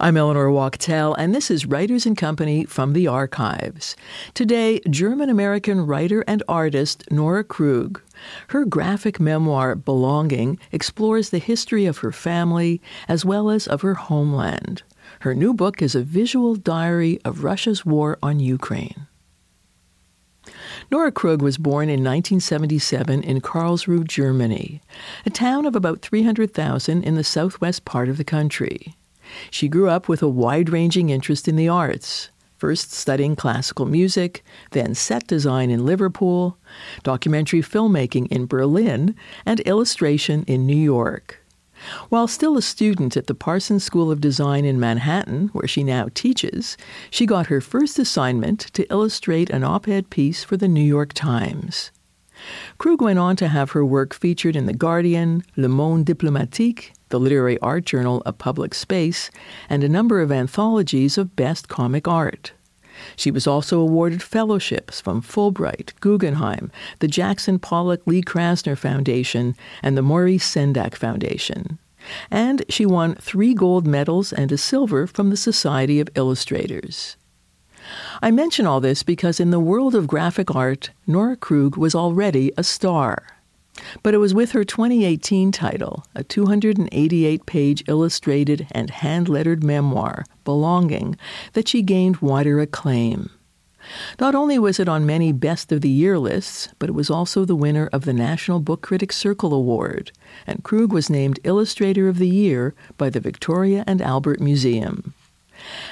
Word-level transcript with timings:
I'm 0.00 0.16
Eleanor 0.16 0.50
Wachtel, 0.50 1.14
and 1.14 1.34
this 1.34 1.50
is 1.50 1.66
Writers 1.66 2.06
and 2.06 2.16
Company 2.16 2.64
from 2.64 2.92
the 2.92 3.06
Archives. 3.06 3.96
Today, 4.32 4.80
German 4.88 5.30
American 5.30 5.86
writer 5.86 6.22
and 6.26 6.42
artist 6.48 7.04
Nora 7.10 7.44
Krug. 7.44 8.00
Her 8.48 8.64
graphic 8.64 9.20
memoir, 9.20 9.74
Belonging, 9.74 10.58
explores 10.72 11.30
the 11.30 11.38
history 11.38 11.86
of 11.86 11.98
her 11.98 12.12
family 12.12 12.80
as 13.08 13.24
well 13.24 13.50
as 13.50 13.66
of 13.66 13.82
her 13.82 13.94
homeland. 13.94 14.82
Her 15.20 15.34
new 15.34 15.54
book 15.54 15.82
is 15.82 15.94
a 15.94 16.02
visual 16.02 16.54
diary 16.54 17.20
of 17.24 17.44
Russia's 17.44 17.84
war 17.84 18.18
on 18.22 18.40
Ukraine. 18.40 19.06
Nora 20.90 21.12
Krug 21.12 21.40
was 21.40 21.56
born 21.56 21.88
in 21.88 22.04
1977 22.04 23.22
in 23.22 23.40
Karlsruhe, 23.40 24.06
Germany, 24.06 24.82
a 25.24 25.30
town 25.30 25.66
of 25.66 25.74
about 25.74 26.02
300,000 26.02 27.02
in 27.02 27.14
the 27.14 27.24
southwest 27.24 27.84
part 27.84 28.08
of 28.08 28.16
the 28.16 28.24
country. 28.24 28.94
She 29.50 29.68
grew 29.68 29.88
up 29.88 30.08
with 30.08 30.22
a 30.22 30.28
wide 30.28 30.68
ranging 30.68 31.10
interest 31.10 31.48
in 31.48 31.56
the 31.56 31.68
arts, 31.68 32.30
first 32.58 32.92
studying 32.92 33.36
classical 33.36 33.86
music, 33.86 34.44
then 34.70 34.94
set 34.94 35.26
design 35.26 35.70
in 35.70 35.84
Liverpool, 35.84 36.56
documentary 37.02 37.60
filmmaking 37.60 38.26
in 38.28 38.46
Berlin, 38.46 39.14
and 39.44 39.60
illustration 39.60 40.44
in 40.46 40.66
New 40.66 40.76
York. 40.76 41.44
While 42.08 42.28
still 42.28 42.56
a 42.56 42.62
student 42.62 43.16
at 43.16 43.26
the 43.26 43.34
Parsons 43.34 43.84
School 43.84 44.10
of 44.10 44.20
Design 44.20 44.64
in 44.64 44.80
Manhattan, 44.80 45.48
where 45.48 45.68
she 45.68 45.84
now 45.84 46.08
teaches, 46.14 46.76
she 47.10 47.26
got 47.26 47.48
her 47.48 47.60
first 47.60 47.98
assignment 47.98 48.60
to 48.72 48.90
illustrate 48.90 49.50
an 49.50 49.64
op 49.64 49.86
ed 49.88 50.08
piece 50.08 50.44
for 50.44 50.56
the 50.56 50.68
New 50.68 50.82
York 50.82 51.12
Times. 51.12 51.90
Krug 52.78 53.02
went 53.02 53.18
on 53.18 53.36
to 53.36 53.48
have 53.48 53.72
her 53.72 53.84
work 53.84 54.14
featured 54.14 54.56
in 54.56 54.66
The 54.66 54.72
Guardian, 54.72 55.44
Le 55.56 55.68
Monde 55.68 56.06
Diplomatique, 56.06 56.92
the 57.14 57.20
literary 57.20 57.56
art 57.60 57.86
journal 57.86 58.24
A 58.26 58.32
Public 58.32 58.74
Space, 58.74 59.30
and 59.70 59.84
a 59.84 59.88
number 59.88 60.20
of 60.20 60.32
anthologies 60.32 61.16
of 61.16 61.36
best 61.36 61.68
comic 61.68 62.08
art. 62.08 62.50
She 63.14 63.30
was 63.30 63.46
also 63.46 63.78
awarded 63.78 64.20
fellowships 64.20 65.00
from 65.00 65.22
Fulbright, 65.22 65.92
Guggenheim, 66.00 66.72
the 66.98 67.06
Jackson 67.06 67.60
Pollock 67.60 68.04
Lee 68.04 68.20
Krasner 68.20 68.76
Foundation, 68.76 69.54
and 69.80 69.96
the 69.96 70.02
Maurice 70.02 70.52
Sendak 70.52 70.96
Foundation. 70.96 71.78
And 72.32 72.64
she 72.68 72.84
won 72.84 73.14
three 73.14 73.54
gold 73.54 73.86
medals 73.86 74.32
and 74.32 74.50
a 74.50 74.58
silver 74.58 75.06
from 75.06 75.30
the 75.30 75.36
Society 75.36 76.00
of 76.00 76.08
Illustrators. 76.16 77.16
I 78.22 78.32
mention 78.32 78.66
all 78.66 78.80
this 78.80 79.04
because 79.04 79.38
in 79.38 79.52
the 79.52 79.60
world 79.60 79.94
of 79.94 80.08
graphic 80.08 80.52
art, 80.52 80.90
Nora 81.06 81.36
Krug 81.36 81.76
was 81.76 81.94
already 81.94 82.50
a 82.56 82.64
star. 82.64 83.22
But 84.02 84.14
it 84.14 84.18
was 84.18 84.34
with 84.34 84.52
her 84.52 84.64
2018 84.64 85.50
title, 85.50 86.04
a 86.14 86.22
288 86.22 87.46
page 87.46 87.84
illustrated 87.88 88.66
and 88.70 88.90
hand 88.90 89.28
lettered 89.28 89.64
memoir, 89.64 90.24
Belonging, 90.44 91.16
that 91.54 91.68
she 91.68 91.82
gained 91.82 92.18
wider 92.18 92.60
acclaim. 92.60 93.30
Not 94.18 94.34
only 94.34 94.58
was 94.58 94.80
it 94.80 94.88
on 94.88 95.04
many 95.04 95.32
Best 95.32 95.70
of 95.70 95.80
the 95.82 95.90
Year 95.90 96.18
lists, 96.18 96.68
but 96.78 96.88
it 96.88 96.94
was 96.94 97.10
also 97.10 97.44
the 97.44 97.56
winner 97.56 97.88
of 97.92 98.04
the 98.04 98.14
National 98.14 98.60
Book 98.60 98.80
Critics 98.80 99.16
Circle 99.16 99.52
Award, 99.52 100.12
and 100.46 100.62
Krug 100.62 100.92
was 100.92 101.10
named 101.10 101.40
Illustrator 101.44 102.08
of 102.08 102.18
the 102.18 102.28
Year 102.28 102.74
by 102.96 103.10
the 103.10 103.20
Victoria 103.20 103.84
and 103.86 104.00
Albert 104.00 104.40
Museum. 104.40 105.12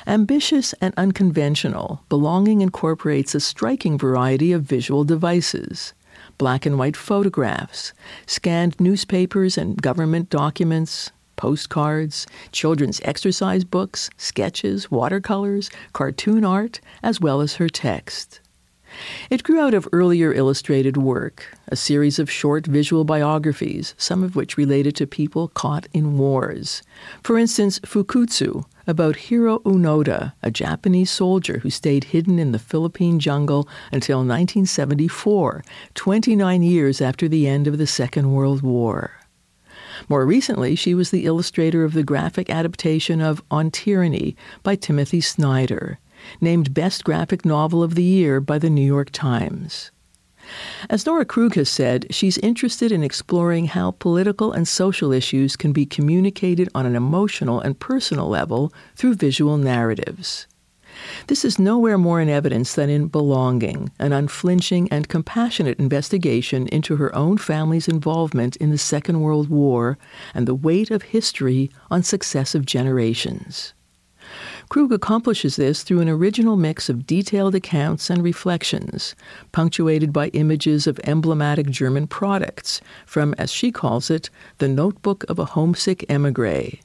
Ambitious 0.07 0.73
and 0.81 0.95
unconventional, 0.97 2.03
Belonging 2.09 2.61
incorporates 2.61 3.35
a 3.35 3.41
striking 3.41 3.99
variety 3.99 4.53
of 4.53 4.63
visual 4.63 5.05
devices 5.05 5.93
black 6.43 6.67
and 6.67 6.77
white 6.77 6.97
photographs, 6.97 7.93
scanned 8.27 8.75
newspapers 8.81 9.57
and 9.57 9.81
government 9.81 10.29
documents, 10.29 11.13
postcards, 11.37 12.27
children's 12.51 13.01
exercise 13.05 13.63
books, 13.63 14.11
sketches, 14.17 14.91
watercolors, 14.91 15.71
cartoon 15.93 16.45
art, 16.45 16.81
as 17.01 17.21
well 17.21 17.41
as 17.41 17.55
her 17.55 17.69
text. 17.69 18.41
It 19.31 19.43
grew 19.43 19.61
out 19.61 19.75
of 19.75 19.89
earlier 19.93 20.33
illustrated 20.33 20.97
work, 20.97 21.57
a 21.69 21.77
series 21.77 22.19
of 22.19 22.31
short 22.31 22.67
visual 22.67 23.05
biographies, 23.05 23.95
some 23.97 24.23
of 24.23 24.37
which 24.37 24.57
related 24.57 24.97
to 24.97 25.07
people 25.07 25.49
caught 25.49 25.87
in 25.93 26.19
wars. 26.19 26.83
For 27.23 27.39
instance, 27.39 27.79
Fukutsu, 27.81 28.65
about 28.87 29.17
Hiroo 29.17 29.63
Onoda, 29.63 30.33
a 30.43 30.51
Japanese 30.51 31.11
soldier 31.11 31.59
who 31.59 31.71
stayed 31.71 32.05
hidden 32.05 32.39
in 32.39 32.53
the 32.53 32.59
Philippine 32.59 33.19
jungle 33.19 33.69
until 33.93 34.19
1974, 34.19 35.65
29 35.95 36.63
years 36.63 37.01
after 37.01 37.29
the 37.29 37.47
end 37.47 37.67
of 37.67 37.79
the 37.79 37.87
Second 37.87 38.33
World 38.33 38.63
War. 38.63 39.13
More 40.09 40.27
recently, 40.27 40.75
she 40.75 40.95
was 40.95 41.11
the 41.11 41.27
illustrator 41.27 41.85
of 41.85 41.93
the 41.93 42.03
graphic 42.03 42.51
adaptation 42.51 43.21
of 43.21 43.43
On 43.51 43.71
Tyranny 43.71 44.37
by 44.63 44.75
Timothy 44.75 45.21
Snyder, 45.21 45.99
named 46.41 46.75
Best 46.75 47.05
Graphic 47.05 47.45
Novel 47.45 47.83
of 47.83 47.95
the 47.95 48.03
Year 48.03 48.41
by 48.41 48.59
the 48.59 48.71
New 48.71 48.85
York 48.85 49.11
Times. 49.11 49.91
As 50.91 51.07
Nora 51.07 51.25
Krug 51.25 51.55
has 51.55 51.69
said, 51.69 52.07
she's 52.11 52.39
interested 52.39 52.91
in 52.91 53.05
exploring 53.05 53.67
how 53.67 53.93
political 53.93 54.53
and 54.53 54.67
social 54.67 55.13
issues 55.13 55.57
can 55.57 55.73
be 55.73 55.87
communicated 55.87 56.69
on 56.75 56.85
an 56.85 56.97
emotional 56.97 57.61
and 57.61 57.79
personal 57.79 58.29
level 58.29 58.73
through 58.97 59.15
visual 59.15 59.57
narratives. 59.57 60.47
This 61.29 61.45
is 61.45 61.59
nowhere 61.59 61.97
more 61.97 62.21
in 62.21 62.29
evidence 62.29 62.75
than 62.75 62.91
in 62.91 63.09
Belonging, 63.09 63.91
an 63.99 64.13
unflinching 64.13 64.89
and 64.91 65.09
compassionate 65.09 65.79
investigation 65.79 66.67
into 66.69 66.97
her 66.97 67.15
own 67.15 67.39
family's 67.39 67.89
involvement 67.89 68.57
in 68.57 68.71
the 68.71 68.79
Second 68.79 69.21
World 69.21 69.49
War 69.49 69.97
and 70.35 70.47
the 70.47 70.55
weight 70.55 70.91
of 70.91 71.03
history 71.03 71.71
on 71.91 72.03
successive 72.03 72.67
generations. 72.67 73.73
Krug 74.73 74.91
accomplishes 74.91 75.57
this 75.57 75.83
through 75.83 76.01
an 76.01 76.09
original 76.09 76.57
mix 76.57 76.89
of 76.89 77.07
detailed 77.07 77.55
accounts 77.55 78.09
and 78.09 78.25
reflections, 78.25 79.15
punctuated 79.53 80.15
by 80.15 80.29
images 80.29 80.87
of 80.87 80.99
emblematic 81.05 81.69
German 81.69 82.07
products 82.07 82.81
from, 83.05 83.35
as 83.37 83.53
she 83.53 83.71
calls 83.71 84.09
it, 84.09 84.31
the 84.57 84.69
notebook 84.69 85.27
of 85.29 85.39
a 85.39 85.45
homesick 85.45 86.07
emigre. 86.09 86.79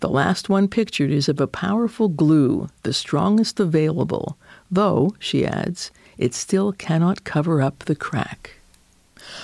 The 0.00 0.08
last 0.08 0.48
one 0.48 0.66
pictured 0.66 1.12
is 1.12 1.28
of 1.28 1.40
a 1.40 1.46
powerful 1.46 2.08
glue, 2.08 2.68
the 2.82 2.92
strongest 2.92 3.60
available, 3.60 4.36
though, 4.68 5.14
she 5.20 5.46
adds, 5.46 5.92
it 6.18 6.34
still 6.34 6.72
cannot 6.72 7.22
cover 7.22 7.62
up 7.62 7.84
the 7.84 7.94
crack. 7.94 8.56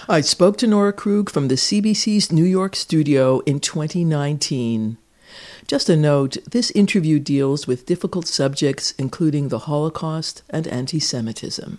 I 0.09 0.23
spoke 0.23 0.59
to 0.59 0.67
Nora 0.67 0.93
Krug 0.93 1.31
from 1.31 1.47
the 1.47 1.55
CBC's 1.55 2.33
New 2.33 2.43
York 2.43 2.75
studio 2.75 3.39
in 3.47 3.61
2019. 3.61 4.99
Just 5.69 5.91
a 5.91 5.97
note 5.99 6.39
this 6.51 6.71
interview 6.71 7.19
deals 7.19 7.67
with 7.67 7.85
difficult 7.85 8.27
subjects, 8.27 8.93
including 8.93 9.49
the 9.49 9.61
Holocaust 9.61 10.43
and 10.49 10.67
anti 10.67 10.99
Semitism. 10.99 11.79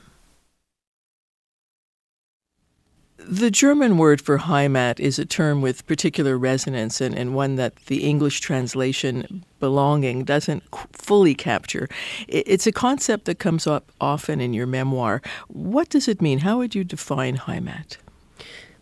The 3.17 3.49
German 3.49 3.97
word 3.97 4.21
for 4.21 4.37
Heimat 4.37 4.99
is 4.99 5.17
a 5.17 5.25
term 5.25 5.63
with 5.63 5.87
particular 5.87 6.37
resonance 6.37 7.01
and, 7.01 7.15
and 7.15 7.33
one 7.33 7.55
that 7.55 7.77
the 7.87 8.03
English 8.03 8.41
translation 8.41 9.43
belonging 9.59 10.23
doesn't 10.23 10.63
fully 10.93 11.33
capture. 11.33 11.89
It's 12.27 12.67
a 12.67 12.71
concept 12.71 13.25
that 13.25 13.39
comes 13.39 13.65
up 13.65 13.91
often 13.99 14.39
in 14.39 14.53
your 14.53 14.67
memoir. 14.67 15.19
What 15.47 15.89
does 15.89 16.07
it 16.07 16.21
mean? 16.21 16.39
How 16.39 16.59
would 16.59 16.75
you 16.75 16.83
define 16.83 17.37
Heimat? 17.37 17.97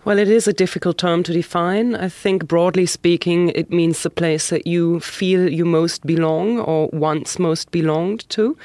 Well, 0.07 0.19
it 0.19 0.29
is 0.29 0.47
a 0.47 0.53
difficult 0.53 0.97
term 0.97 1.21
to 1.23 1.33
define. 1.33 1.93
I 1.93 2.07
think, 2.07 2.47
broadly 2.47 2.85
speaking, 2.85 3.49
it 3.49 3.71
means 3.71 4.03
the 4.03 4.09
place 4.09 4.49
that 4.51 4.65
you 4.65 5.01
feel 5.01 5.51
you 5.51 5.65
most 5.65 6.05
belong 6.05 6.59
or 6.59 6.87
once 6.93 7.37
most 7.37 7.71
belonged 7.71 8.23
to, 8.29 8.55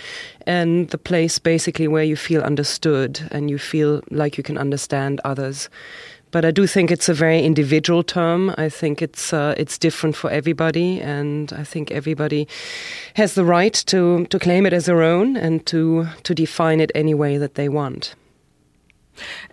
and 0.46 0.88
the 0.90 0.98
place 0.98 1.40
basically 1.40 1.88
where 1.88 2.04
you 2.04 2.14
feel 2.14 2.42
understood 2.42 3.28
and 3.32 3.50
you 3.50 3.58
feel 3.58 4.02
like 4.12 4.36
you 4.36 4.44
can 4.44 4.56
understand 4.56 5.20
others. 5.24 5.68
But 6.30 6.44
I 6.44 6.52
do 6.52 6.64
think 6.68 6.92
it's 6.92 7.08
a 7.08 7.14
very 7.14 7.42
individual 7.42 8.04
term. 8.04 8.54
I 8.56 8.68
think 8.68 9.02
it's 9.02 9.32
uh, 9.32 9.56
it's 9.56 9.78
different 9.78 10.14
for 10.14 10.30
everybody, 10.30 11.00
and 11.00 11.52
I 11.52 11.64
think 11.64 11.90
everybody 11.90 12.46
has 13.14 13.34
the 13.34 13.44
right 13.44 13.74
to 13.86 14.26
to 14.26 14.38
claim 14.38 14.64
it 14.64 14.72
as 14.72 14.86
their 14.86 15.02
own 15.02 15.36
and 15.36 15.66
to 15.66 16.06
to 16.22 16.34
define 16.36 16.80
it 16.80 16.92
any 16.94 17.14
way 17.14 17.36
that 17.36 17.56
they 17.56 17.68
want. 17.68 18.14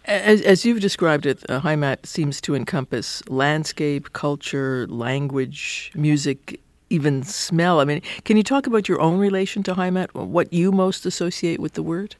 As, 0.05 0.41
as 0.41 0.65
you've 0.65 0.79
described 0.79 1.25
it, 1.25 1.43
uh, 1.49 1.61
Heimat 1.61 2.05
seems 2.05 2.41
to 2.41 2.55
encompass 2.55 3.27
landscape, 3.29 4.13
culture, 4.13 4.87
language, 4.87 5.91
music, 5.95 6.59
even 6.89 7.23
smell. 7.23 7.79
I 7.79 7.85
mean, 7.85 8.01
can 8.25 8.37
you 8.37 8.43
talk 8.43 8.67
about 8.67 8.89
your 8.89 8.99
own 8.99 9.19
relation 9.19 9.63
to 9.63 9.75
Heimat? 9.75 10.13
What 10.13 10.51
you 10.51 10.71
most 10.71 11.05
associate 11.05 11.59
with 11.59 11.73
the 11.73 11.83
word? 11.83 12.15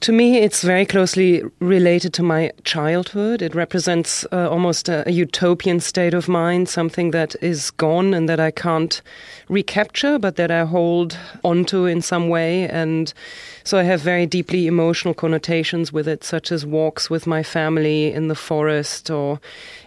To 0.00 0.12
me, 0.12 0.38
it's 0.38 0.62
very 0.62 0.86
closely 0.86 1.42
related 1.58 2.14
to 2.14 2.22
my 2.22 2.52
childhood. 2.64 3.42
It 3.42 3.54
represents 3.54 4.24
uh, 4.32 4.48
almost 4.48 4.88
a, 4.88 5.06
a, 5.06 5.12
utopian 5.12 5.78
state 5.78 6.14
of 6.14 6.26
mind, 6.26 6.70
something 6.70 7.10
that 7.10 7.36
is 7.42 7.70
gone 7.70 8.14
and 8.14 8.26
that 8.26 8.40
I 8.40 8.50
can't 8.50 9.02
recapture, 9.50 10.18
but 10.18 10.36
that 10.36 10.50
I 10.50 10.64
hold 10.64 11.18
onto 11.44 11.84
in 11.84 12.00
some 12.00 12.30
way. 12.30 12.66
And 12.66 13.12
so 13.62 13.76
I 13.76 13.82
have 13.82 14.00
very 14.00 14.24
deeply 14.24 14.66
emotional 14.66 15.12
connotations 15.12 15.92
with 15.92 16.08
it, 16.08 16.24
such 16.24 16.50
as 16.50 16.64
walks 16.64 17.10
with 17.10 17.26
my 17.26 17.42
family 17.42 18.10
in 18.10 18.28
the 18.28 18.34
forest 18.34 19.10
or 19.10 19.38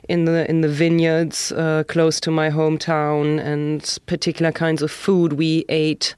in 0.10 0.26
the 0.26 0.48
in 0.50 0.62
the 0.62 0.70
vineyards 0.70 1.52
uh, 1.54 1.84
close 1.88 2.20
to 2.20 2.30
my 2.30 2.52
hometown, 2.52 3.44
and 3.44 3.98
particular 4.06 4.52
kinds 4.52 4.84
of 4.84 4.92
food 4.92 5.34
we 5.34 5.66
ate, 5.70 6.14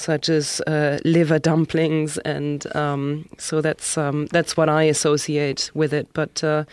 such 0.00 0.28
as 0.28 0.60
uh, 0.62 0.98
liver 1.04 1.38
dumplings, 1.38 2.18
and 2.18 2.74
um, 2.74 3.28
so 3.38 3.60
that's 3.60 3.96
um, 3.98 4.26
that's 4.26 4.56
what 4.56 4.68
I 4.68 4.84
associate 4.84 5.70
with 5.74 5.92
it. 5.92 6.08
But 6.12 6.42
uh, 6.42 6.64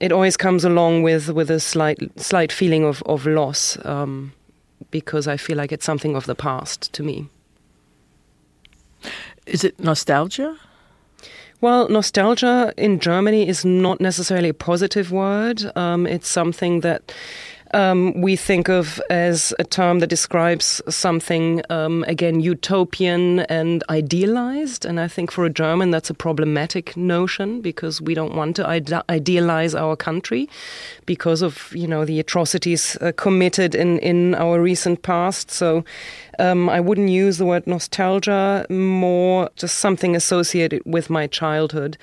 it 0.00 0.12
always 0.12 0.36
comes 0.36 0.64
along 0.64 1.02
with 1.02 1.30
with 1.30 1.50
a 1.50 1.60
slight 1.60 1.98
slight 2.16 2.52
feeling 2.52 2.84
of 2.84 3.02
of 3.06 3.26
loss 3.26 3.78
um, 3.84 4.32
because 4.90 5.26
I 5.26 5.36
feel 5.36 5.56
like 5.56 5.72
it's 5.72 5.84
something 5.84 6.16
of 6.16 6.26
the 6.26 6.34
past 6.34 6.92
to 6.92 7.02
me. 7.02 7.28
Is 9.46 9.64
it 9.64 9.78
nostalgia? 9.80 10.56
Well, 11.60 11.88
nostalgia 11.88 12.72
in 12.76 13.00
Germany 13.00 13.48
is 13.48 13.64
not 13.64 14.00
necessarily 14.00 14.50
a 14.50 14.54
positive 14.54 15.10
word. 15.10 15.76
Um, 15.76 16.06
it's 16.06 16.28
something 16.28 16.80
that 16.80 17.12
um, 17.74 18.20
we 18.20 18.36
think 18.36 18.68
of 18.68 19.00
as 19.10 19.54
a 19.58 19.64
term 19.64 19.98
that 20.00 20.06
describes 20.06 20.80
something, 20.88 21.62
um, 21.70 22.04
again, 22.08 22.40
utopian 22.40 23.40
and 23.40 23.84
idealized. 23.90 24.84
And 24.84 24.98
I 24.98 25.08
think 25.08 25.30
for 25.30 25.44
a 25.44 25.50
German, 25.50 25.90
that's 25.90 26.10
a 26.10 26.14
problematic 26.14 26.96
notion 26.96 27.60
because 27.60 28.00
we 28.00 28.14
don't 28.14 28.34
want 28.34 28.56
to 28.56 28.68
ide- 28.68 29.02
idealize 29.08 29.74
our 29.74 29.96
country 29.96 30.48
because 31.06 31.42
of, 31.42 31.72
you 31.74 31.86
know, 31.86 32.04
the 32.04 32.20
atrocities 32.20 32.96
uh, 33.00 33.12
committed 33.16 33.74
in, 33.74 33.98
in 33.98 34.34
our 34.34 34.60
recent 34.60 35.02
past. 35.02 35.50
So 35.50 35.84
um, 36.38 36.68
I 36.68 36.80
wouldn't 36.80 37.10
use 37.10 37.38
the 37.38 37.46
word 37.46 37.66
nostalgia, 37.66 38.64
more 38.70 39.50
just 39.56 39.78
something 39.78 40.16
associated 40.16 40.82
with 40.84 41.10
my 41.10 41.26
childhood. 41.26 41.98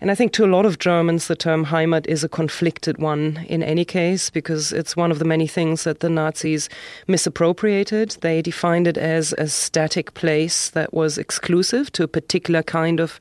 And 0.00 0.10
I 0.12 0.14
think 0.14 0.32
to 0.32 0.44
a 0.44 0.46
lot 0.46 0.64
of 0.64 0.78
Germans, 0.78 1.26
the 1.26 1.34
term 1.34 1.66
Heimat 1.66 2.06
is 2.06 2.22
a 2.22 2.28
conflicted 2.28 2.98
one 2.98 3.44
in 3.48 3.62
any 3.62 3.84
case, 3.84 4.30
because 4.30 4.72
it's 4.72 4.96
one 4.96 5.10
of 5.10 5.18
the 5.18 5.24
many 5.24 5.48
things 5.48 5.82
that 5.84 6.00
the 6.00 6.08
Nazis 6.08 6.68
misappropriated. 7.08 8.16
They 8.20 8.40
defined 8.40 8.86
it 8.86 8.96
as 8.96 9.32
a 9.38 9.48
static 9.48 10.14
place 10.14 10.70
that 10.70 10.94
was 10.94 11.18
exclusive 11.18 11.90
to 11.92 12.04
a 12.04 12.08
particular 12.08 12.62
kind 12.62 13.00
of 13.00 13.18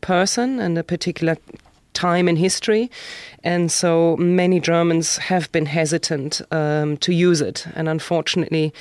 person 0.00 0.58
and 0.58 0.76
a 0.76 0.82
particular 0.82 1.36
time 1.92 2.28
in 2.28 2.36
history. 2.36 2.90
And 3.44 3.70
so 3.70 4.16
many 4.16 4.60
Germans 4.60 5.16
have 5.18 5.50
been 5.52 5.66
hesitant 5.66 6.42
um, 6.50 6.96
to 6.98 7.12
use 7.12 7.40
it. 7.40 7.66
And 7.74 7.88
unfortunately, 7.88 8.72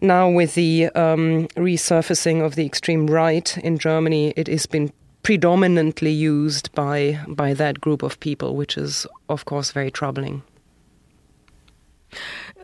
now 0.00 0.30
with 0.30 0.54
the 0.54 0.90
um, 0.94 1.48
resurfacing 1.56 2.44
of 2.44 2.54
the 2.54 2.66
extreme 2.66 3.06
right 3.06 3.58
in 3.58 3.78
Germany, 3.78 4.34
it 4.36 4.46
has 4.46 4.66
been 4.66 4.92
predominantly 5.22 6.10
used 6.10 6.72
by 6.74 7.18
by 7.28 7.54
that 7.54 7.80
group 7.80 8.02
of 8.02 8.18
people, 8.20 8.56
which 8.56 8.76
is 8.76 9.06
of 9.28 9.44
course 9.44 9.72
very 9.72 9.90
troubling. 9.90 10.42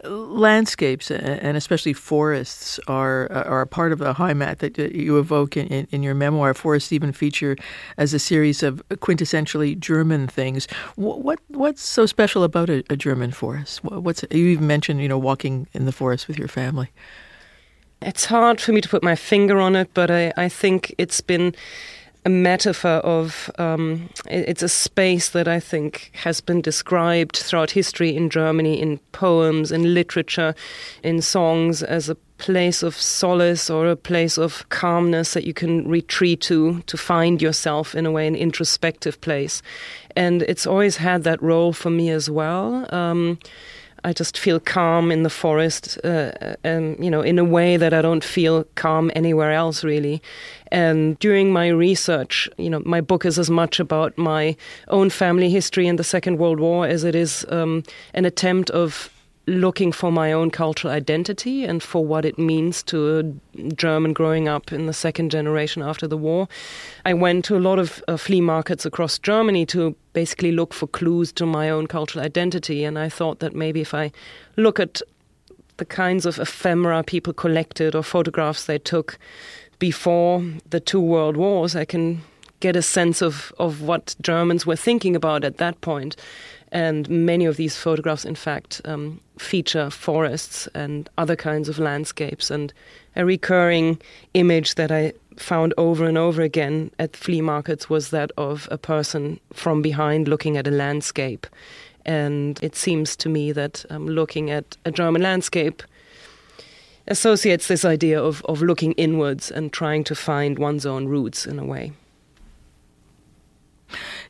Landscapes 0.04 1.10
and 1.10 1.56
especially 1.56 1.92
forests 1.92 2.78
are 2.86 3.32
are 3.32 3.62
a 3.62 3.66
part 3.66 3.92
of 3.92 3.98
the 3.98 4.14
Heimat 4.14 4.58
that 4.58 4.78
you 4.78 5.18
evoke 5.18 5.56
in, 5.56 5.66
in, 5.68 5.88
in, 5.90 6.02
your 6.02 6.14
memoir. 6.14 6.54
Forests 6.54 6.92
even 6.92 7.12
feature 7.12 7.56
as 7.96 8.14
a 8.14 8.18
series 8.18 8.62
of 8.62 8.82
quintessentially 8.90 9.76
German 9.78 10.28
things. 10.28 10.68
What 10.96 11.40
what's 11.48 11.82
so 11.82 12.06
special 12.06 12.44
about 12.44 12.70
a, 12.70 12.84
a 12.90 12.96
German 12.96 13.32
forest? 13.32 13.82
What's 13.82 14.24
you 14.30 14.46
even 14.46 14.66
mentioned 14.66 15.00
you 15.00 15.08
know 15.08 15.18
walking 15.18 15.66
in 15.72 15.84
the 15.84 15.92
forest 15.92 16.28
with 16.28 16.38
your 16.38 16.48
family. 16.48 16.90
It's 18.00 18.26
hard 18.26 18.60
for 18.60 18.70
me 18.72 18.80
to 18.80 18.88
put 18.88 19.02
my 19.02 19.16
finger 19.16 19.58
on 19.58 19.74
it, 19.74 19.90
but 19.92 20.10
I, 20.10 20.32
I 20.36 20.48
think 20.48 20.94
it's 20.98 21.20
been 21.20 21.54
a 22.28 22.30
metaphor 22.30 23.00
of 23.18 23.50
um, 23.58 24.10
it's 24.26 24.62
a 24.62 24.68
space 24.68 25.30
that 25.30 25.48
I 25.48 25.58
think 25.58 26.10
has 26.12 26.42
been 26.42 26.60
described 26.60 27.38
throughout 27.38 27.70
history 27.70 28.14
in 28.14 28.28
Germany 28.28 28.78
in 28.82 28.98
poems, 29.12 29.72
in 29.72 29.94
literature, 29.94 30.54
in 31.02 31.22
songs 31.22 31.82
as 31.82 32.10
a 32.10 32.16
place 32.36 32.82
of 32.82 32.94
solace 32.94 33.70
or 33.70 33.88
a 33.88 33.96
place 33.96 34.36
of 34.36 34.68
calmness 34.68 35.32
that 35.32 35.44
you 35.44 35.54
can 35.54 35.88
retreat 35.88 36.42
to 36.42 36.82
to 36.82 36.98
find 36.98 37.40
yourself 37.40 37.94
in 37.94 38.04
a 38.04 38.12
way 38.12 38.26
an 38.26 38.36
introspective 38.36 39.18
place. 39.22 39.62
And 40.14 40.42
it's 40.42 40.66
always 40.66 40.98
had 40.98 41.24
that 41.24 41.42
role 41.42 41.72
for 41.72 41.88
me 41.88 42.10
as 42.10 42.28
well. 42.28 42.86
Um, 42.94 43.38
I 44.04 44.12
just 44.12 44.38
feel 44.38 44.60
calm 44.60 45.10
in 45.10 45.22
the 45.22 45.30
forest, 45.30 45.98
uh, 46.04 46.32
and 46.64 47.02
you 47.02 47.10
know, 47.10 47.20
in 47.20 47.38
a 47.38 47.44
way 47.44 47.76
that 47.76 47.92
I 47.92 48.02
don't 48.02 48.24
feel 48.24 48.64
calm 48.74 49.10
anywhere 49.14 49.52
else, 49.52 49.84
really. 49.84 50.22
And 50.70 51.18
during 51.18 51.52
my 51.52 51.68
research, 51.68 52.48
you 52.58 52.70
know, 52.70 52.82
my 52.84 53.00
book 53.00 53.24
is 53.24 53.38
as 53.38 53.50
much 53.50 53.80
about 53.80 54.16
my 54.16 54.56
own 54.88 55.10
family 55.10 55.50
history 55.50 55.86
in 55.86 55.96
the 55.96 56.04
Second 56.04 56.38
World 56.38 56.60
War 56.60 56.86
as 56.86 57.04
it 57.04 57.14
is 57.14 57.44
um, 57.48 57.82
an 58.14 58.24
attempt 58.24 58.70
of 58.70 59.10
looking 59.48 59.92
for 59.92 60.12
my 60.12 60.30
own 60.32 60.50
cultural 60.50 60.92
identity 60.92 61.64
and 61.64 61.82
for 61.82 62.04
what 62.04 62.24
it 62.24 62.38
means 62.38 62.82
to 62.84 63.18
a 63.18 63.72
German 63.72 64.12
growing 64.12 64.46
up 64.46 64.72
in 64.72 64.86
the 64.86 64.92
second 64.92 65.30
generation 65.30 65.82
after 65.82 66.06
the 66.06 66.16
war. 66.16 66.48
I 67.06 67.14
went 67.14 67.44
to 67.46 67.56
a 67.56 67.58
lot 67.58 67.78
of 67.78 68.02
uh, 68.06 68.16
flea 68.16 68.42
markets 68.42 68.84
across 68.84 69.18
Germany 69.18 69.64
to 69.66 69.96
basically 70.12 70.52
look 70.52 70.74
for 70.74 70.86
clues 70.86 71.32
to 71.32 71.46
my 71.46 71.70
own 71.70 71.86
cultural 71.86 72.24
identity. 72.24 72.84
And 72.84 72.98
I 72.98 73.08
thought 73.08 73.38
that 73.40 73.54
maybe 73.54 73.80
if 73.80 73.94
I 73.94 74.12
look 74.56 74.78
at 74.78 75.00
the 75.78 75.86
kinds 75.86 76.26
of 76.26 76.38
ephemera 76.38 77.02
people 77.02 77.32
collected 77.32 77.94
or 77.94 78.02
photographs 78.02 78.66
they 78.66 78.78
took 78.78 79.18
before 79.78 80.44
the 80.68 80.80
two 80.80 81.00
world 81.00 81.36
wars, 81.36 81.74
I 81.74 81.84
can 81.84 82.22
get 82.60 82.76
a 82.76 82.82
sense 82.82 83.22
of, 83.22 83.52
of 83.58 83.82
what 83.82 84.16
Germans 84.20 84.66
were 84.66 84.76
thinking 84.76 85.14
about 85.14 85.44
at 85.44 85.58
that 85.58 85.80
point. 85.80 86.16
And 86.70 87.08
many 87.08 87.46
of 87.46 87.56
these 87.56 87.76
photographs, 87.76 88.24
in 88.24 88.34
fact, 88.34 88.80
um, 88.84 89.20
feature 89.38 89.90
forests 89.90 90.68
and 90.74 91.08
other 91.16 91.36
kinds 91.36 91.68
of 91.68 91.78
landscapes. 91.78 92.50
And 92.50 92.72
a 93.16 93.24
recurring 93.24 94.00
image 94.34 94.74
that 94.74 94.90
I 94.90 95.12
found 95.36 95.72
over 95.78 96.04
and 96.04 96.18
over 96.18 96.42
again 96.42 96.90
at 96.98 97.16
flea 97.16 97.40
markets 97.40 97.88
was 97.88 98.10
that 98.10 98.30
of 98.36 98.68
a 98.70 98.78
person 98.78 99.40
from 99.52 99.82
behind 99.82 100.28
looking 100.28 100.56
at 100.56 100.66
a 100.66 100.70
landscape. 100.70 101.46
And 102.04 102.58
it 102.62 102.74
seems 102.76 103.16
to 103.16 103.28
me 103.28 103.52
that 103.52 103.84
um, 103.90 104.06
looking 104.06 104.50
at 104.50 104.76
a 104.84 104.90
German 104.90 105.22
landscape 105.22 105.82
associates 107.06 107.68
this 107.68 107.84
idea 107.84 108.22
of, 108.22 108.44
of 108.44 108.62
looking 108.62 108.92
inwards 108.92 109.50
and 109.50 109.72
trying 109.72 110.04
to 110.04 110.14
find 110.14 110.58
one's 110.58 110.86
own 110.86 111.06
roots 111.06 111.46
in 111.46 111.58
a 111.58 111.64
way. 111.64 111.92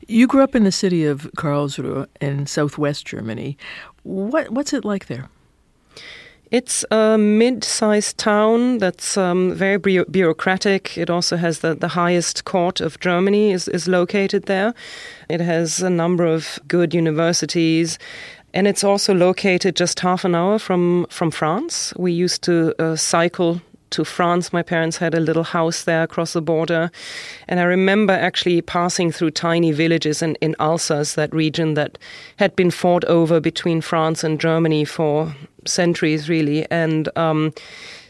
You 0.07 0.27
grew 0.27 0.41
up 0.41 0.55
in 0.55 0.63
the 0.63 0.71
city 0.71 1.05
of 1.05 1.29
Karlsruhe 1.35 2.07
in 2.21 2.47
southwest 2.47 3.05
Germany. 3.05 3.57
What, 4.03 4.49
what's 4.49 4.73
it 4.73 4.85
like 4.85 5.07
there? 5.07 5.29
It's 6.51 6.83
a 6.89 7.15
mid-sized 7.15 8.17
town 8.17 8.79
that's 8.79 9.17
um, 9.17 9.53
very 9.53 9.77
bureaucratic. 9.77 10.97
It 10.97 11.09
also 11.09 11.37
has 11.37 11.59
the, 11.59 11.75
the 11.75 11.89
highest 11.89 12.45
court 12.45 12.81
of 12.81 12.99
Germany 12.99 13.51
is, 13.51 13.67
is 13.67 13.87
located 13.87 14.47
there. 14.47 14.73
It 15.29 15.41
has 15.41 15.83
a 15.83 15.91
number 15.91 16.25
of 16.25 16.57
good 16.67 16.95
universities. 16.95 17.99
And 18.51 18.67
it's 18.67 18.83
also 18.83 19.13
located 19.13 19.75
just 19.75 19.99
half 19.99 20.25
an 20.25 20.33
hour 20.33 20.57
from, 20.57 21.05
from 21.11 21.29
France. 21.29 21.93
We 21.97 22.11
used 22.11 22.41
to 22.43 22.73
uh, 22.79 22.95
cycle 22.95 23.61
to 23.91 24.03
France. 24.03 24.53
My 24.53 24.63
parents 24.63 24.97
had 24.97 25.13
a 25.13 25.19
little 25.19 25.43
house 25.43 25.83
there 25.83 26.03
across 26.03 26.33
the 26.33 26.41
border. 26.41 26.91
And 27.47 27.59
I 27.59 27.63
remember 27.63 28.13
actually 28.13 28.61
passing 28.61 29.11
through 29.11 29.31
tiny 29.31 29.71
villages 29.71 30.21
in, 30.21 30.35
in 30.35 30.55
Alsace, 30.59 31.15
that 31.15 31.33
region 31.33 31.73
that 31.73 31.97
had 32.37 32.55
been 32.55 32.71
fought 32.71 33.05
over 33.05 33.39
between 33.39 33.81
France 33.81 34.23
and 34.23 34.39
Germany 34.39 34.85
for 34.85 35.35
centuries, 35.65 36.29
really. 36.29 36.69
And 36.71 37.09
um, 37.17 37.53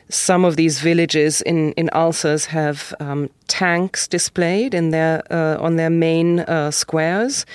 some 0.09 0.43
of 0.43 0.55
these 0.55 0.79
villages 0.79 1.41
in, 1.41 1.73
in 1.73 1.89
Alsace 1.93 2.45
have 2.45 2.93
um, 2.99 3.29
tanks 3.47 4.07
displayed 4.07 4.73
in 4.73 4.89
their, 4.89 5.23
uh, 5.31 5.57
on 5.59 5.75
their 5.75 5.89
main 5.89 6.39
uh, 6.41 6.71
squares 6.71 7.45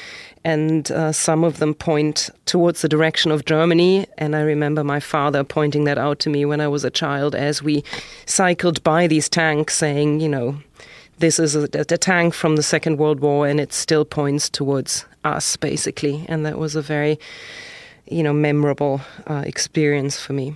and 0.45 0.91
uh, 0.93 1.11
some 1.11 1.43
of 1.43 1.59
them 1.59 1.75
point 1.75 2.29
towards 2.45 2.83
the 2.83 2.89
direction 2.89 3.31
of 3.31 3.47
Germany. 3.47 4.07
And 4.19 4.37
I 4.37 4.41
remember 4.41 4.85
my 4.85 5.01
father 5.01 5.43
pointing 5.43 5.85
that 5.85 5.99
out 5.99 6.19
to 6.21 6.31
me 6.31 6.45
when 6.45 6.61
I 6.61 6.69
was 6.69 6.85
a 6.85 6.91
child 6.91 7.35
as 7.35 7.63
we 7.63 7.83
cycled 8.27 8.83
by 8.85 9.07
these 9.07 9.29
tanks, 9.29 9.75
saying, 9.75 10.21
you 10.21 10.29
know, 10.29 10.59
this 11.19 11.39
is 11.39 11.55
a, 11.57 11.63
a, 11.75 11.85
tank 11.85 12.35
from 12.35 12.57
the 12.57 12.63
Second 12.63 12.99
World 12.99 13.21
War, 13.21 13.47
and 13.47 13.61
it 13.61 13.73
still 13.73 14.05
points 14.05 14.51
towards 14.51 15.07
us, 15.23 15.57
basically. 15.57 16.27
And 16.29 16.45
that 16.45 16.59
was 16.59 16.77
a 16.77 16.83
very, 16.83 17.19
you 18.07 18.23
know, 18.23 18.33
memorable 18.33 19.01
uh, 19.27 19.45
experience 19.47 20.21
for 20.21 20.33
me. 20.33 20.55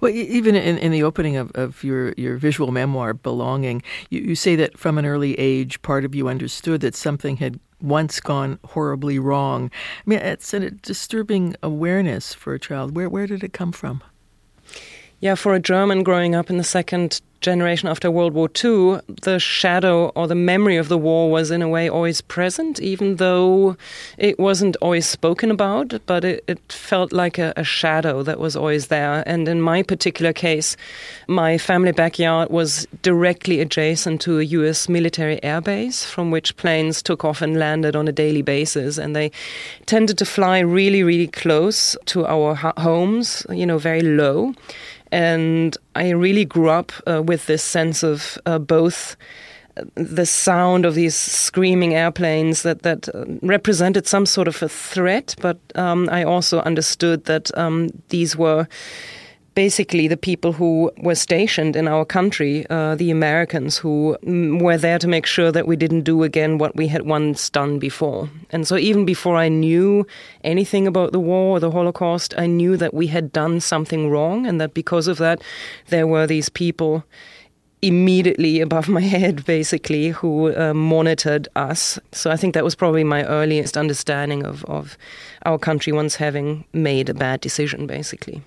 Well, 0.00 0.10
even 0.10 0.56
in, 0.56 0.78
in 0.78 0.92
the 0.92 1.02
opening 1.02 1.36
of, 1.36 1.50
of 1.52 1.84
your, 1.84 2.12
your 2.16 2.36
visual 2.36 2.72
memoir, 2.72 3.14
Belonging, 3.14 3.82
you, 4.10 4.20
you 4.20 4.34
say 4.34 4.56
that 4.56 4.78
from 4.78 4.98
an 4.98 5.06
early 5.06 5.38
age, 5.38 5.80
part 5.82 6.04
of 6.04 6.14
you 6.14 6.28
understood 6.28 6.80
that 6.80 6.94
something 6.94 7.36
had 7.36 7.60
once 7.80 8.20
gone 8.20 8.58
horribly 8.64 9.18
wrong. 9.18 9.70
I 9.98 10.02
mean, 10.10 10.18
it's 10.20 10.52
a 10.54 10.70
disturbing 10.70 11.56
awareness 11.62 12.34
for 12.34 12.54
a 12.54 12.58
child. 12.58 12.94
Where, 12.94 13.08
where 13.08 13.26
did 13.26 13.44
it 13.44 13.52
come 13.52 13.72
from? 13.72 14.02
Yeah, 15.20 15.34
for 15.34 15.54
a 15.54 15.60
German 15.60 16.02
growing 16.02 16.34
up 16.34 16.48
in 16.50 16.56
the 16.56 16.64
second 16.64 17.20
generation 17.40 17.88
after 17.88 18.10
World 18.10 18.34
War 18.34 18.48
II, 18.48 19.00
the 19.22 19.38
shadow 19.38 20.08
or 20.14 20.28
the 20.28 20.34
memory 20.34 20.76
of 20.76 20.88
the 20.88 20.98
war 20.98 21.30
was 21.30 21.50
in 21.50 21.62
a 21.62 21.68
way 21.68 21.88
always 21.88 22.20
present, 22.20 22.80
even 22.80 23.16
though 23.16 23.76
it 24.18 24.38
wasn't 24.38 24.76
always 24.80 25.06
spoken 25.06 25.50
about, 25.50 25.94
but 26.06 26.24
it, 26.24 26.44
it 26.46 26.60
felt 26.70 27.12
like 27.12 27.38
a, 27.38 27.52
a, 27.56 27.64
shadow 27.64 28.22
that 28.22 28.38
was 28.38 28.56
always 28.56 28.88
there. 28.88 29.22
And 29.26 29.48
in 29.48 29.60
my 29.60 29.82
particular 29.82 30.32
case, 30.32 30.76
my 31.28 31.56
family 31.56 31.92
backyard 31.92 32.50
was 32.50 32.86
directly 33.02 33.60
adjacent 33.60 34.20
to 34.22 34.38
a 34.38 34.42
US 34.42 34.88
military 34.88 35.38
airbase 35.42 36.04
from 36.04 36.30
which 36.30 36.56
planes 36.56 37.02
took 37.02 37.24
off 37.24 37.40
and 37.40 37.58
landed 37.58 37.96
on 37.96 38.08
a 38.08 38.12
daily 38.12 38.42
basis. 38.42 38.98
And 38.98 39.16
they 39.16 39.30
tended 39.86 40.18
to 40.18 40.26
fly 40.26 40.58
really, 40.58 41.02
really 41.02 41.28
close 41.28 41.96
to 42.06 42.26
our 42.26 42.54
homes, 42.54 43.46
you 43.50 43.64
know, 43.64 43.78
very 43.78 44.02
low. 44.02 44.54
And 45.12 45.76
I 45.94 46.10
really 46.10 46.44
grew 46.44 46.68
up 46.68 46.92
uh, 47.06 47.22
with 47.22 47.46
this 47.46 47.62
sense 47.62 48.02
of 48.02 48.38
uh, 48.46 48.58
both 48.58 49.16
uh, 49.76 49.84
the 49.94 50.26
sound 50.26 50.84
of 50.84 50.94
these 50.94 51.16
screaming 51.16 51.94
airplanes 51.94 52.62
that 52.62 52.82
that 52.82 53.08
uh, 53.08 53.24
represented 53.42 54.06
some 54.06 54.26
sort 54.26 54.48
of 54.48 54.62
a 54.62 54.68
threat, 54.68 55.34
but 55.40 55.58
um, 55.74 56.08
I 56.10 56.24
also 56.24 56.60
understood 56.60 57.24
that 57.24 57.56
um, 57.58 57.88
these 58.08 58.36
were 58.36 58.66
basically 59.66 60.08
the 60.08 60.16
people 60.16 60.52
who 60.54 60.90
were 61.02 61.14
stationed 61.14 61.76
in 61.76 61.86
our 61.86 62.06
country, 62.18 62.64
uh, 62.70 62.94
the 62.94 63.10
Americans, 63.10 63.76
who 63.76 64.16
mm, 64.24 64.58
were 64.62 64.78
there 64.78 64.98
to 64.98 65.06
make 65.06 65.26
sure 65.26 65.52
that 65.52 65.66
we 65.66 65.76
didn't 65.76 66.04
do 66.12 66.22
again 66.22 66.56
what 66.56 66.74
we 66.76 66.86
had 66.86 67.02
once 67.02 67.50
done 67.50 67.78
before. 67.78 68.30
And 68.48 68.66
so, 68.66 68.78
even 68.78 69.04
before 69.04 69.36
I 69.36 69.48
knew 69.48 70.06
anything 70.44 70.86
about 70.86 71.12
the 71.12 71.20
war 71.20 71.56
or 71.56 71.60
the 71.60 71.70
Holocaust, 71.70 72.32
I 72.38 72.46
knew 72.46 72.78
that 72.78 72.94
we 72.94 73.08
had 73.08 73.32
done 73.32 73.60
something 73.60 74.08
wrong, 74.08 74.46
and 74.46 74.58
that 74.62 74.72
because 74.72 75.06
of 75.08 75.18
that, 75.18 75.42
there 75.88 76.06
were 76.06 76.26
these 76.26 76.48
people 76.48 77.04
immediately 77.82 78.62
above 78.62 78.88
my 78.88 79.04
head, 79.16 79.44
basically, 79.44 80.08
who 80.08 80.56
uh, 80.56 80.72
monitored 80.72 81.48
us. 81.54 81.98
So 82.12 82.30
I 82.30 82.38
think 82.38 82.54
that 82.54 82.64
was 82.64 82.74
probably 82.74 83.04
my 83.04 83.24
earliest 83.24 83.76
understanding 83.76 84.42
of, 84.46 84.64
of 84.64 84.96
our 85.44 85.58
country 85.58 85.92
once 85.92 86.16
having 86.16 86.64
made 86.72 87.10
a 87.10 87.14
bad 87.14 87.42
decision, 87.42 87.86
basically. 87.86 88.42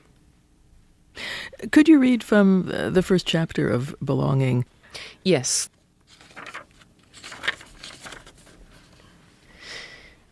Could 1.72 1.88
you 1.88 2.00
read 2.00 2.24
from 2.24 2.72
uh, 2.74 2.90
the 2.90 3.02
first 3.02 3.26
chapter 3.26 3.70
of 3.70 3.96
Belonging? 4.04 4.66
Yes. 5.24 5.70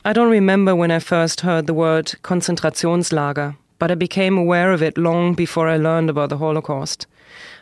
I 0.04 0.14
don't 0.14 0.32
remember 0.32 0.76
when 0.76 0.90
I 0.90 1.00
first 1.00 1.42
heard 1.42 1.68
the 1.68 1.76
word 1.76 2.08
Konzentrationslager, 2.24 3.56
but 3.78 3.92
I 3.92 3.96
became 3.96 4.38
aware 4.38 4.72
of 4.72 4.82
it 4.82 4.98
long 4.98 5.36
before 5.36 5.68
I 5.68 5.78
learned 5.78 6.10
about 6.10 6.30
the 6.30 6.38
Holocaust. 6.38 7.06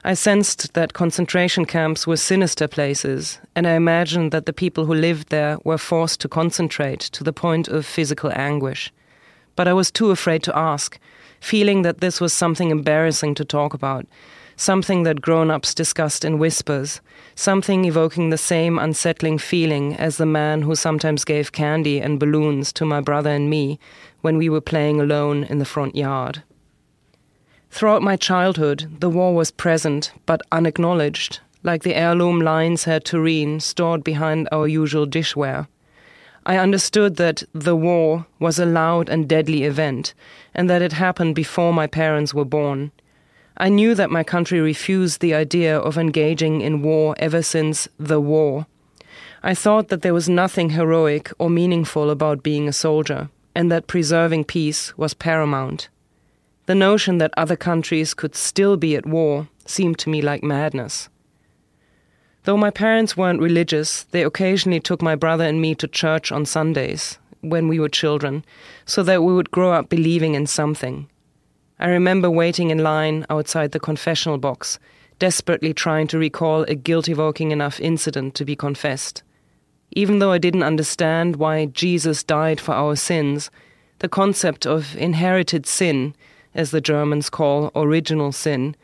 I 0.05 0.13
sensed 0.13 0.73
that 0.73 0.93
concentration 0.93 1.65
camps 1.65 2.07
were 2.07 2.15
sinister 2.15 2.67
places, 2.67 3.39
and 3.55 3.67
I 3.67 3.73
imagined 3.73 4.31
that 4.31 4.45
the 4.45 4.53
people 4.53 4.85
who 4.85 4.93
lived 4.93 5.29
there 5.29 5.57
were 5.65 5.77
forced 5.77 6.21
to 6.21 6.29
concentrate 6.29 7.01
to 7.01 7.23
the 7.23 7.33
point 7.33 7.67
of 7.67 7.85
physical 7.85 8.31
anguish. 8.33 8.93
But 9.57 9.67
I 9.67 9.73
was 9.73 9.91
too 9.91 10.11
afraid 10.11 10.41
to 10.43 10.57
ask, 10.57 10.97
feeling 11.39 11.81
that 11.84 12.00
this 12.00 12.19
was 12.19 12.34
something 12.34 12.69
embarrassing 12.69 13.36
to 13.36 13.46
talk 13.46 13.74
about, 13.74 14.05
something 14.55 15.03
that 15.03 15.22
grown 15.22 15.50
ups 15.50 15.74
discussed 15.74 16.25
in 16.25 16.38
whispers, 16.38 17.00
something 17.36 17.86
evoking 17.86 18.29
the 18.29 18.38
same 18.38 18.77
unsettling 18.77 19.38
feeling 19.38 19.96
as 19.96 20.17
the 20.17 20.25
man 20.25 20.62
who 20.62 20.75
sometimes 20.75 21.24
gave 21.24 21.51
candy 21.51 22.00
and 22.00 22.19
balloons 22.19 22.74
to 22.74 22.86
my 22.86 23.00
brother 23.00 23.29
and 23.29 23.50
me 23.50 23.79
when 24.22 24.38
we 24.38 24.50
were 24.50 24.62
playing 24.62 25.00
alone 25.00 25.46
in 25.46 25.60
the 25.60 25.65
front 25.65 25.96
yard. 25.96 26.43
Throughout 27.72 28.01
my 28.01 28.15
childhood, 28.15 28.98
the 29.00 29.10
war 29.10 29.34
was 29.34 29.51
present 29.51 30.12
but 30.25 30.41
unacknowledged, 30.51 31.39
like 31.63 31.84
the 31.84 31.96
heirloom 31.96 32.41
lion's 32.41 32.84
head 32.84 33.05
tureen 33.05 33.60
stored 33.60 34.03
behind 34.03 34.50
our 34.51 34.67
usual 34.67 35.05
dishware. 35.05 35.67
I 36.46 36.58
understood 36.58 37.17
that 37.17 37.43
the 37.53 37.75
war 37.75 38.25
was 38.39 38.60
a 38.60 38.65
loud 38.65 39.10
and 39.10 39.27
deadly 39.27 39.63
event, 39.63 40.13
and 40.53 40.69
that 40.69 40.81
it 40.81 40.93
happened 40.93 41.36
before 41.36 41.74
my 41.74 41.88
parents 41.88 42.34
were 42.34 42.46
born. 42.46 42.91
I 43.58 43.69
knew 43.69 43.93
that 43.96 44.10
my 44.10 44.24
country 44.24 44.62
refused 44.62 45.19
the 45.19 45.34
idea 45.34 45.77
of 45.77 45.98
engaging 45.98 46.62
in 46.62 46.81
war 46.81 47.13
ever 47.19 47.41
since 47.41 47.89
the 48.00 48.22
war. 48.22 48.67
I 49.43 49.53
thought 49.53 49.89
that 49.89 50.01
there 50.01 50.13
was 50.13 50.29
nothing 50.29 50.72
heroic 50.72 51.31
or 51.39 51.50
meaningful 51.50 52.10
about 52.10 52.43
being 52.43 52.67
a 52.67 52.74
soldier, 52.74 53.29
and 53.53 53.72
that 53.72 53.88
preserving 53.88 54.46
peace 54.46 54.98
was 54.98 55.13
paramount. 55.13 55.89
The 56.65 56.75
notion 56.75 57.17
that 57.17 57.34
other 57.36 57.55
countries 57.55 58.13
could 58.13 58.36
still 58.36 58.77
be 58.77 58.96
at 58.96 59.05
war 59.05 59.50
seemed 59.65 59.98
to 60.00 60.10
me 60.10 60.22
like 60.22 60.43
madness. 60.43 61.10
Though 62.43 62.58
my 62.58 62.69
parents 62.69 63.17
weren't 63.17 63.41
religious, 63.41 64.03
they 64.12 64.24
occasionally 64.24 64.79
took 64.79 65.01
my 65.01 65.15
brother 65.15 65.43
and 65.43 65.62
me 65.62 65.75
to 65.75 65.88
church 65.88 66.31
on 66.31 66.46
Sundays 66.46 67.19
when 67.41 67.67
we 67.67 67.79
were 67.79 67.89
children, 67.89 68.43
so 68.86 69.03
that 69.03 69.24
we 69.24 69.34
would 69.34 69.51
grow 69.51 69.72
up 69.72 69.89
believing 69.89 70.36
in 70.36 70.48
something. 70.48 71.08
I 71.79 71.88
remember 71.89 72.29
waiting 72.29 72.69
in 72.69 72.84
line 72.84 73.25
outside 73.29 73.72
the 73.72 73.79
confessional 73.79 74.38
box, 74.38 74.79
desperately 75.19 75.74
trying 75.74 76.08
to 76.08 76.17
recall 76.17 76.63
a 76.63 76.75
guilt 76.75 77.08
evoking 77.08 77.51
enough 77.51 77.79
incident 77.79 78.36
to 78.36 78.46
be 78.46 78.55
confessed. 78.55 79.24
Even 79.91 80.19
though 80.19 80.31
I 80.31 80.38
didn't 80.38 80.63
understand 80.63 81.38
why 81.38 81.65
Jesus 81.65 82.24
died 82.24 82.60
for 82.60 82.74
our 82.74 82.96
sins, 82.96 83.50
the 84.00 84.10
concept 84.10 84.65
of 84.65 84.96
inherited 84.98 85.65
sin, 85.65 86.15
as 86.53 86.72
the 86.72 86.81
Germans 86.81 87.29
call 87.29 87.72
original 87.75 88.31
sin, 88.31 88.75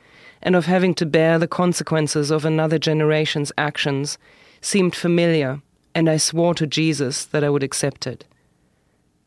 and 0.45 0.55
of 0.55 0.67
having 0.67 0.93
to 0.93 1.05
bear 1.05 1.37
the 1.37 1.47
consequences 1.47 2.31
of 2.31 2.45
another 2.45 2.77
generation's 2.79 3.51
actions 3.57 4.17
seemed 4.61 4.95
familiar, 4.95 5.59
and 5.95 6.07
I 6.07 6.17
swore 6.17 6.53
to 6.53 6.67
Jesus 6.67 7.25
that 7.25 7.43
I 7.43 7.49
would 7.49 7.63
accept 7.63 8.05
it. 8.05 8.23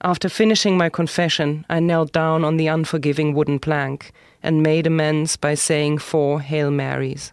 After 0.00 0.28
finishing 0.28 0.78
my 0.78 0.88
confession, 0.88 1.66
I 1.68 1.80
knelt 1.80 2.12
down 2.12 2.44
on 2.44 2.56
the 2.56 2.68
unforgiving 2.68 3.34
wooden 3.34 3.58
plank 3.58 4.12
and 4.44 4.62
made 4.62 4.87
amends 4.87 5.37
by 5.37 5.54
saying 5.54 5.98
four 5.98 6.40
Hail 6.40 6.70
Marys. 6.70 7.32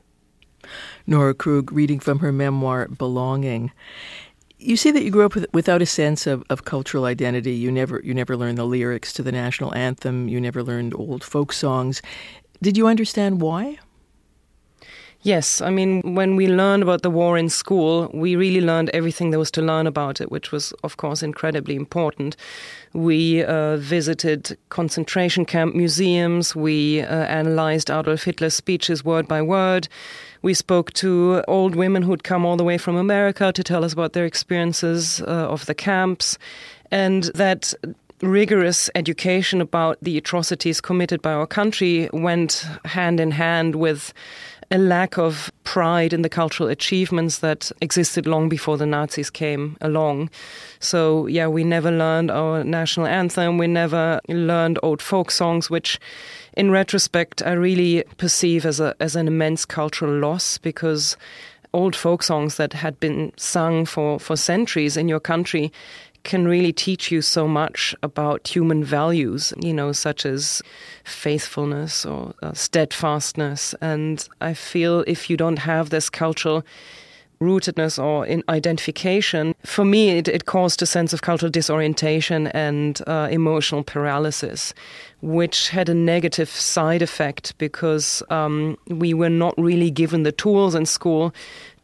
Nora 1.05 1.35
Krug 1.35 1.71
reading 1.71 1.99
from 1.99 2.19
her 2.19 2.31
memoir, 2.31 2.87
Belonging. 2.87 3.71
You 4.57 4.77
say 4.77 4.89
that 4.89 5.03
you 5.03 5.11
grew 5.11 5.25
up 5.25 5.35
with, 5.35 5.45
without 5.53 5.83
a 5.83 5.85
sense 5.85 6.25
of, 6.25 6.43
of 6.49 6.65
cultural 6.65 7.05
identity. 7.05 7.51
You 7.51 7.71
never 7.71 8.01
you 8.03 8.15
never 8.15 8.35
learned 8.35 8.57
the 8.57 8.65
lyrics 8.65 9.13
to 9.13 9.21
the 9.21 9.31
national 9.31 9.75
anthem. 9.75 10.27
You 10.27 10.41
never 10.41 10.63
learned 10.63 10.95
old 10.95 11.23
folk 11.23 11.53
songs. 11.53 12.01
Did 12.61 12.77
you 12.77 12.87
understand 12.87 13.41
why? 13.41 13.79
Yes, 15.25 15.59
I 15.59 15.71
mean, 15.71 16.13
when 16.13 16.35
we 16.35 16.47
learned 16.47 16.83
about 16.83 17.01
the 17.01 17.09
war 17.09 17.35
in 17.35 17.49
school, 17.49 18.11
we 18.13 18.35
really 18.35 18.61
learned 18.61 18.91
everything 18.93 19.31
there 19.31 19.39
was 19.39 19.49
to 19.51 19.61
learn 19.63 19.87
about 19.87 20.21
it, 20.21 20.29
which 20.29 20.51
was, 20.51 20.71
of 20.83 20.97
course, 20.97 21.23
incredibly 21.23 21.73
important. 21.73 22.35
We 22.93 23.43
uh, 23.43 23.77
visited 23.77 24.55
concentration 24.69 25.43
camp 25.43 25.73
museums, 25.73 26.55
we 26.55 27.01
uh, 27.01 27.07
analyzed 27.25 27.89
Adolf 27.89 28.25
Hitler's 28.25 28.53
speeches 28.53 29.03
word 29.03 29.27
by 29.27 29.41
word. 29.41 29.87
We 30.43 30.53
spoke 30.53 30.93
to 30.93 31.43
old 31.47 31.75
women 31.75 32.03
who'd 32.03 32.23
come 32.23 32.45
all 32.45 32.55
the 32.55 32.63
way 32.63 32.77
from 32.77 32.95
America 32.95 33.51
to 33.51 33.63
tell 33.63 33.83
us 33.83 33.93
about 33.93 34.13
their 34.13 34.27
experiences 34.27 35.21
uh, 35.21 35.25
of 35.25 35.65
the 35.65 35.73
camps. 35.73 36.37
And 36.91 37.23
that 37.33 37.73
rigorous 38.27 38.89
education 38.95 39.61
about 39.61 39.97
the 40.01 40.17
atrocities 40.17 40.81
committed 40.81 41.21
by 41.21 41.33
our 41.33 41.47
country 41.47 42.09
went 42.13 42.67
hand 42.85 43.19
in 43.19 43.31
hand 43.31 43.75
with 43.75 44.13
a 44.71 44.77
lack 44.77 45.17
of 45.17 45.51
pride 45.63 46.11
in 46.11 46.21
the 46.21 46.29
cultural 46.29 46.69
achievements 46.69 47.39
that 47.39 47.71
existed 47.81 48.25
long 48.25 48.49
before 48.49 48.77
the 48.77 48.85
Nazis 48.85 49.29
came 49.29 49.77
along. 49.81 50.29
So, 50.79 51.27
yeah, 51.27 51.47
we 51.47 51.63
never 51.63 51.91
learned 51.91 52.31
our 52.31 52.63
national 52.63 53.05
anthem, 53.05 53.57
we 53.57 53.67
never 53.67 54.19
learned 54.27 54.79
old 54.81 55.01
folk 55.01 55.31
songs, 55.31 55.69
which 55.69 55.99
in 56.57 56.71
retrospect 56.71 57.43
I 57.43 57.51
really 57.51 58.03
perceive 58.17 58.65
as, 58.65 58.79
a, 58.79 58.95
as 58.99 59.15
an 59.15 59.27
immense 59.27 59.65
cultural 59.65 60.17
loss 60.17 60.57
because 60.57 61.15
old 61.73 61.95
folk 61.95 62.23
songs 62.23 62.55
that 62.55 62.73
had 62.73 62.99
been 62.99 63.33
sung 63.37 63.85
for, 63.85 64.19
for 64.19 64.35
centuries 64.35 64.97
in 64.97 65.09
your 65.09 65.19
country 65.19 65.71
can 66.25 66.47
really 66.47 66.73
teach 66.73 67.11
you 67.11 67.21
so 67.21 67.47
much 67.47 67.95
about 68.03 68.47
human 68.47 68.83
values, 68.83 69.53
you 69.61 69.73
know, 69.73 69.93
such 69.93 70.25
as 70.25 70.61
faithfulness 71.05 72.05
or 72.05 72.33
uh, 72.41 72.51
steadfastness. 72.53 73.73
And 73.79 74.27
I 74.41 74.53
feel 74.53 75.05
if 75.07 75.29
you 75.29 75.37
don't 75.37 75.59
have 75.59 75.91
this 75.91 76.09
cultural 76.09 76.65
rootedness 77.39 78.01
or 78.01 78.25
in 78.25 78.43
identification, 78.49 79.53
for 79.63 79.85
me, 79.85 80.17
it, 80.17 80.27
it 80.27 80.45
caused 80.45 80.81
a 80.81 80.85
sense 80.85 81.13
of 81.13 81.21
cultural 81.21 81.51
disorientation 81.51 82.47
and 82.47 83.01
uh, 83.07 83.27
emotional 83.31 83.83
paralysis, 83.83 84.73
which 85.21 85.69
had 85.69 85.89
a 85.89 85.93
negative 85.93 86.49
side 86.49 87.01
effect 87.01 87.57
because 87.57 88.23
um, 88.29 88.77
we 88.87 89.13
were 89.13 89.29
not 89.29 89.53
really 89.57 89.91
given 89.91 90.23
the 90.23 90.31
tools 90.31 90.75
in 90.75 90.85
school 90.85 91.33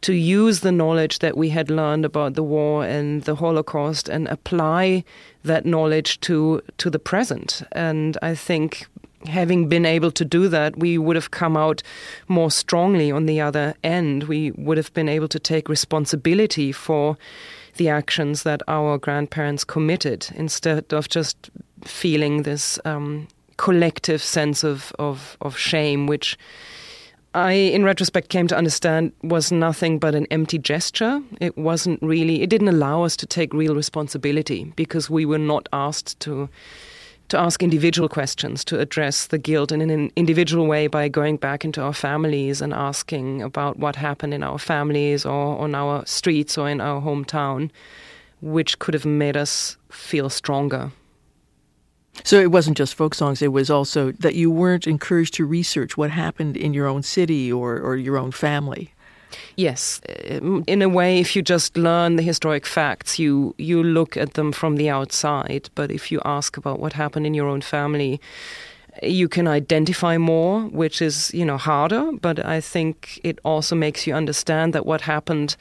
to 0.02 0.12
use 0.12 0.60
the 0.60 0.72
knowledge 0.72 1.20
that 1.20 1.36
we 1.36 1.48
had 1.48 1.70
learned 1.70 2.04
about 2.04 2.34
the 2.34 2.42
war 2.42 2.84
and 2.84 3.22
the 3.22 3.36
Holocaust 3.36 4.08
and 4.08 4.28
apply 4.28 5.04
that 5.44 5.64
knowledge 5.64 6.20
to 6.20 6.60
to 6.78 6.90
the 6.90 6.98
present. 6.98 7.62
And 7.72 8.18
I 8.22 8.34
think 8.34 8.86
having 9.26 9.68
been 9.68 9.86
able 9.86 10.10
to 10.10 10.24
do 10.24 10.48
that, 10.48 10.78
we 10.78 10.98
would 10.98 11.16
have 11.16 11.30
come 11.30 11.56
out 11.56 11.82
more 12.28 12.50
strongly 12.50 13.10
on 13.10 13.26
the 13.26 13.40
other 13.40 13.74
end. 13.82 14.24
We 14.24 14.50
would 14.52 14.76
have 14.76 14.92
been 14.94 15.08
able 15.08 15.28
to 15.28 15.38
take 15.38 15.68
responsibility 15.68 16.72
for 16.72 17.16
the 17.76 17.88
actions 17.88 18.42
that 18.42 18.62
our 18.68 18.98
grandparents 18.98 19.64
committed 19.64 20.28
instead 20.34 20.92
of 20.92 21.08
just 21.08 21.50
feeling 21.84 22.42
this 22.42 22.78
um, 22.84 23.28
collective 23.56 24.22
sense 24.22 24.64
of, 24.64 24.92
of, 24.98 25.36
of 25.40 25.56
shame, 25.56 26.06
which 26.06 26.36
I, 27.34 27.52
in 27.52 27.82
retrospect, 27.82 28.28
came 28.28 28.46
to 28.48 28.56
understand 28.56 29.12
was 29.22 29.50
nothing 29.50 29.98
but 29.98 30.14
an 30.14 30.26
empty 30.30 30.58
gesture. 30.58 31.22
It 31.40 31.56
wasn't 31.56 32.02
really, 32.02 32.42
it 32.42 32.50
didn't 32.50 32.68
allow 32.68 33.04
us 33.04 33.16
to 33.16 33.26
take 33.26 33.54
real 33.54 33.74
responsibility 33.74 34.72
because 34.76 35.08
we 35.08 35.24
were 35.24 35.38
not 35.38 35.68
asked 35.72 36.20
to 36.20 36.48
to 37.28 37.38
ask 37.38 37.62
individual 37.62 38.10
questions, 38.10 38.62
to 38.62 38.78
address 38.78 39.28
the 39.28 39.38
guilt 39.38 39.72
in 39.72 39.80
an 39.80 40.12
individual 40.16 40.66
way 40.66 40.86
by 40.86 41.08
going 41.08 41.38
back 41.38 41.64
into 41.64 41.80
our 41.80 41.94
families 41.94 42.60
and 42.60 42.74
asking 42.74 43.40
about 43.40 43.78
what 43.78 43.96
happened 43.96 44.34
in 44.34 44.42
our 44.42 44.58
families 44.58 45.24
or 45.24 45.58
on 45.58 45.74
our 45.74 46.04
streets 46.04 46.58
or 46.58 46.68
in 46.68 46.78
our 46.78 47.00
hometown, 47.00 47.70
which 48.42 48.78
could 48.80 48.92
have 48.92 49.06
made 49.06 49.34
us 49.34 49.78
feel 49.88 50.28
stronger. 50.28 50.92
So 52.24 52.40
it 52.40 52.52
wasn't 52.52 52.76
just 52.76 52.94
folk 52.94 53.14
songs, 53.14 53.42
it 53.42 53.52
was 53.52 53.70
also 53.70 54.12
that 54.12 54.34
you 54.34 54.50
weren't 54.50 54.86
encouraged 54.86 55.34
to 55.34 55.44
research 55.44 55.96
what 55.96 56.10
happened 56.10 56.56
in 56.56 56.74
your 56.74 56.86
own 56.86 57.02
city 57.02 57.50
or, 57.50 57.78
or 57.78 57.96
your 57.96 58.16
own 58.18 58.32
family. 58.32 58.92
Yes, 59.56 60.00
um, 60.30 60.64
in 60.66 60.82
a 60.82 60.88
way, 60.88 61.18
if 61.18 61.34
you 61.34 61.42
just 61.42 61.76
learn 61.76 62.16
the 62.16 62.22
historic 62.22 62.66
facts, 62.66 63.18
you 63.18 63.54
you 63.58 63.82
look 63.82 64.16
at 64.16 64.34
them 64.34 64.52
from 64.52 64.76
the 64.76 64.90
outside. 64.90 65.70
But 65.74 65.90
if 65.90 66.12
you 66.12 66.20
ask 66.24 66.56
about 66.56 66.80
what 66.80 66.92
happened 66.92 67.26
in 67.26 67.34
your 67.34 67.48
own 67.48 67.62
family, 67.62 68.20
you 69.02 69.28
can 69.28 69.48
identify 69.48 70.18
more, 70.18 70.62
which 70.68 71.00
is 71.00 71.32
you 71.32 71.44
know 71.44 71.56
harder. 71.58 72.12
But 72.12 72.44
I 72.44 72.60
think 72.60 73.20
it 73.24 73.38
also 73.42 73.76
makes 73.76 74.06
you 74.06 74.14
understand 74.14 74.72
that 74.72 74.86
what 74.86 75.02
happened 75.02 75.56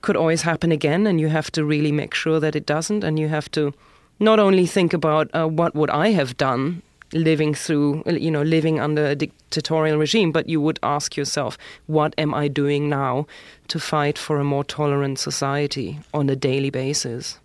could 0.00 0.16
always 0.16 0.42
happen 0.42 0.72
again, 0.72 1.06
and 1.06 1.20
you 1.20 1.28
have 1.28 1.50
to 1.52 1.64
really 1.64 1.92
make 1.92 2.14
sure 2.14 2.40
that 2.40 2.56
it 2.56 2.66
doesn't. 2.66 3.04
And 3.04 3.18
you 3.18 3.28
have 3.28 3.50
to 3.52 3.72
not 4.22 4.38
only 4.38 4.66
think 4.66 4.92
about 4.92 5.30
uh, 5.34 5.46
what 5.46 5.74
would 5.74 5.90
I 5.90 6.08
have 6.10 6.36
done 6.36 6.82
living 7.12 7.54
through, 7.54 8.02
you 8.06 8.30
know, 8.30 8.42
living 8.42 8.80
under 8.80 9.04
a 9.04 9.14
dictatorial 9.14 9.98
regime, 9.98 10.32
but 10.32 10.48
you 10.48 10.60
would 10.60 10.78
ask 10.82 11.16
yourself, 11.16 11.58
what 11.86 12.14
am 12.16 12.32
I 12.32 12.48
doing 12.48 12.88
now 12.88 13.26
to 13.68 13.78
fight 13.78 14.16
for 14.16 14.38
a 14.38 14.44
more 14.44 14.64
tolerant 14.64 15.18
society 15.18 16.00
on 16.14 16.30
a 16.30 16.36
daily 16.36 16.70
basis? 16.70 17.38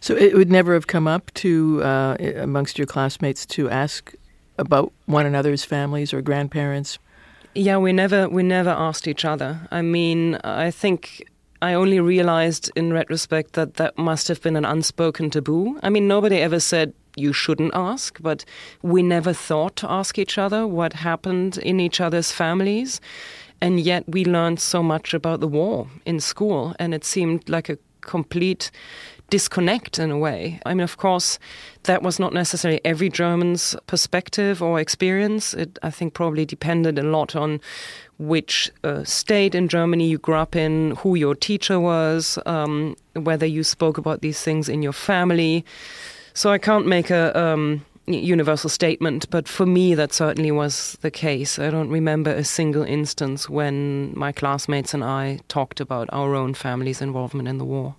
So 0.00 0.14
it 0.14 0.34
would 0.34 0.50
never 0.50 0.74
have 0.74 0.86
come 0.86 1.06
up 1.08 1.32
to 1.34 1.82
uh, 1.82 2.16
amongst 2.36 2.78
your 2.78 2.86
classmates 2.86 3.46
to 3.46 3.70
ask 3.70 4.14
about 4.58 4.92
one 5.06 5.26
another's 5.26 5.64
families 5.64 6.12
or 6.12 6.22
grandparents. 6.22 6.98
Yeah, 7.54 7.78
we 7.78 7.92
never 7.92 8.28
we 8.28 8.42
never 8.42 8.70
asked 8.70 9.08
each 9.08 9.24
other. 9.24 9.66
I 9.72 9.82
mean, 9.82 10.36
I 10.44 10.70
think 10.70 11.24
I 11.62 11.74
only 11.74 12.00
realized 12.00 12.70
in 12.74 12.92
retrospect 12.92 13.52
that 13.52 13.74
that 13.74 13.98
must 13.98 14.28
have 14.28 14.40
been 14.40 14.56
an 14.56 14.64
unspoken 14.64 15.30
taboo. 15.30 15.78
I 15.82 15.90
mean, 15.90 16.08
nobody 16.08 16.36
ever 16.36 16.58
said 16.58 16.94
you 17.16 17.32
shouldn't 17.32 17.72
ask, 17.74 18.18
but 18.22 18.44
we 18.82 19.02
never 19.02 19.32
thought 19.34 19.76
to 19.76 19.90
ask 19.90 20.18
each 20.18 20.38
other 20.38 20.66
what 20.66 20.94
happened 20.94 21.58
in 21.58 21.78
each 21.78 22.00
other's 22.00 22.32
families. 22.32 23.00
And 23.60 23.78
yet 23.78 24.04
we 24.08 24.24
learned 24.24 24.58
so 24.58 24.82
much 24.82 25.12
about 25.12 25.40
the 25.40 25.48
war 25.48 25.88
in 26.06 26.18
school, 26.20 26.74
and 26.78 26.94
it 26.94 27.04
seemed 27.04 27.48
like 27.48 27.68
a 27.68 27.76
complete 28.00 28.70
disconnect 29.28 29.98
in 29.98 30.10
a 30.10 30.18
way. 30.18 30.60
I 30.66 30.74
mean, 30.74 30.80
of 30.80 30.96
course, 30.96 31.38
that 31.84 32.02
was 32.02 32.18
not 32.18 32.32
necessarily 32.32 32.80
every 32.84 33.08
German's 33.08 33.76
perspective 33.86 34.62
or 34.62 34.80
experience. 34.80 35.54
It, 35.54 35.78
I 35.82 35.90
think, 35.90 36.14
probably 36.14 36.44
depended 36.44 36.98
a 36.98 37.02
lot 37.02 37.36
on 37.36 37.60
which 38.20 38.70
uh, 38.84 39.02
state 39.02 39.54
in 39.54 39.66
Germany 39.66 40.06
you 40.06 40.18
grew 40.18 40.34
up 40.34 40.54
in, 40.54 40.90
who 40.96 41.14
your 41.14 41.34
teacher 41.34 41.80
was, 41.80 42.38
um, 42.44 42.94
whether 43.14 43.46
you 43.46 43.64
spoke 43.64 43.96
about 43.96 44.20
these 44.20 44.42
things 44.42 44.68
in 44.68 44.82
your 44.82 44.92
family. 44.92 45.64
So 46.34 46.50
I 46.50 46.58
can't 46.58 46.86
make 46.86 47.08
a 47.08 47.36
um, 47.38 47.84
universal 48.06 48.68
statement, 48.68 49.28
but 49.30 49.48
for 49.48 49.64
me, 49.64 49.94
that 49.94 50.12
certainly 50.12 50.50
was 50.50 50.98
the 51.00 51.10
case. 51.10 51.58
I 51.58 51.70
don't 51.70 51.88
remember 51.88 52.30
a 52.30 52.44
single 52.44 52.82
instance 52.82 53.48
when 53.48 54.12
my 54.14 54.32
classmates 54.32 54.92
and 54.92 55.02
I 55.02 55.40
talked 55.48 55.80
about 55.80 56.10
our 56.12 56.34
own 56.34 56.52
family's 56.52 57.00
involvement 57.00 57.48
in 57.48 57.56
the 57.56 57.64
war. 57.64 57.96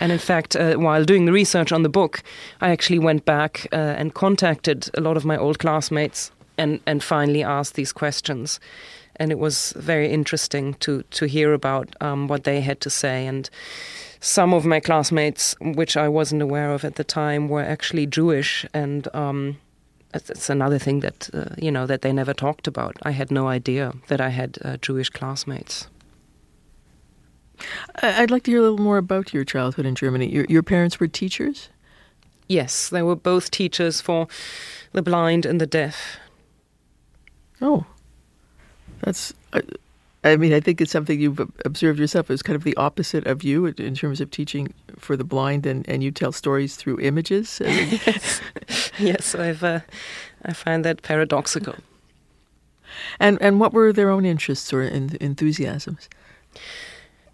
And 0.00 0.12
in 0.12 0.18
fact, 0.18 0.54
uh, 0.54 0.74
while 0.74 1.04
doing 1.04 1.24
the 1.24 1.32
research 1.32 1.72
on 1.72 1.82
the 1.82 1.88
book, 1.88 2.22
I 2.60 2.70
actually 2.70 2.98
went 2.98 3.24
back 3.24 3.66
uh, 3.72 3.76
and 3.76 4.12
contacted 4.12 4.90
a 4.94 5.00
lot 5.00 5.16
of 5.16 5.24
my 5.24 5.38
old 5.38 5.58
classmates 5.58 6.30
and, 6.58 6.80
and 6.86 7.02
finally 7.02 7.42
asked 7.42 7.74
these 7.74 7.92
questions. 7.92 8.60
And 9.18 9.32
it 9.32 9.38
was 9.38 9.72
very 9.76 10.10
interesting 10.10 10.74
to, 10.74 11.02
to 11.02 11.26
hear 11.26 11.52
about 11.52 11.94
um, 12.00 12.28
what 12.28 12.44
they 12.44 12.60
had 12.60 12.80
to 12.82 12.90
say. 12.90 13.26
And 13.26 13.50
some 14.20 14.52
of 14.52 14.64
my 14.64 14.80
classmates, 14.80 15.54
which 15.60 15.96
I 15.96 16.08
wasn't 16.08 16.42
aware 16.42 16.72
of 16.72 16.84
at 16.84 16.96
the 16.96 17.04
time, 17.04 17.48
were 17.48 17.62
actually 17.62 18.06
Jewish, 18.06 18.66
and 18.74 19.06
um, 19.14 19.58
it's 20.14 20.50
another 20.50 20.78
thing 20.78 21.00
that 21.00 21.30
uh, 21.32 21.54
you 21.56 21.70
know 21.70 21.86
that 21.86 22.02
they 22.02 22.12
never 22.12 22.34
talked 22.34 22.66
about. 22.66 22.96
I 23.02 23.12
had 23.12 23.30
no 23.30 23.48
idea 23.48 23.92
that 24.08 24.20
I 24.20 24.30
had 24.30 24.58
uh, 24.64 24.76
Jewish 24.78 25.10
classmates. 25.10 25.86
I'd 27.96 28.30
like 28.30 28.44
to 28.44 28.50
hear 28.50 28.60
a 28.60 28.62
little 28.62 28.78
more 28.78 28.98
about 28.98 29.34
your 29.34 29.44
childhood 29.44 29.84
in 29.84 29.94
Germany. 29.94 30.32
Your, 30.32 30.46
your 30.48 30.62
parents 30.62 31.00
were 31.00 31.08
teachers. 31.08 31.68
Yes, 32.48 32.88
they 32.88 33.02
were 33.02 33.16
both 33.16 33.50
teachers 33.50 34.00
for 34.00 34.28
the 34.92 35.02
blind 35.02 35.44
and 35.44 35.60
the 35.60 35.66
deaf. 35.66 36.18
Oh, 37.60 37.84
that's. 39.00 39.32
I 40.24 40.36
mean, 40.36 40.52
I 40.52 40.58
think 40.58 40.80
it's 40.80 40.90
something 40.90 41.20
you've 41.20 41.38
observed 41.64 41.98
yourself 42.00 42.28
as 42.28 42.42
kind 42.42 42.56
of 42.56 42.64
the 42.64 42.76
opposite 42.76 43.26
of 43.26 43.44
you 43.44 43.66
in 43.66 43.94
terms 43.94 44.20
of 44.20 44.30
teaching 44.30 44.74
for 44.98 45.16
the 45.16 45.24
blind, 45.24 45.64
and, 45.64 45.88
and 45.88 46.02
you 46.02 46.10
tell 46.10 46.32
stories 46.32 46.74
through 46.74 46.98
images. 47.00 47.60
yes, 47.64 48.40
yes 48.98 49.34
I've, 49.36 49.62
uh, 49.62 49.80
I 50.44 50.52
find 50.52 50.84
that 50.84 51.02
paradoxical. 51.02 51.76
And 53.20 53.38
and 53.40 53.60
what 53.60 53.72
were 53.72 53.92
their 53.92 54.10
own 54.10 54.24
interests 54.24 54.72
or 54.72 54.82
enthusiasms? 54.82 56.08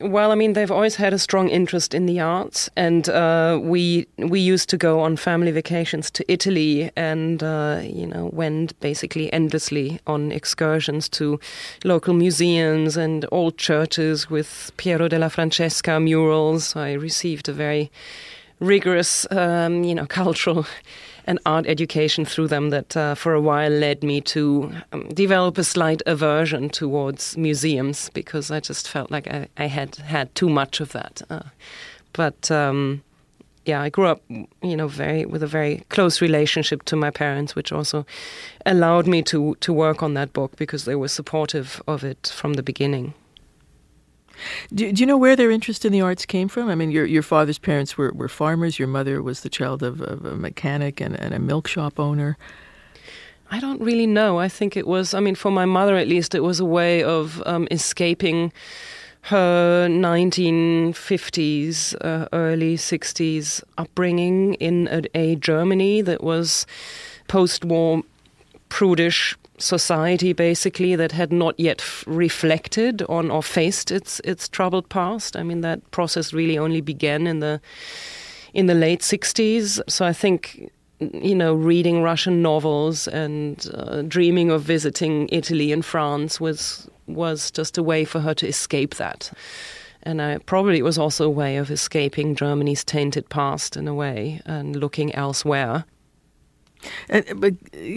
Well, 0.00 0.32
I 0.32 0.34
mean, 0.34 0.54
they've 0.54 0.70
always 0.70 0.96
had 0.96 1.12
a 1.12 1.18
strong 1.18 1.48
interest 1.48 1.94
in 1.94 2.06
the 2.06 2.18
arts, 2.18 2.68
and 2.76 3.08
uh, 3.08 3.60
we 3.62 4.06
we 4.18 4.40
used 4.40 4.68
to 4.70 4.76
go 4.76 5.00
on 5.00 5.16
family 5.16 5.52
vacations 5.52 6.10
to 6.12 6.24
Italy, 6.32 6.90
and 6.96 7.42
uh, 7.42 7.80
you 7.82 8.06
know, 8.06 8.28
went 8.32 8.78
basically 8.80 9.32
endlessly 9.32 10.00
on 10.06 10.32
excursions 10.32 11.08
to 11.10 11.38
local 11.84 12.12
museums 12.12 12.96
and 12.96 13.24
old 13.30 13.56
churches 13.56 14.28
with 14.28 14.72
Piero 14.76 15.06
della 15.06 15.30
Francesca 15.30 16.00
murals. 16.00 16.74
I 16.74 16.92
received 16.94 17.48
a 17.48 17.52
very 17.52 17.90
rigorous, 18.58 19.30
um, 19.30 19.84
you 19.84 19.94
know, 19.94 20.06
cultural 20.08 20.66
an 21.26 21.38
art 21.46 21.66
education 21.66 22.24
through 22.24 22.48
them 22.48 22.70
that 22.70 22.96
uh, 22.96 23.14
for 23.14 23.34
a 23.34 23.40
while 23.40 23.70
led 23.70 24.02
me 24.02 24.20
to 24.20 24.72
um, 24.92 25.08
develop 25.08 25.58
a 25.58 25.64
slight 25.64 26.02
aversion 26.06 26.68
towards 26.68 27.36
museums 27.36 28.10
because 28.10 28.50
I 28.50 28.60
just 28.60 28.88
felt 28.88 29.10
like 29.10 29.26
I, 29.28 29.48
I 29.56 29.66
had 29.66 29.96
had 29.96 30.34
too 30.34 30.48
much 30.48 30.80
of 30.80 30.92
that. 30.92 31.22
Uh, 31.30 31.42
but 32.12 32.50
um, 32.50 33.02
yeah, 33.64 33.80
I 33.80 33.88
grew 33.88 34.06
up, 34.06 34.22
you 34.28 34.76
know, 34.76 34.88
very 34.88 35.24
with 35.24 35.42
a 35.42 35.46
very 35.46 35.84
close 35.88 36.20
relationship 36.20 36.84
to 36.84 36.96
my 36.96 37.10
parents, 37.10 37.54
which 37.54 37.72
also 37.72 38.04
allowed 38.66 39.06
me 39.06 39.22
to 39.22 39.56
to 39.60 39.72
work 39.72 40.02
on 40.02 40.14
that 40.14 40.32
book 40.32 40.56
because 40.56 40.84
they 40.84 40.94
were 40.94 41.08
supportive 41.08 41.82
of 41.86 42.04
it 42.04 42.32
from 42.34 42.54
the 42.54 42.62
beginning. 42.62 43.14
Do, 44.74 44.92
do, 44.92 45.02
you 45.02 45.06
know 45.06 45.16
where 45.16 45.36
their 45.36 45.50
interest 45.50 45.84
in 45.84 45.92
the 45.92 46.00
arts 46.00 46.26
came 46.26 46.48
from? 46.48 46.68
I 46.68 46.74
mean, 46.74 46.90
your 46.90 47.06
your 47.06 47.22
father's 47.22 47.58
parents 47.58 47.96
were, 47.96 48.12
were 48.12 48.28
farmers. 48.28 48.78
Your 48.78 48.88
mother 48.88 49.22
was 49.22 49.40
the 49.40 49.48
child 49.48 49.82
of, 49.82 50.00
of 50.00 50.24
a 50.24 50.36
mechanic 50.36 51.00
and, 51.00 51.18
and 51.18 51.34
a 51.34 51.38
milk 51.38 51.68
shop 51.68 52.00
owner. 52.00 52.36
I 53.50 53.60
don't 53.60 53.80
really 53.80 54.06
know. 54.06 54.38
I 54.38 54.48
think 54.48 54.76
it 54.76 54.86
was, 54.86 55.14
I 55.14 55.20
mean, 55.20 55.34
for 55.34 55.50
my 55.50 55.64
mother 55.64 55.96
at 55.96 56.08
least, 56.08 56.34
it 56.34 56.40
was 56.40 56.60
a 56.60 56.64
way 56.64 57.04
of 57.04 57.42
um, 57.46 57.68
escaping 57.70 58.52
her 59.22 59.88
1950s, 59.88 61.94
uh, 62.00 62.28
early 62.32 62.76
60s 62.76 63.62
upbringing 63.78 64.54
in 64.54 64.88
a, 64.90 65.02
a 65.14 65.36
Germany 65.36 66.02
that 66.02 66.22
was 66.22 66.66
post 67.28 67.64
war 67.64 68.02
prudish 68.68 69.36
society 69.58 70.32
basically 70.32 70.96
that 70.96 71.12
had 71.12 71.32
not 71.32 71.58
yet 71.58 71.80
f- 71.80 72.04
reflected 72.06 73.02
on 73.08 73.30
or 73.30 73.42
faced 73.42 73.90
its 73.90 74.20
its 74.20 74.48
troubled 74.48 74.88
past. 74.88 75.36
I 75.36 75.42
mean 75.42 75.60
that 75.60 75.90
process 75.90 76.32
really 76.32 76.58
only 76.58 76.80
began 76.80 77.26
in 77.26 77.40
the 77.40 77.60
in 78.52 78.66
the 78.66 78.74
late 78.74 79.00
60s. 79.00 79.80
So 79.88 80.04
I 80.04 80.12
think 80.12 80.70
you 80.98 81.34
know 81.34 81.54
reading 81.54 82.02
Russian 82.02 82.42
novels 82.42 83.08
and 83.08 83.68
uh, 83.74 84.02
dreaming 84.02 84.50
of 84.50 84.62
visiting 84.62 85.28
Italy 85.30 85.72
and 85.72 85.84
France 85.84 86.40
was 86.40 86.88
was 87.06 87.50
just 87.50 87.78
a 87.78 87.82
way 87.82 88.04
for 88.04 88.20
her 88.20 88.34
to 88.34 88.46
escape 88.46 88.96
that. 88.96 89.32
And 90.02 90.20
I, 90.20 90.38
probably 90.38 90.78
it 90.78 90.84
was 90.84 90.98
also 90.98 91.26
a 91.26 91.30
way 91.30 91.56
of 91.56 91.70
escaping 91.70 92.34
Germany's 92.34 92.84
tainted 92.84 93.28
past 93.30 93.76
in 93.76 93.88
a 93.88 93.94
way 93.94 94.40
and 94.44 94.76
looking 94.76 95.14
elsewhere. 95.14 95.84
And, 97.08 97.40
but 97.40 97.54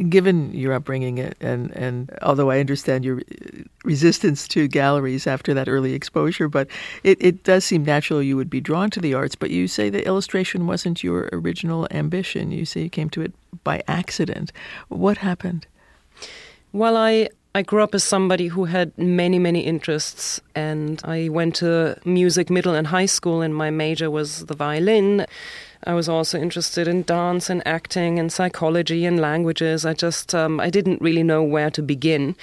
given 0.10 0.54
your 0.54 0.73
upbringing, 0.73 1.19
and 1.19 1.71
and 1.71 2.12
although 2.21 2.50
I 2.52 2.60
understand 2.60 3.06
your 3.06 3.19
uh, 3.19 3.63
resistance 3.84 4.47
to 4.50 4.67
galleries 4.67 5.28
after 5.28 5.54
that 5.54 5.67
early 5.67 5.93
exposure, 5.93 6.47
but 6.47 6.67
it, 7.04 7.17
it 7.21 7.43
does 7.43 7.65
seem 7.65 7.84
natural 7.84 8.21
you 8.21 8.38
would 8.38 8.50
be 8.50 8.62
drawn 8.62 8.89
to 8.91 9.00
the 9.00 9.13
arts. 9.13 9.36
But 9.36 9.50
you 9.50 9.67
say 9.67 9.89
that 9.89 10.06
illustration 10.06 10.67
wasn't 10.67 11.04
your 11.04 11.30
original 11.32 11.88
ambition. 11.91 12.52
You 12.52 12.65
say 12.65 12.84
you 12.84 12.89
came 12.89 13.10
to 13.12 13.21
it 13.21 13.34
by 13.63 13.84
accident. 13.88 14.52
What 14.89 15.17
happened? 15.17 15.67
Well, 16.71 16.97
I 16.97 17.30
I 17.56 17.63
grew 17.63 17.82
up 17.82 17.95
as 17.95 18.04
somebody 18.04 18.50
who 18.50 18.65
had 18.65 18.95
many, 19.00 19.39
many 19.39 19.62
interests, 19.62 20.39
and 20.54 21.02
I 21.04 21.30
went 21.30 21.56
to 21.56 22.00
music 22.06 22.52
middle 22.52 22.76
and 22.76 22.86
high 22.86 23.08
school, 23.08 23.41
and 23.41 23.56
my 23.56 23.71
major 23.71 24.12
was 24.12 24.45
the 24.45 24.54
violin. 24.54 25.26
I 25.88 25.93
was 25.93 26.10
also 26.10 26.38
interested 26.38 26.86
in 26.86 27.04
dance 27.04 27.50
and 27.50 27.65
acting 27.65 28.19
and 28.19 28.30
psychology 28.30 29.06
and 29.06 29.21
languages. 29.21 29.86
I 29.86 29.93
just 29.93 30.36
um, 30.36 30.60
I 30.60 30.69
didn't 30.69 31.02
really 31.02 31.23
know 31.23 31.41
where 31.41 31.71
to 31.71 31.82
begin. 31.82 32.36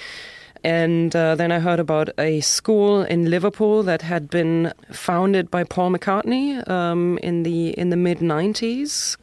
And 0.63 1.15
uh, 1.15 1.35
then 1.35 1.51
I 1.51 1.59
heard 1.59 1.79
about 1.79 2.09
a 2.17 2.41
school 2.41 3.03
in 3.03 3.29
Liverpool 3.29 3.83
that 3.83 4.01
had 4.01 4.31
been 4.31 4.73
founded 4.91 5.51
by 5.51 5.63
Paul 5.63 5.91
McCartney 5.91 6.67
um, 6.67 7.19
in 7.19 7.43
the 7.43 7.69
in 7.77 7.91
the 7.91 7.95
mid 7.95 8.17
'90s, 8.17 9.15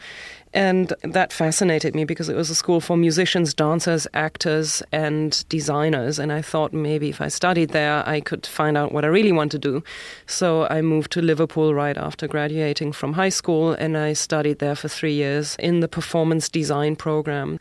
and 0.55 0.93
that 1.03 1.33
fascinated 1.33 1.95
me 1.95 2.05
because 2.05 2.29
it 2.29 2.37
was 2.37 2.51
a 2.51 2.55
school 2.55 2.81
for 2.81 2.97
musicians, 2.97 3.55
dancers, 3.55 4.07
actors, 4.13 4.83
and 4.93 5.45
designers. 5.49 6.19
And 6.19 6.31
I 6.31 6.43
thought 6.43 6.73
maybe 6.73 7.09
if 7.09 7.21
I 7.21 7.29
studied 7.29 7.71
there, 7.71 8.07
I 8.07 8.21
could 8.21 8.47
find 8.47 8.77
out 8.77 8.93
what 8.93 9.05
I 9.05 9.09
really 9.09 9.33
want 9.33 9.53
to 9.53 9.59
do. 9.59 9.83
So 10.27 10.67
I 10.69 10.83
moved 10.83 11.11
to 11.13 11.23
Liverpool 11.23 11.75
right 11.75 11.97
after 11.97 12.29
graduating 12.29 12.93
from 12.93 13.15
high 13.15 13.31
school, 13.31 13.73
and 13.73 13.97
I 13.97 14.13
studied 14.13 14.59
there 14.59 14.77
for 14.77 14.89
three 14.89 15.15
years 15.15 15.57
in 15.59 15.81
the 15.81 15.89
performance 15.89 16.49
design 16.49 16.97
program. 16.97 17.59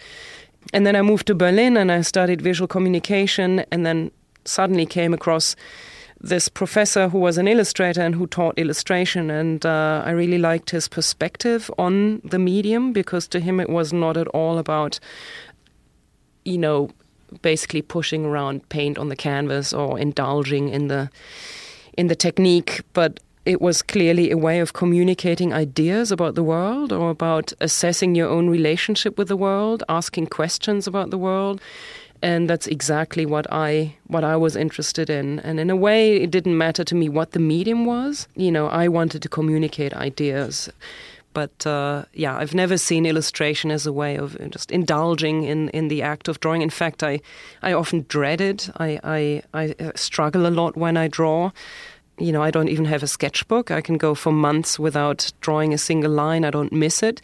And 0.74 0.86
then 0.86 0.96
I 0.96 1.02
moved 1.02 1.28
to 1.28 1.36
Berlin 1.36 1.78
and 1.78 1.92
I 1.92 2.02
studied 2.02 2.42
visual 2.42 2.68
communication, 2.68 3.66
and 3.72 3.86
then 3.86 4.12
suddenly 4.44 4.86
came 4.86 5.14
across 5.14 5.56
this 6.24 6.48
professor 6.48 7.10
who 7.10 7.18
was 7.18 7.38
an 7.38 7.48
illustrator 7.48 8.02
and 8.02 8.16
who 8.16 8.28
taught 8.28 8.58
illustration. 8.58 9.32
And 9.32 9.66
uh, 9.66 10.04
I 10.06 10.12
really 10.12 10.38
liked 10.38 10.70
his 10.70 10.88
perspective 10.88 11.72
on 11.78 12.22
the 12.24 12.40
medium 12.40 12.94
because 12.94 13.28
to 13.30 13.40
him 13.40 13.60
it 13.60 13.70
was 13.70 13.92
not 13.92 14.18
at 14.18 14.28
all 14.28 14.58
about, 14.58 15.00
you 16.46 16.58
know, 16.58 16.92
basically 17.42 17.82
pushing 17.82 18.26
around 18.26 18.68
paint 18.70 18.98
on 18.98 19.10
the 19.10 19.16
canvas 19.16 19.74
or 19.74 19.98
indulging 19.98 20.70
in 20.70 20.88
the 20.88 21.10
in 21.98 22.08
the 22.08 22.16
technique, 22.16 22.82
but 22.94 23.20
it 23.46 23.60
was 23.60 23.82
clearly 23.82 24.32
a 24.32 24.38
way 24.38 24.60
of 24.60 24.74
communicating 24.74 25.52
ideas 25.52 26.12
about 26.12 26.36
the 26.36 26.44
world 26.44 26.94
or 26.94 27.10
about 27.10 27.52
assessing 27.60 28.16
your 28.16 28.30
own 28.30 28.50
relationship 28.50 29.18
with 29.18 29.28
the 29.28 29.36
world, 29.36 29.84
asking 29.90 30.28
questions 30.28 30.88
about 30.88 31.10
the 31.10 31.18
world 31.18 31.60
and 32.22 32.50
that's 32.50 32.68
exactly 32.68 33.26
what 33.26 33.48
I 33.52 33.96
what 34.08 34.24
I 34.24 34.36
was 34.36 34.56
interested 34.56 35.10
in. 35.10 35.40
And 35.40 35.60
in 35.60 35.70
a 35.70 35.76
way, 35.76 36.18
it 36.18 36.32
didn't 36.32 36.58
matter 36.58 36.84
to 36.84 36.96
me 36.96 37.10
what 37.10 37.32
the 37.32 37.40
medium 37.40 37.86
was. 37.86 38.28
You 38.36 38.52
know, 38.52 38.68
I 38.68 38.88
wanted 38.88 39.22
to 39.24 39.30
communicate 39.30 39.94
ideas. 39.94 40.70
But 41.34 41.66
uh, 41.66 42.04
yeah, 42.14 42.36
I've 42.38 42.54
never 42.54 42.78
seen 42.78 43.06
illustration 43.06 43.72
as 43.72 43.88
a 43.88 43.94
way 43.94 44.18
of 44.18 44.38
just 44.50 44.70
indulging 44.70 45.46
in, 45.46 45.70
in 45.70 45.88
the 45.88 46.02
act 46.02 46.28
of 46.28 46.40
drawing. 46.42 46.62
In 46.62 46.70
fact, 46.70 47.04
I 47.04 47.22
I 47.62 47.74
often 47.74 48.06
dread 48.10 48.42
it. 48.42 48.70
I, 48.78 49.00
I 49.04 49.44
I 49.54 49.76
uh, 49.80 49.92
struggle 49.96 50.46
a 50.46 50.50
lot 50.52 50.76
when 50.76 50.98
I 50.98 51.08
draw 51.08 51.52
you 52.18 52.32
know, 52.32 52.44
I 52.44 52.52
don't 52.52 52.70
even 52.70 52.86
have 52.86 53.04
a 53.04 53.08
sketchbook. 53.08 53.72
I 53.72 53.82
can 53.82 53.98
go 53.98 54.14
for 54.14 54.32
months 54.32 54.78
without 54.78 55.32
drawing 55.42 55.74
a 55.74 55.78
single 55.78 56.12
line. 56.12 56.46
I 56.46 56.52
don't 56.52 56.72
miss 56.72 57.02
it. 57.02 57.22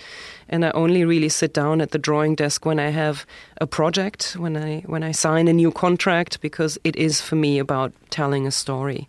And 0.50 0.66
I 0.66 0.72
only 0.72 1.06
really 1.06 1.30
sit 1.30 1.54
down 1.54 1.82
at 1.82 1.92
the 1.92 2.00
drawing 2.00 2.36
desk 2.36 2.66
when 2.66 2.80
I 2.80 2.90
have 2.90 3.26
a 3.62 3.68
project, 3.68 4.36
when 4.40 4.58
I 4.58 4.80
when 4.86 5.04
I 5.04 5.12
sign 5.12 5.48
a 5.48 5.54
new 5.54 5.72
contract, 5.72 6.42
because 6.42 6.80
it 6.84 6.96
is 6.96 7.22
for 7.22 7.36
me 7.36 7.60
about 7.60 7.92
telling 8.10 8.48
a 8.48 8.52
story. 8.52 9.08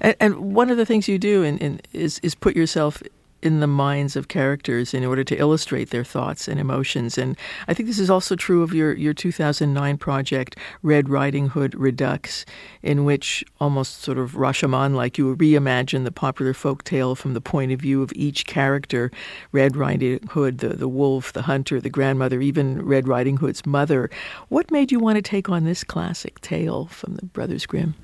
And, 0.00 0.16
and 0.20 0.54
one 0.54 0.70
of 0.70 0.76
the 0.76 0.86
things 0.86 1.08
you 1.08 1.18
do 1.18 1.42
in, 1.42 1.58
in, 1.58 1.80
is 1.92 2.18
is 2.22 2.34
put 2.34 2.56
yourself 2.56 3.02
in 3.42 3.60
the 3.60 3.66
minds 3.66 4.16
of 4.16 4.28
characters 4.28 4.94
in 4.94 5.04
order 5.04 5.24
to 5.24 5.36
illustrate 5.36 5.90
their 5.90 6.04
thoughts 6.04 6.48
and 6.48 6.60
emotions. 6.60 7.18
And 7.18 7.36
I 7.66 7.74
think 7.74 7.88
this 7.88 7.98
is 7.98 8.10
also 8.10 8.36
true 8.36 8.62
of 8.62 8.72
your, 8.72 8.94
your 8.94 9.14
2009 9.14 9.98
project, 9.98 10.56
Red 10.82 11.08
Riding 11.08 11.48
Hood 11.48 11.74
Redux, 11.74 12.44
in 12.82 13.04
which 13.04 13.44
almost 13.60 14.02
sort 14.02 14.18
of 14.18 14.32
Rashomon 14.32 14.94
like 14.94 15.18
you 15.18 15.36
reimagine 15.36 16.04
the 16.04 16.12
popular 16.12 16.54
folk 16.54 16.84
tale 16.84 17.14
from 17.14 17.34
the 17.34 17.40
point 17.40 17.72
of 17.72 17.80
view 17.80 18.02
of 18.02 18.12
each 18.14 18.46
character 18.46 19.10
Red 19.50 19.76
Riding 19.76 20.20
Hood, 20.28 20.58
the, 20.58 20.70
the 20.70 20.88
wolf, 20.88 21.32
the 21.32 21.42
hunter, 21.42 21.80
the 21.80 21.90
grandmother, 21.90 22.40
even 22.40 22.84
Red 22.84 23.08
Riding 23.08 23.38
Hood's 23.38 23.66
mother. 23.66 24.10
What 24.48 24.70
made 24.70 24.92
you 24.92 25.00
want 25.00 25.16
to 25.16 25.22
take 25.22 25.48
on 25.48 25.64
this 25.64 25.82
classic 25.84 26.40
tale 26.40 26.86
from 26.86 27.16
the 27.16 27.26
Brothers 27.26 27.66
Grimm? 27.66 27.94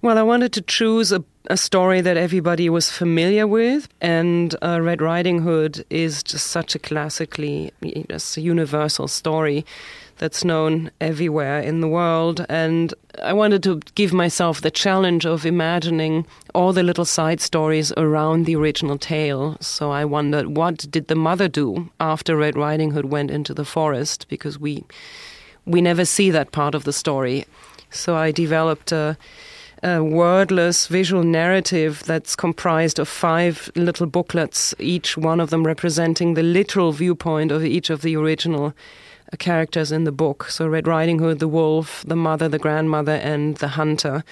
Well, 0.00 0.16
I 0.16 0.22
wanted 0.22 0.52
to 0.52 0.60
choose 0.60 1.10
a, 1.10 1.24
a 1.50 1.56
story 1.56 2.00
that 2.02 2.16
everybody 2.16 2.70
was 2.70 2.88
familiar 2.88 3.48
with, 3.48 3.88
and 4.00 4.54
uh, 4.62 4.80
Red 4.80 5.02
Riding 5.02 5.40
Hood 5.40 5.84
is 5.90 6.22
just 6.22 6.46
such 6.46 6.76
a 6.76 6.78
classically, 6.78 7.72
just 8.08 8.36
a 8.36 8.40
universal 8.40 9.08
story 9.08 9.66
that's 10.18 10.44
known 10.44 10.92
everywhere 11.00 11.58
in 11.58 11.80
the 11.80 11.88
world. 11.88 12.46
And 12.48 12.94
I 13.24 13.32
wanted 13.32 13.64
to 13.64 13.80
give 13.96 14.12
myself 14.12 14.60
the 14.60 14.70
challenge 14.70 15.26
of 15.26 15.44
imagining 15.44 16.26
all 16.54 16.72
the 16.72 16.84
little 16.84 17.04
side 17.04 17.40
stories 17.40 17.92
around 17.96 18.46
the 18.46 18.54
original 18.54 18.98
tale. 18.98 19.56
So 19.60 19.90
I 19.90 20.04
wondered, 20.04 20.56
what 20.56 20.88
did 20.92 21.08
the 21.08 21.16
mother 21.16 21.48
do 21.48 21.90
after 21.98 22.36
Red 22.36 22.56
Riding 22.56 22.92
Hood 22.92 23.06
went 23.06 23.32
into 23.32 23.52
the 23.52 23.64
forest? 23.64 24.26
Because 24.28 24.60
we 24.60 24.84
we 25.64 25.80
never 25.80 26.04
see 26.04 26.30
that 26.30 26.52
part 26.52 26.76
of 26.76 26.84
the 26.84 26.92
story. 26.92 27.46
So 27.90 28.14
I 28.14 28.30
developed 28.30 28.92
a 28.92 29.18
a 29.82 30.02
wordless 30.02 30.86
visual 30.86 31.22
narrative 31.22 32.02
that's 32.04 32.34
comprised 32.34 32.98
of 32.98 33.08
five 33.08 33.70
little 33.76 34.06
booklets, 34.06 34.74
each 34.78 35.16
one 35.16 35.40
of 35.40 35.50
them 35.50 35.66
representing 35.66 36.34
the 36.34 36.42
literal 36.42 36.92
viewpoint 36.92 37.52
of 37.52 37.64
each 37.64 37.90
of 37.90 38.02
the 38.02 38.16
original 38.16 38.66
uh, 39.32 39.36
characters 39.38 39.92
in 39.92 40.04
the 40.04 40.12
book. 40.12 40.50
So, 40.50 40.66
Red 40.66 40.86
Riding 40.86 41.18
Hood, 41.18 41.38
the 41.38 41.48
wolf, 41.48 42.04
the 42.06 42.16
mother, 42.16 42.48
the 42.48 42.58
grandmother, 42.58 43.12
and 43.12 43.56
the 43.58 43.68
hunter. 43.68 44.24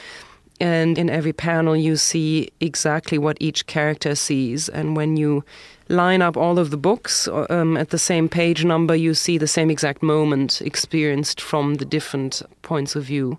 And 0.59 0.99
in 0.99 1.11
every 1.11 1.35
panel, 1.35 1.77
you 1.77 1.97
see 1.97 2.51
exactly 2.61 3.19
what 3.19 3.37
each 3.41 3.67
character 3.67 4.15
sees. 4.15 4.69
And 4.71 4.97
when 4.97 5.17
you 5.17 5.45
line 5.89 6.23
up 6.23 6.37
all 6.37 6.59
of 6.59 6.71
the 6.71 6.77
books 6.77 7.29
uh, 7.29 7.47
um, 7.51 7.77
at 7.77 7.91
the 7.91 7.99
same 7.99 8.29
page 8.29 8.65
number, 8.65 8.97
you 8.97 9.15
see 9.15 9.39
the 9.39 9.47
same 9.47 9.71
exact 9.71 10.03
moment 10.03 10.61
experienced 10.63 11.41
from 11.41 11.75
the 11.75 11.85
different 11.85 12.43
points 12.63 12.97
of 12.97 13.05
view. 13.05 13.39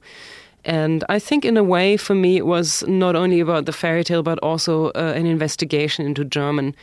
And 0.67 1.05
I 1.07 1.17
think, 1.17 1.45
in 1.45 1.55
a 1.55 1.63
way, 1.63 1.95
for 1.95 2.13
me, 2.13 2.35
it 2.35 2.45
was 2.45 2.83
not 2.87 3.15
only 3.15 3.39
about 3.39 3.65
the 3.65 3.71
fairy 3.71 4.03
tale, 4.03 4.21
but 4.21 4.37
also 4.39 4.87
uh, 4.89 5.13
an 5.15 5.25
investigation 5.25 6.05
into 6.05 6.25
German 6.25 6.75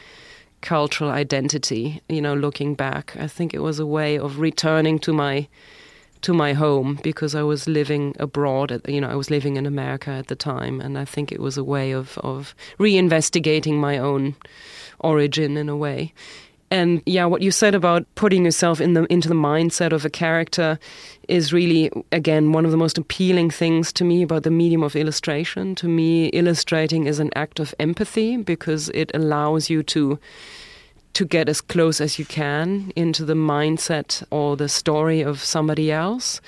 cultural 0.63 1.11
identity. 1.11 2.01
You 2.09 2.23
know, 2.23 2.33
looking 2.33 2.75
back, 2.75 3.15
I 3.21 3.29
think 3.29 3.53
it 3.53 3.61
was 3.61 3.79
a 3.79 3.85
way 3.85 4.19
of 4.19 4.41
returning 4.41 4.99
to 5.01 5.13
my 5.13 5.49
to 6.23 6.33
my 6.33 6.55
home 6.55 6.99
because 7.03 7.35
I 7.35 7.43
was 7.43 7.69
living 7.69 8.17
abroad. 8.19 8.73
At, 8.73 8.89
you 8.89 9.03
know, 9.03 9.11
I 9.11 9.17
was 9.17 9.31
living 9.31 9.57
in 9.57 9.67
America 9.67 10.11
at 10.11 10.29
the 10.29 10.37
time, 10.37 10.81
and 10.81 10.97
I 10.97 11.05
think 11.05 11.31
it 11.31 11.41
was 11.41 11.59
a 11.59 11.65
way 11.65 11.93
of 11.93 12.17
of 12.19 12.55
reinvestigating 12.79 13.75
my 13.75 13.99
own 13.99 14.35
origin 15.01 15.59
in 15.59 15.69
a 15.69 15.77
way. 15.77 16.15
And 16.75 17.03
yeah, 17.07 17.25
what 17.27 17.41
you 17.41 17.53
said 17.53 17.77
about 17.77 18.05
putting 18.17 18.45
yourself 18.45 18.81
in 18.81 18.95
the 18.95 19.05
into 19.05 19.29
the 19.29 19.37
mindset 19.37 19.93
of 19.93 20.05
a 20.05 20.11
character 20.11 20.77
is 21.29 21.53
really 21.53 21.89
again 22.11 22.51
one 22.51 22.65
of 22.65 22.73
the 22.73 22.77
most 22.77 22.99
appealing 22.99 23.51
things 23.51 23.93
to 23.93 24.03
me 24.03 24.25
about 24.25 24.43
the 24.43 24.51
medium 24.51 24.83
of 24.83 24.97
illustration. 24.97 25.77
To 25.77 25.87
me, 25.87 26.31
illustrating 26.41 27.07
is 27.07 27.21
an 27.21 27.31
act 27.37 27.61
of 27.61 27.77
empathy 27.79 28.39
because 28.39 28.89
it 28.89 29.13
allows 29.15 29.71
you 29.71 29.85
to 29.85 30.19
to 31.13 31.25
get 31.25 31.49
as 31.49 31.61
close 31.61 32.01
as 32.01 32.19
you 32.19 32.25
can 32.25 32.93
into 32.97 33.25
the 33.25 33.35
mindset 33.35 34.25
or 34.33 34.57
the 34.57 34.69
story 34.69 35.23
of 35.23 35.45
somebody 35.45 35.93
else. 35.93 36.41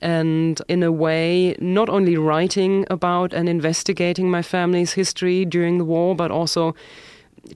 And 0.00 0.62
in 0.68 0.84
a 0.84 0.92
way, 0.92 1.56
not 1.58 1.88
only 1.88 2.16
writing 2.16 2.86
about 2.88 3.32
and 3.32 3.48
investigating 3.48 4.30
my 4.30 4.42
family's 4.42 4.92
history 4.92 5.44
during 5.44 5.78
the 5.78 5.84
war, 5.84 6.14
but 6.14 6.30
also 6.30 6.76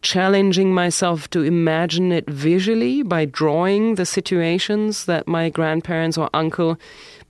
challenging 0.03 0.75
myself 0.75 1.31
to 1.31 1.42
imagine 1.42 2.12
it 2.12 2.29
visually 2.29 3.03
by 3.03 3.25
drawing 3.25 3.94
the 3.94 4.07
situations 4.07 5.05
that 5.07 5.29
my 5.29 5.49
grandparents 5.49 6.18
or 6.18 6.29
uncle 6.35 6.79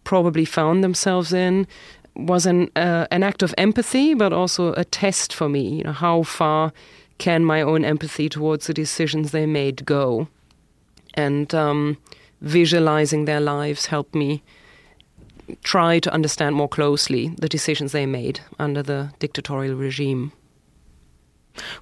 probably 0.05 0.45
found 0.45 0.83
themselves 0.83 1.33
in 1.33 1.67
was 2.15 2.47
an 2.47 2.71
uh, 2.77 3.07
an 3.11 3.23
act 3.23 3.43
of 3.43 3.55
empathy, 3.59 4.15
but 4.15 4.33
also 4.33 4.73
a 4.73 4.85
test 4.85 5.35
for 5.35 5.49
me. 5.49 5.79
You 5.79 5.85
know, 5.85 5.93
how 5.93 6.23
far 6.23 6.73
can 7.19 7.45
my 7.45 7.61
own 7.61 7.85
empathy 7.85 8.29
towards 8.29 8.67
the 8.67 8.75
decisions 8.75 9.31
they 9.31 9.47
made 9.47 9.85
go? 9.85 10.29
And 11.15 11.55
um, 11.55 11.99
visualizing 12.41 13.25
their 13.25 13.41
lives 13.41 13.87
helped 13.87 14.15
me 14.15 14.43
try 15.63 15.99
to 16.01 16.13
understand 16.13 16.57
more 16.57 16.69
closely 16.69 17.29
the 17.39 17.49
decisions 17.49 17.93
they 17.93 18.07
made 18.07 18.41
under 18.59 18.83
the 18.83 19.13
dictatorial 19.19 19.77
regime. 19.77 20.33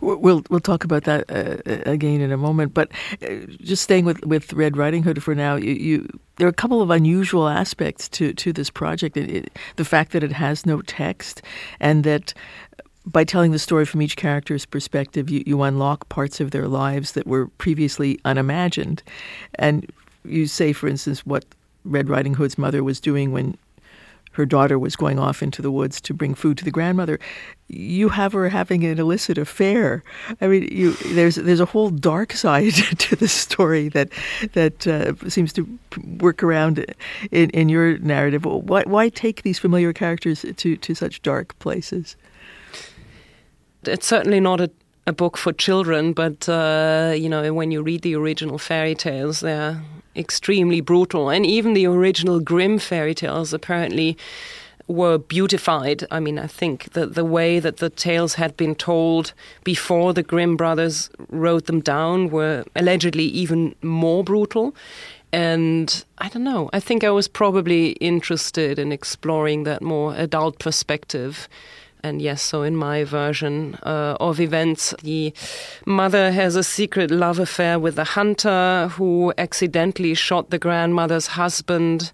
We'll 0.00 0.42
we'll 0.50 0.60
talk 0.60 0.84
about 0.84 1.04
that 1.04 1.24
uh, 1.30 1.90
again 1.90 2.20
in 2.20 2.32
a 2.32 2.36
moment. 2.36 2.74
But 2.74 2.90
uh, 3.22 3.46
just 3.60 3.82
staying 3.82 4.04
with, 4.04 4.24
with 4.26 4.52
Red 4.52 4.76
Riding 4.76 5.02
Hood 5.02 5.22
for 5.22 5.34
now, 5.34 5.56
you, 5.56 5.72
you 5.72 6.20
there 6.36 6.46
are 6.46 6.50
a 6.50 6.54
couple 6.54 6.82
of 6.82 6.90
unusual 6.90 7.48
aspects 7.48 8.08
to 8.10 8.32
to 8.34 8.52
this 8.52 8.70
project. 8.70 9.16
It, 9.16 9.30
it, 9.30 9.58
the 9.76 9.84
fact 9.84 10.12
that 10.12 10.22
it 10.22 10.32
has 10.32 10.66
no 10.66 10.82
text, 10.82 11.42
and 11.80 12.04
that 12.04 12.34
by 13.06 13.24
telling 13.24 13.52
the 13.52 13.58
story 13.58 13.84
from 13.84 14.00
each 14.02 14.16
character's 14.16 14.64
perspective, 14.64 15.28
you, 15.30 15.42
you 15.46 15.62
unlock 15.62 16.08
parts 16.08 16.40
of 16.40 16.50
their 16.50 16.68
lives 16.68 17.12
that 17.12 17.26
were 17.26 17.48
previously 17.58 18.18
unimagined. 18.24 19.02
And 19.56 19.90
you 20.24 20.46
say, 20.46 20.72
for 20.72 20.88
instance, 20.88 21.26
what 21.26 21.44
Red 21.84 22.08
Riding 22.08 22.34
Hood's 22.34 22.56
mother 22.56 22.82
was 22.82 23.00
doing 23.00 23.30
when 23.30 23.58
her 24.34 24.44
daughter 24.44 24.78
was 24.78 24.96
going 24.96 25.18
off 25.18 25.42
into 25.42 25.62
the 25.62 25.70
woods 25.70 26.00
to 26.02 26.14
bring 26.14 26.34
food 26.34 26.58
to 26.58 26.64
the 26.64 26.70
grandmother. 26.70 27.18
You 27.68 28.08
have 28.10 28.32
her 28.32 28.48
having 28.48 28.84
an 28.84 28.98
illicit 28.98 29.38
affair. 29.38 30.02
I 30.40 30.48
mean, 30.48 30.68
you, 30.70 30.92
there's 31.14 31.36
there's 31.36 31.60
a 31.60 31.64
whole 31.64 31.90
dark 31.90 32.32
side 32.32 32.72
to 32.98 33.16
the 33.16 33.28
story 33.28 33.88
that 33.90 34.10
that 34.52 34.86
uh, 34.86 35.14
seems 35.28 35.52
to 35.54 35.66
work 36.18 36.42
around 36.42 36.84
in, 37.30 37.50
in 37.50 37.68
your 37.68 37.98
narrative. 37.98 38.44
Why 38.44 38.82
why 38.82 39.08
take 39.08 39.42
these 39.42 39.58
familiar 39.58 39.92
characters 39.92 40.44
to 40.56 40.76
to 40.76 40.94
such 40.94 41.22
dark 41.22 41.58
places? 41.58 42.16
It's 43.84 44.06
certainly 44.06 44.40
not 44.40 44.60
a 44.60 44.70
a 45.06 45.12
book 45.12 45.36
for 45.36 45.52
children, 45.52 46.12
but 46.12 46.48
uh, 46.48 47.14
you 47.16 47.28
know 47.28 47.52
when 47.52 47.70
you 47.70 47.82
read 47.82 48.02
the 48.02 48.14
original 48.14 48.58
fairy 48.58 48.94
tales, 48.94 49.40
they're 49.40 49.82
extremely 50.16 50.80
brutal. 50.80 51.30
And 51.30 51.44
even 51.44 51.74
the 51.74 51.86
original 51.86 52.40
Grimm 52.40 52.78
fairy 52.78 53.14
tales 53.14 53.52
apparently 53.52 54.16
were 54.86 55.18
beautified. 55.18 56.04
I 56.10 56.20
mean, 56.20 56.38
I 56.38 56.46
think 56.46 56.92
that 56.92 57.14
the 57.14 57.24
way 57.24 57.58
that 57.58 57.78
the 57.78 57.90
tales 57.90 58.34
had 58.34 58.56
been 58.56 58.74
told 58.74 59.32
before 59.64 60.12
the 60.12 60.22
Grimm 60.22 60.56
brothers 60.56 61.10
wrote 61.30 61.66
them 61.66 61.80
down 61.80 62.30
were 62.30 62.64
allegedly 62.76 63.24
even 63.24 63.74
more 63.82 64.22
brutal. 64.22 64.74
And 65.32 66.04
I 66.18 66.28
don't 66.28 66.44
know, 66.44 66.70
I 66.72 66.80
think 66.80 67.02
I 67.02 67.10
was 67.10 67.26
probably 67.26 67.92
interested 67.92 68.78
in 68.78 68.92
exploring 68.92 69.64
that 69.64 69.82
more 69.82 70.14
adult 70.14 70.60
perspective 70.60 71.48
and 72.04 72.20
yes, 72.20 72.42
so 72.42 72.62
in 72.62 72.76
my 72.76 73.02
version 73.02 73.78
uh, 73.82 74.18
of 74.20 74.38
events, 74.38 74.94
the 75.02 75.32
mother 75.86 76.30
has 76.30 76.54
a 76.54 76.62
secret 76.62 77.10
love 77.10 77.38
affair 77.38 77.78
with 77.78 77.96
the 77.96 78.04
hunter 78.04 78.88
who 78.92 79.32
accidentally 79.38 80.12
shot 80.12 80.50
the 80.50 80.58
grandmother's 80.58 81.28
husband. 81.28 82.12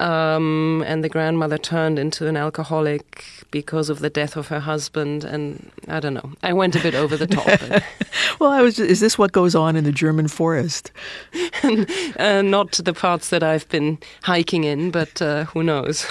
Um, 0.00 0.84
and 0.86 1.02
the 1.02 1.08
grandmother 1.08 1.56
turned 1.56 1.98
into 1.98 2.26
an 2.26 2.36
alcoholic 2.36 3.24
because 3.50 3.88
of 3.88 4.00
the 4.00 4.10
death 4.10 4.36
of 4.36 4.48
her 4.48 4.60
husband. 4.60 5.24
And 5.24 5.70
I 5.88 6.00
don't 6.00 6.14
know, 6.14 6.32
I 6.42 6.52
went 6.52 6.76
a 6.76 6.80
bit 6.80 6.94
over 6.94 7.16
the 7.16 7.28
top. 7.28 7.46
well, 8.40 8.50
I 8.50 8.60
was. 8.60 8.78
Is 8.78 9.00
this 9.00 9.16
what 9.16 9.32
goes 9.32 9.54
on 9.54 9.76
in 9.76 9.84
the 9.84 9.92
German 9.92 10.28
forest? 10.28 10.90
uh, 11.62 12.42
not 12.42 12.72
the 12.72 12.92
parts 12.92 13.30
that 13.30 13.42
I've 13.42 13.68
been 13.68 13.98
hiking 14.22 14.64
in, 14.64 14.90
but 14.90 15.22
uh, 15.22 15.44
who 15.44 15.62
knows. 15.62 16.06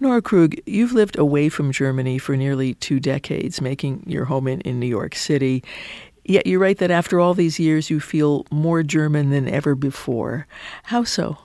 Nora 0.00 0.22
Krug, 0.22 0.54
you've 0.64 0.92
lived 0.92 1.18
away 1.18 1.48
from 1.48 1.72
Germany 1.72 2.18
for 2.18 2.36
nearly 2.36 2.74
two 2.74 3.00
decades, 3.00 3.60
making 3.60 4.04
your 4.06 4.26
home 4.26 4.46
in, 4.46 4.60
in 4.60 4.78
New 4.78 4.86
York 4.86 5.16
City. 5.16 5.64
Yet 6.24 6.46
you 6.46 6.60
write 6.60 6.78
that 6.78 6.90
after 6.90 7.18
all 7.18 7.34
these 7.34 7.58
years, 7.58 7.90
you 7.90 7.98
feel 7.98 8.46
more 8.50 8.82
German 8.84 9.30
than 9.30 9.48
ever 9.48 9.74
before. 9.74 10.46
How 10.84 11.02
so? 11.02 11.38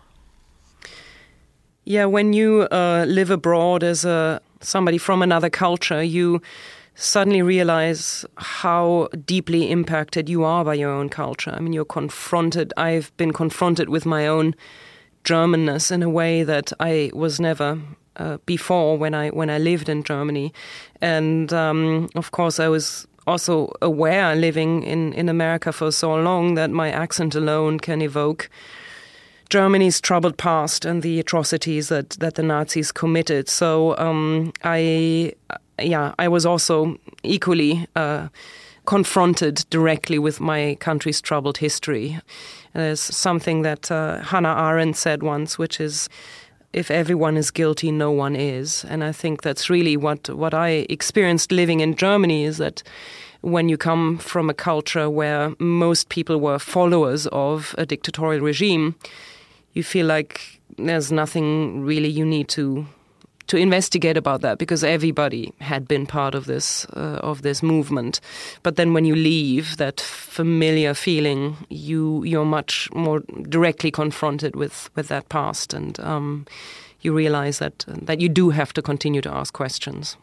Yeah, 1.86 2.06
when 2.06 2.34
you 2.34 2.68
uh, 2.72 3.06
live 3.08 3.32
abroad 3.32 3.84
as 3.84 4.06
a 4.06 4.42
somebody 4.62 4.98
from 4.98 5.22
another 5.22 5.50
culture, 5.50 6.04
you 6.04 6.42
suddenly 6.96 7.42
realize 7.42 8.24
how 8.38 9.10
deeply 9.26 9.72
impacted 9.72 10.30
you 10.30 10.44
are 10.44 10.64
by 10.64 10.76
your 10.76 10.92
own 10.92 11.10
culture. 11.10 11.52
I 11.52 11.60
mean, 11.60 11.74
you're 11.74 11.86
confronted. 11.86 12.72
I've 12.78 13.16
been 13.18 13.34
confronted 13.34 13.90
with 13.90 14.06
my 14.06 14.28
own 14.28 14.56
Germanness 15.24 15.92
in 15.92 16.04
a 16.04 16.10
way 16.10 16.44
that 16.44 16.72
I 16.80 17.10
was 17.14 17.40
never 17.40 17.80
uh, 18.18 18.38
before 18.46 18.98
when 18.98 19.14
I 19.14 19.30
when 19.30 19.50
I 19.50 19.58
lived 19.58 19.90
in 19.90 20.04
Germany, 20.04 20.54
and 21.02 21.52
um, 21.54 22.10
of 22.16 22.32
course 22.32 22.60
I 22.60 22.68
was 22.68 23.08
also 23.26 23.72
aware 23.82 24.36
living 24.36 24.84
in 24.84 25.14
in 25.14 25.30
America 25.30 25.72
for 25.72 25.92
so 25.92 26.16
long 26.16 26.56
that 26.56 26.70
my 26.70 26.92
accent 26.92 27.36
alone 27.36 27.80
can 27.80 28.02
evoke 28.02 28.50
Germany's 29.50 30.02
troubled 30.02 30.38
past 30.38 30.86
and 30.86 31.02
the 31.04 31.20
atrocities 31.20 31.88
that 31.88 32.12
that 32.20 32.36
the 32.36 32.44
Nazis 32.44 32.92
committed. 32.92 33.50
So 33.50 33.98
um, 33.98 34.52
I 34.64 35.34
yeah 35.82 36.14
I 36.20 36.28
was 36.28 36.46
also 36.46 36.98
equally. 37.24 37.88
Uh, 37.96 38.28
confronted 38.86 39.66
directly 39.70 40.20
with 40.20 40.42
my 40.42 40.76
country's 40.80 41.22
troubled 41.22 41.58
history. 41.58 42.20
There's 42.74 43.00
something 43.00 43.62
that 43.62 43.92
uh, 43.92 44.20
Hannah 44.22 44.56
Arendt 44.58 44.98
said 44.98 45.24
once, 45.24 45.58
which 45.58 45.80
is 45.80 46.10
if 46.74 46.90
everyone 46.90 47.38
is 47.38 47.52
guilty, 47.52 47.92
no 47.92 48.12
one 48.12 48.36
is. 48.36 48.84
And 48.86 49.04
I 49.04 49.12
think 49.12 49.44
that's 49.44 49.70
really 49.70 49.96
what, 49.96 50.30
what 50.30 50.54
I 50.54 50.86
experienced 50.90 51.52
living 51.52 51.80
in 51.80 51.96
Germany 51.96 52.44
is 52.44 52.58
that 52.58 52.84
when 53.42 53.70
you 53.70 53.78
come 53.78 54.18
from 54.18 54.50
a 54.50 54.54
culture 54.54 55.10
where 55.10 55.54
most 55.60 56.10
people 56.10 56.40
were 56.40 56.58
followers 56.58 57.28
of 57.28 57.76
a 57.78 57.86
dictatorial 57.86 58.42
regime, 58.42 58.96
you 59.74 59.84
feel 59.84 60.08
like 60.08 60.60
there's 60.78 61.12
nothing 61.12 61.84
really 61.84 62.10
you 62.10 62.26
need 62.26 62.48
to 62.50 62.88
to 63.54 63.60
investigate 63.60 64.18
about 64.18 64.42
that 64.42 64.58
because 64.58 64.84
everybody 64.84 65.54
had 65.60 65.88
been 65.88 66.08
part 66.08 66.34
of 66.34 66.46
this 66.46 66.88
uh, 66.98 67.20
of 67.22 67.42
this 67.44 67.62
movement. 67.62 68.20
But 68.64 68.76
then 68.76 68.94
when 68.94 69.06
you 69.06 69.16
leave 69.16 69.78
that 69.78 70.02
familiar 70.02 70.96
feeling, 70.96 71.56
you 71.70 72.24
you're 72.24 72.46
much 72.46 72.90
more 72.96 73.22
directly 73.50 73.92
confronted 73.92 74.56
with 74.56 74.90
with 74.96 75.08
that 75.08 75.30
past, 75.30 75.74
and 75.74 76.00
um, 76.00 76.46
you 77.02 77.18
realize 77.18 77.60
that 77.60 77.86
that 77.88 78.20
you 78.22 78.30
do 78.30 78.50
have 78.50 78.74
to 78.74 78.82
continue 78.82 79.22
to 79.22 79.32
ask 79.32 79.54
questions. 79.54 80.18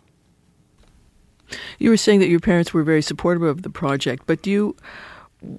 You 1.78 1.90
were 1.90 1.96
saying 1.96 2.20
that 2.20 2.28
your 2.28 2.40
parents 2.40 2.74
were 2.74 2.84
very 2.84 3.02
supportive 3.02 3.42
of 3.42 3.62
the 3.62 3.70
project, 3.70 4.24
but 4.26 4.42
do 4.42 4.50
you 4.50 4.76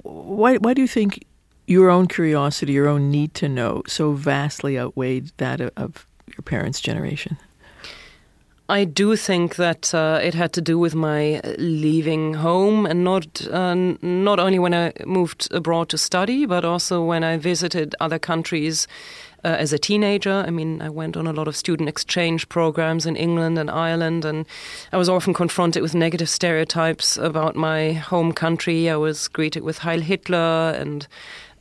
why 0.04 0.58
why 0.58 0.74
do 0.74 0.82
you 0.82 0.90
think 0.90 1.24
your 1.68 1.90
own 1.90 2.08
curiosity, 2.08 2.74
your 2.74 2.90
own 2.90 3.10
need 3.10 3.34
to 3.34 3.48
know, 3.48 3.82
so 3.88 4.12
vastly 4.12 4.78
outweighed 4.78 5.32
that 5.38 5.62
of, 5.62 5.72
of 5.78 6.06
your 6.28 6.44
parents' 6.44 6.82
generation? 6.82 7.38
I 8.72 8.86
do 8.86 9.18
think 9.18 9.58
that 9.58 9.94
uh, 9.94 10.22
it 10.24 10.34
had 10.34 10.54
to 10.54 10.62
do 10.62 10.80
with 10.80 10.96
my 10.96 11.42
leaving 11.58 12.36
home, 12.36 12.86
and 12.86 13.04
not 13.04 13.46
uh, 13.48 13.76
not 14.02 14.40
only 14.40 14.60
when 14.60 14.74
I 14.74 14.94
moved 15.06 15.50
abroad 15.52 15.90
to 15.90 15.98
study, 15.98 16.46
but 16.46 16.64
also 16.64 17.04
when 17.04 17.22
I 17.22 17.36
visited 17.36 17.96
other 18.00 18.18
countries 18.18 18.88
uh, 19.44 19.50
as 19.60 19.74
a 19.74 19.78
teenager. 19.78 20.46
I 20.48 20.52
mean, 20.52 20.82
I 20.82 20.88
went 20.88 21.18
on 21.18 21.28
a 21.28 21.34
lot 21.34 21.50
of 21.50 21.58
student 21.58 21.90
exchange 21.90 22.48
programs 22.48 23.06
in 23.06 23.18
England 23.18 23.60
and 23.60 23.70
Ireland, 23.70 24.24
and 24.24 24.46
I 24.94 24.98
was 24.98 25.10
often 25.10 25.34
confronted 25.34 25.82
with 25.84 25.94
negative 25.94 26.30
stereotypes 26.30 27.18
about 27.18 27.58
my 27.58 27.92
home 27.92 28.32
country. 28.32 28.90
I 28.90 28.96
was 28.96 29.28
greeted 29.28 29.64
with 29.64 29.80
Heil 29.80 30.00
Hitler, 30.00 30.72
and 30.80 31.10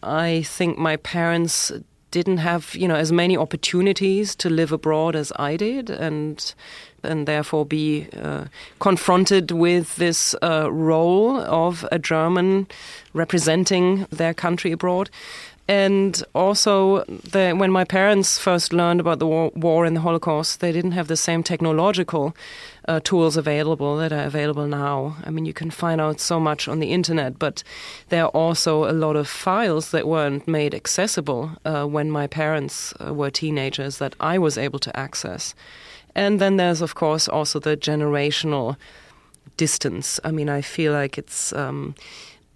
I 0.01 0.43
think 0.43 0.79
my 0.79 0.97
parents 0.97 1.73
didn't 2.11 2.39
have 2.39 2.75
you 2.75 2.89
know 2.89 2.97
as 2.97 3.13
many 3.13 3.37
opportunities 3.37 4.35
to 4.37 4.51
live 4.51 4.73
abroad 4.73 5.17
as 5.17 5.33
I 5.37 5.57
did, 5.57 5.91
and 5.91 6.55
and 7.03 7.27
therefore 7.27 7.65
be 7.67 8.09
uh, 8.23 8.45
confronted 8.79 9.51
with 9.51 9.97
this 9.97 10.35
uh, 10.43 10.71
role 10.71 11.39
of 11.41 11.87
a 11.93 11.99
German 11.99 12.67
representing 13.13 14.07
their 14.11 14.35
country 14.35 14.73
abroad. 14.73 15.11
And 15.71 16.21
also, 16.35 17.05
the, 17.05 17.53
when 17.53 17.71
my 17.71 17.85
parents 17.85 18.39
first 18.39 18.73
learned 18.73 18.99
about 18.99 19.21
the 19.21 19.27
war, 19.29 19.53
war, 19.55 19.85
and 19.85 19.95
the 19.95 20.01
Holocaust, 20.01 20.59
they 20.59 20.73
didn't 20.73 20.93
have 20.93 21.07
the 21.07 21.17
same 21.17 21.45
technological 21.45 22.35
uh, 22.89 22.99
tools 23.05 23.37
available 23.37 23.97
that 23.99 24.13
are 24.13 24.25
available 24.25 24.67
now. 24.67 25.17
I 25.25 25.31
mean, 25.31 25.45
you 25.45 25.53
can 25.53 25.71
find 25.71 26.01
out 26.01 26.19
so 26.19 26.41
much 26.41 26.67
on 26.67 26.81
the 26.81 26.91
internet, 26.91 27.39
but 27.39 27.63
there 28.09 28.25
are 28.25 28.31
also 28.31 28.91
a 28.91 28.93
lot 28.93 29.15
of 29.15 29.29
files 29.29 29.93
that 29.93 30.09
weren't 30.09 30.49
made 30.49 30.75
accessible 30.75 31.53
uh, 31.65 31.85
when 31.85 32.11
my 32.11 32.27
parents 32.27 32.93
uh, 32.99 33.15
were 33.15 33.31
teenagers 33.31 33.99
that 33.99 34.17
I 34.19 34.39
was 34.39 34.59
able 34.59 34.81
to 34.81 34.99
access. 34.99 35.55
And 36.15 36.41
then 36.41 36.57
there's, 36.57 36.81
of 36.81 36.95
course, 36.95 37.29
also 37.29 37.59
the 37.59 37.77
generational 37.77 38.77
distance. 39.57 40.21
I 40.25 40.31
mean, 40.31 40.49
I 40.49 40.61
feel 40.61 40.93
like 40.93 41.19
it's. 41.19 41.53
Um, 41.53 41.95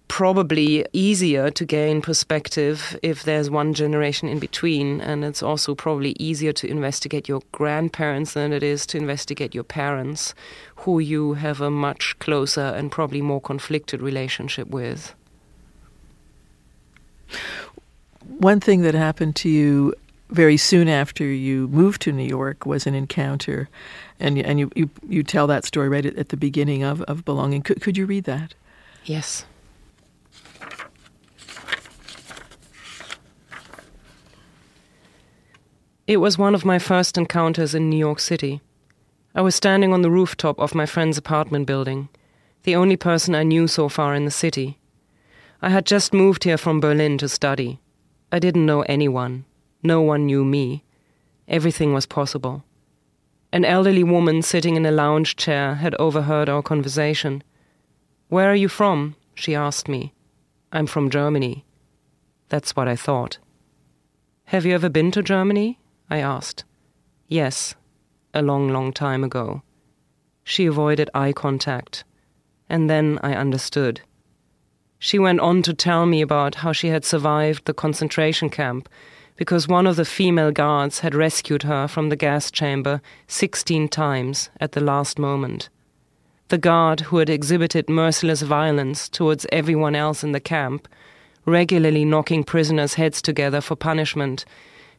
probably 0.07 0.85
easier 0.93 1.49
to 1.49 1.65
gain 1.65 2.01
perspective 2.01 2.97
if 3.01 3.23
there's 3.23 3.49
one 3.49 3.73
generation 3.73 4.29
in 4.29 4.39
between. 4.39 5.01
And 5.01 5.25
it's 5.25 5.41
also 5.41 5.75
probably 5.75 6.15
easier 6.19 6.53
to 6.53 6.67
investigate 6.69 7.27
your 7.27 7.41
grandparents 7.51 8.33
than 8.33 8.53
it 8.53 8.63
is 8.63 8.85
to 8.87 8.97
investigate 8.97 9.55
your 9.55 9.63
parents, 9.63 10.33
who 10.77 10.99
you 10.99 11.33
have 11.33 11.61
a 11.61 11.71
much 11.71 12.17
closer 12.19 12.61
and 12.61 12.91
probably 12.91 13.21
more 13.21 13.41
conflicted 13.41 14.01
relationship 14.01 14.67
with. 14.67 15.13
One 18.39 18.59
thing 18.59 18.81
that 18.81 18.93
happened 18.93 19.35
to 19.37 19.49
you 19.49 19.93
very 20.35 20.57
soon 20.57 20.87
after 20.89 21.23
you 21.23 21.67
moved 21.69 22.01
to 22.03 22.11
New 22.11 22.27
York 22.27 22.65
was 22.65 22.85
an 22.85 22.93
encounter, 22.93 23.69
and 24.19 24.37
and 24.37 24.59
you 24.59 24.69
you, 24.75 24.89
you 25.07 25.23
tell 25.23 25.47
that 25.47 25.65
story 25.65 25.89
right 25.89 26.05
at, 26.05 26.15
at 26.17 26.29
the 26.29 26.37
beginning 26.37 26.83
of, 26.83 27.01
of 27.03 27.23
Belonging. 27.25 27.61
Could, 27.61 27.81
could 27.81 27.97
you 27.97 28.05
read 28.05 28.25
that? 28.25 28.53
Yes. 29.05 29.45
It 36.07 36.17
was 36.17 36.37
one 36.37 36.53
of 36.53 36.65
my 36.65 36.77
first 36.77 37.17
encounters 37.17 37.73
in 37.73 37.89
New 37.89 37.97
York 37.97 38.19
City. 38.19 38.61
I 39.33 39.41
was 39.41 39.55
standing 39.55 39.91
on 39.91 40.03
the 40.03 40.11
rooftop 40.11 40.59
of 40.59 40.75
my 40.75 40.85
friend's 40.85 41.17
apartment 41.17 41.65
building, 41.65 42.09
the 42.61 42.75
only 42.75 42.95
person 42.95 43.33
I 43.33 43.41
knew 43.41 43.67
so 43.67 43.89
far 43.89 44.13
in 44.13 44.25
the 44.25 44.31
city. 44.31 44.77
I 45.63 45.69
had 45.69 45.85
just 45.87 46.13
moved 46.13 46.43
here 46.43 46.59
from 46.59 46.79
Berlin 46.79 47.17
to 47.17 47.27
study. 47.27 47.79
I 48.31 48.37
didn't 48.37 48.67
know 48.67 48.83
anyone. 48.83 49.45
No 49.85 50.01
one 50.01 50.25
knew 50.25 50.43
me. 50.43 50.83
Everything 51.47 51.93
was 51.93 52.07
possible. 52.07 52.63
An 53.51 53.63
elderly 53.63 54.03
woman 54.03 54.41
sitting 54.41 54.75
in 54.75 54.83
a 54.83 54.89
lounge 54.89 55.35
chair 55.35 55.75
had 55.75 55.93
overheard 55.99 56.49
our 56.49 56.63
conversation. 56.63 57.43
Where 58.27 58.49
are 58.49 58.55
you 58.55 58.67
from? 58.67 59.15
she 59.35 59.53
asked 59.53 59.87
me. 59.87 60.11
I'm 60.71 60.87
from 60.87 61.11
Germany. 61.11 61.65
That's 62.49 62.75
what 62.75 62.87
I 62.87 62.95
thought. 62.95 63.37
Have 64.45 64.65
you 64.65 64.73
ever 64.73 64.89
been 64.89 65.11
to 65.11 65.21
Germany? 65.21 65.77
I 66.09 66.17
asked. 66.17 66.63
Yes, 67.27 67.75
a 68.33 68.41
long, 68.41 68.69
long 68.69 68.91
time 68.91 69.23
ago. 69.23 69.61
She 70.43 70.65
avoided 70.65 71.11
eye 71.13 71.31
contact, 71.31 72.03
and 72.67 72.89
then 72.89 73.19
I 73.21 73.35
understood. 73.35 74.01
She 74.97 75.19
went 75.19 75.41
on 75.41 75.61
to 75.61 75.75
tell 75.75 76.07
me 76.07 76.21
about 76.21 76.55
how 76.55 76.71
she 76.71 76.87
had 76.87 77.05
survived 77.05 77.65
the 77.65 77.73
concentration 77.75 78.49
camp 78.49 78.89
because 79.35 79.67
one 79.67 79.85
of 79.85 79.95
the 79.95 80.05
female 80.05 80.51
guards 80.51 80.99
had 80.99 81.13
rescued 81.13 81.63
her 81.63 81.87
from 81.87 82.09
the 82.09 82.15
gas 82.15 82.49
chamber 82.49 83.01
16 83.27 83.89
times 83.89 84.49
at 84.59 84.71
the 84.71 84.81
last 84.81 85.19
moment. 85.19 85.69
The 86.49 86.57
guard, 86.57 87.01
who 87.01 87.17
had 87.17 87.29
exhibited 87.29 87.89
merciless 87.89 88.41
violence 88.41 89.09
towards 89.09 89.47
everyone 89.51 89.95
else 89.95 90.23
in 90.23 90.31
the 90.31 90.39
camp, 90.39 90.87
regularly 91.45 92.05
knocking 92.05 92.43
prisoners' 92.43 92.93
heads 92.93 93.21
together 93.21 93.61
for 93.61 93.75
punishment, 93.75 94.45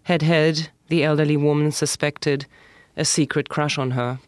had 0.05 0.23
had 0.23 0.71
the 0.89 1.05
elderly 1.05 1.37
woman 1.37 1.71
suspected 1.71 2.47
a 2.97 3.05
secret 3.05 3.49
crush 3.49 3.79
on 3.79 3.93
her. 3.93 4.19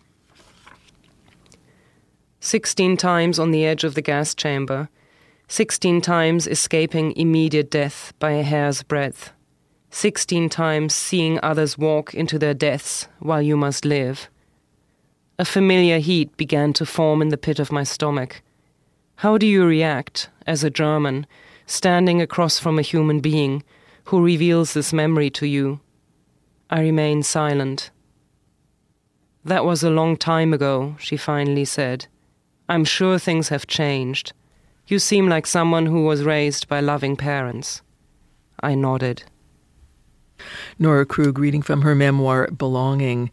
Sixteen 2.41 2.97
times 2.97 3.39
on 3.39 3.51
the 3.51 3.65
edge 3.65 3.83
of 3.85 3.95
the 3.95 4.03
gas 4.03 4.35
chamber, 4.35 4.89
sixteen 5.49 6.01
times 6.01 6.47
escaping 6.47 7.17
immediate 7.17 7.71
death 7.71 8.13
by 8.21 8.33
a 8.33 8.43
hair's 8.43 8.83
breadth, 8.83 9.33
sixteen 9.91 10.49
times 10.49 10.95
seeing 10.95 11.39
others 11.43 11.79
walk 11.79 12.15
into 12.15 12.39
their 12.39 12.55
deaths 12.55 13.09
while 13.19 13.43
you 13.43 13.57
must 13.57 13.85
live. 13.85 14.29
A 15.39 15.45
familiar 15.45 15.99
heat 15.99 16.37
began 16.37 16.73
to 16.75 16.85
form 16.85 17.23
in 17.23 17.29
the 17.29 17.39
pit 17.39 17.59
of 17.59 17.73
my 17.73 17.85
stomach. 17.85 18.43
How 19.17 19.39
do 19.39 19.47
you 19.47 19.65
react, 19.65 20.31
as 20.47 20.63
a 20.63 20.71
German, 20.71 21.27
standing 21.67 22.21
across 22.21 22.59
from 22.59 22.79
a 22.79 22.83
human 22.83 23.21
being 23.21 23.63
who 24.05 24.23
reveals 24.25 24.75
this 24.75 24.93
memory 24.93 25.31
to 25.31 25.47
you? 25.47 25.81
I 26.71 26.81
remained 26.81 27.27
silent. 27.27 27.91
That 29.45 29.65
was 29.65 29.83
a 29.83 29.91
long 29.91 30.17
time 30.17 30.53
ago, 30.53 30.97
she 30.99 31.17
finally 31.17 31.65
said. 31.65 32.07
I'm 32.69 32.85
sure 32.85 33.19
things 33.19 33.49
have 33.49 33.67
changed. 33.67 34.33
You 34.87 34.99
seem 34.99 35.29
like 35.29 35.47
someone 35.47 35.87
who 35.87 36.05
was 36.05 36.25
raised 36.25 36.69
by 36.69 36.81
loving 36.81 37.17
parents. 37.17 37.81
I 38.61 38.75
nodded. 38.75 39.25
Nora 40.79 41.07
Krug 41.07 41.39
reading 41.39 41.63
from 41.63 41.83
her 41.83 41.95
memoir, 41.95 42.49
Belonging. 42.49 43.31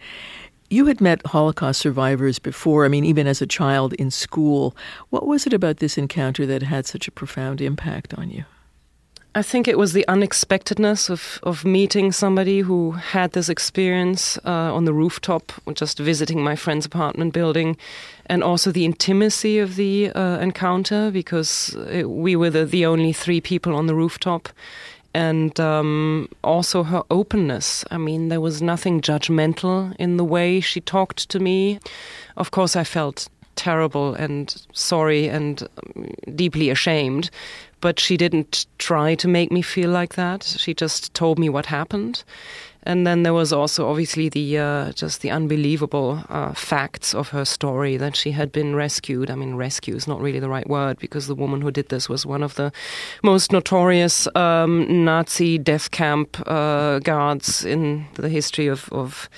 You 0.70 0.88
had 0.88 1.00
met 1.00 1.26
Holocaust 1.28 1.80
survivors 1.80 2.40
before, 2.40 2.86
I 2.86 2.88
mean, 2.88 3.06
even 3.06 3.28
as 3.28 3.42
a 3.42 3.48
child 3.48 3.94
in 3.94 4.10
school. 4.12 4.76
What 5.10 5.28
was 5.28 5.46
it 5.46 5.54
about 5.54 5.78
this 5.78 5.98
encounter 5.98 6.46
that 6.46 6.64
had 6.64 6.86
such 6.86 7.08
a 7.08 7.12
profound 7.12 7.62
impact 7.62 8.14
on 8.16 8.32
you? 8.32 8.46
I 9.38 9.42
think 9.42 9.68
it 9.68 9.78
was 9.78 9.92
the 9.92 10.08
unexpectedness 10.08 11.10
of, 11.10 11.40
of 11.44 11.66
meeting 11.66 12.14
somebody 12.14 12.62
who 12.62 12.92
had 12.92 13.34
this 13.34 13.50
experience 13.50 14.38
uh, 14.46 14.74
on 14.74 14.86
the 14.86 14.94
rooftop, 14.94 15.52
just 15.74 16.00
visiting 16.00 16.42
my 16.42 16.56
friend's 16.56 16.86
apartment 16.86 17.34
building, 17.34 17.76
and 18.28 18.42
also 18.42 18.72
the 18.72 18.86
intimacy 18.86 19.60
of 19.60 19.76
the 19.76 20.10
uh, 20.12 20.40
encounter 20.40 21.12
because 21.12 21.76
it, 21.90 22.10
we 22.10 22.38
were 22.38 22.50
the, 22.50 22.66
the 22.66 22.86
only 22.86 23.12
three 23.12 23.42
people 23.42 23.76
on 23.76 23.88
the 23.88 23.94
rooftop. 23.94 24.48
And 25.16 25.58
um, 25.62 26.28
also 26.44 26.84
her 26.84 27.04
openness. 27.10 27.86
I 27.90 27.98
mean, 27.98 28.28
there 28.28 28.42
was 28.42 28.62
nothing 28.62 29.00
judgmental 29.00 29.96
in 29.98 30.18
the 30.18 30.26
way 30.26 30.60
she 30.60 30.82
talked 30.82 31.30
to 31.30 31.40
me. 31.40 31.80
Of 32.36 32.52
course, 32.52 32.76
I 32.76 32.84
felt 32.84 33.30
terrible 33.56 34.14
and 34.16 34.54
sorry 34.74 35.30
and 35.30 35.64
um, 35.64 36.14
deeply 36.36 36.70
ashamed 36.70 37.30
but 37.86 38.00
she 38.00 38.18
didn't 38.18 38.66
try 38.80 39.14
to 39.14 39.28
make 39.28 39.52
me 39.52 39.62
feel 39.62 39.92
like 39.92 40.16
that. 40.16 40.44
She 40.44 40.74
just 40.74 41.14
told 41.14 41.38
me 41.38 41.50
what 41.50 41.68
happened. 41.68 42.24
And 42.86 43.06
then 43.08 43.24
there 43.24 43.34
was 43.34 43.52
also 43.52 43.90
obviously 43.90 44.30
the 44.30 44.60
uh, 44.60 44.92
just 44.92 45.22
the 45.22 45.32
unbelievable 45.32 46.24
uh, 46.30 46.54
facts 46.54 47.16
of 47.16 47.30
her 47.30 47.44
story 47.44 47.98
that 47.98 48.16
she 48.16 48.32
had 48.32 48.52
been 48.52 48.76
rescued. 48.76 49.32
I 49.32 49.36
mean, 49.36 49.56
rescue 49.56 49.96
is 49.96 50.08
not 50.08 50.22
really 50.22 50.40
the 50.40 50.50
right 50.50 50.70
word 50.70 51.00
because 51.00 51.26
the 51.26 51.36
woman 51.36 51.62
who 51.62 51.72
did 51.72 51.90
this 51.90 52.08
was 52.08 52.26
one 52.26 52.44
of 52.44 52.56
the 52.56 52.72
most 53.24 53.52
notorious 53.52 54.28
um, 54.36 55.04
Nazi 55.04 55.58
death 55.58 55.90
camp 55.90 56.38
uh, 56.48 57.00
guards 57.00 57.66
in 57.66 58.06
the 58.14 58.30
history 58.30 58.68
of, 58.68 58.88
of 58.92 59.30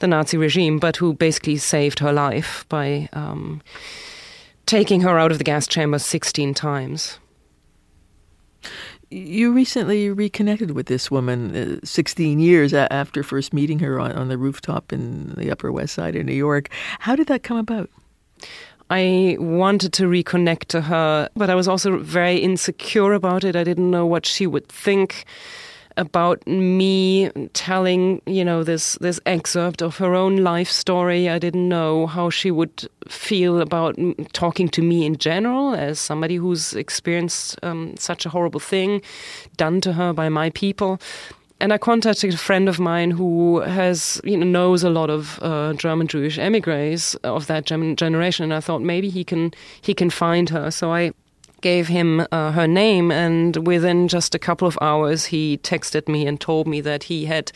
the 0.00 0.06
Nazi 0.06 0.36
regime, 0.36 0.78
but 0.78 0.96
who 0.96 1.14
basically 1.14 1.56
saved 1.56 2.00
her 2.00 2.12
life 2.12 2.66
by 2.68 3.08
um, 3.14 3.62
taking 4.66 5.00
her 5.00 5.18
out 5.18 5.32
of 5.32 5.38
the 5.38 5.44
gas 5.44 5.66
chamber 5.66 5.98
16 5.98 6.52
times. 6.52 7.18
You 9.12 9.52
recently 9.52 10.08
reconnected 10.08 10.70
with 10.70 10.86
this 10.86 11.10
woman 11.10 11.56
uh, 11.56 11.80
16 11.82 12.38
years 12.38 12.72
after 12.72 13.24
first 13.24 13.52
meeting 13.52 13.80
her 13.80 13.98
on, 13.98 14.12
on 14.12 14.28
the 14.28 14.38
rooftop 14.38 14.92
in 14.92 15.34
the 15.36 15.50
Upper 15.50 15.72
West 15.72 15.94
Side 15.94 16.14
of 16.14 16.24
New 16.24 16.32
York. 16.32 16.68
How 17.00 17.16
did 17.16 17.26
that 17.26 17.42
come 17.42 17.56
about? 17.56 17.90
I 18.88 19.36
wanted 19.40 19.92
to 19.94 20.04
reconnect 20.04 20.66
to 20.66 20.82
her, 20.82 21.28
but 21.34 21.50
I 21.50 21.56
was 21.56 21.66
also 21.66 21.98
very 21.98 22.36
insecure 22.36 23.12
about 23.12 23.42
it. 23.42 23.56
I 23.56 23.64
didn't 23.64 23.90
know 23.90 24.06
what 24.06 24.26
she 24.26 24.46
would 24.46 24.68
think 24.68 25.24
about 25.96 26.46
me 26.46 27.30
telling, 27.52 28.22
you 28.26 28.44
know, 28.44 28.64
this 28.64 28.94
this 29.00 29.20
excerpt 29.26 29.82
of 29.82 29.96
her 29.98 30.14
own 30.14 30.38
life 30.38 30.70
story. 30.70 31.28
I 31.28 31.38
didn't 31.38 31.68
know 31.68 32.06
how 32.06 32.30
she 32.30 32.50
would 32.50 32.88
feel 33.08 33.60
about 33.60 33.96
talking 34.32 34.68
to 34.70 34.82
me 34.82 35.04
in 35.04 35.16
general 35.16 35.74
as 35.74 35.98
somebody 35.98 36.36
who's 36.36 36.74
experienced 36.74 37.58
um, 37.62 37.94
such 37.96 38.26
a 38.26 38.28
horrible 38.28 38.60
thing 38.60 39.02
done 39.56 39.80
to 39.80 39.92
her 39.92 40.12
by 40.12 40.28
my 40.28 40.50
people. 40.50 41.00
And 41.62 41.74
I 41.74 41.78
contacted 41.78 42.32
a 42.32 42.38
friend 42.38 42.70
of 42.70 42.80
mine 42.80 43.10
who 43.10 43.60
has, 43.60 44.18
you 44.24 44.36
know, 44.36 44.46
knows 44.46 44.82
a 44.82 44.88
lot 44.88 45.10
of 45.10 45.38
uh, 45.42 45.74
German 45.74 46.06
Jewish 46.06 46.38
emigres 46.38 47.14
of 47.22 47.46
that 47.48 47.66
German 47.66 47.96
generation, 47.96 48.44
and 48.44 48.54
I 48.54 48.60
thought 48.60 48.80
maybe 48.80 49.10
he 49.10 49.24
can 49.24 49.52
he 49.82 49.92
can 49.92 50.08
find 50.08 50.48
her. 50.48 50.70
So 50.70 50.90
I 50.92 51.12
gave 51.60 51.88
him 51.88 52.26
uh, 52.32 52.52
her 52.52 52.66
name, 52.66 53.10
and 53.10 53.66
within 53.66 54.08
just 54.08 54.34
a 54.34 54.38
couple 54.38 54.66
of 54.66 54.78
hours, 54.80 55.26
he 55.26 55.58
texted 55.58 56.08
me 56.08 56.26
and 56.26 56.40
told 56.40 56.66
me 56.66 56.80
that 56.80 57.04
he 57.04 57.26
had 57.26 57.52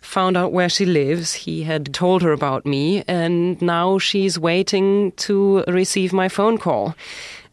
found 0.00 0.36
out 0.36 0.52
where 0.52 0.68
she 0.68 0.86
lives. 0.86 1.34
He 1.34 1.62
had 1.62 1.92
told 1.92 2.22
her 2.22 2.32
about 2.32 2.64
me, 2.64 3.04
and 3.06 3.60
now 3.60 3.98
she's 3.98 4.38
waiting 4.38 5.12
to 5.12 5.64
receive 5.68 6.12
my 6.12 6.28
phone 6.28 6.58
call. 6.58 6.94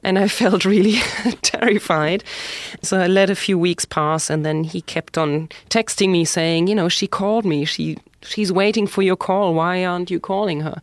And 0.04 0.20
I 0.20 0.28
felt 0.42 0.66
really 0.66 1.00
terrified. 1.42 2.24
So 2.82 3.00
I 3.00 3.08
let 3.08 3.30
a 3.30 3.36
few 3.36 3.58
weeks 3.58 3.86
pass, 3.86 4.30
and 4.30 4.46
then 4.46 4.64
he 4.64 4.82
kept 4.82 5.18
on 5.18 5.50
texting 5.70 6.12
me 6.12 6.26
saying, 6.26 6.68
You 6.68 6.76
know, 6.76 6.90
she 6.90 7.08
called 7.08 7.46
me. 7.46 7.66
She 7.66 7.98
She's 8.26 8.52
waiting 8.52 8.88
for 8.88 9.02
your 9.02 9.16
call. 9.16 9.54
Why 9.54 9.86
aren't 9.86 10.12
you 10.12 10.20
calling 10.20 10.62
her? 10.62 10.82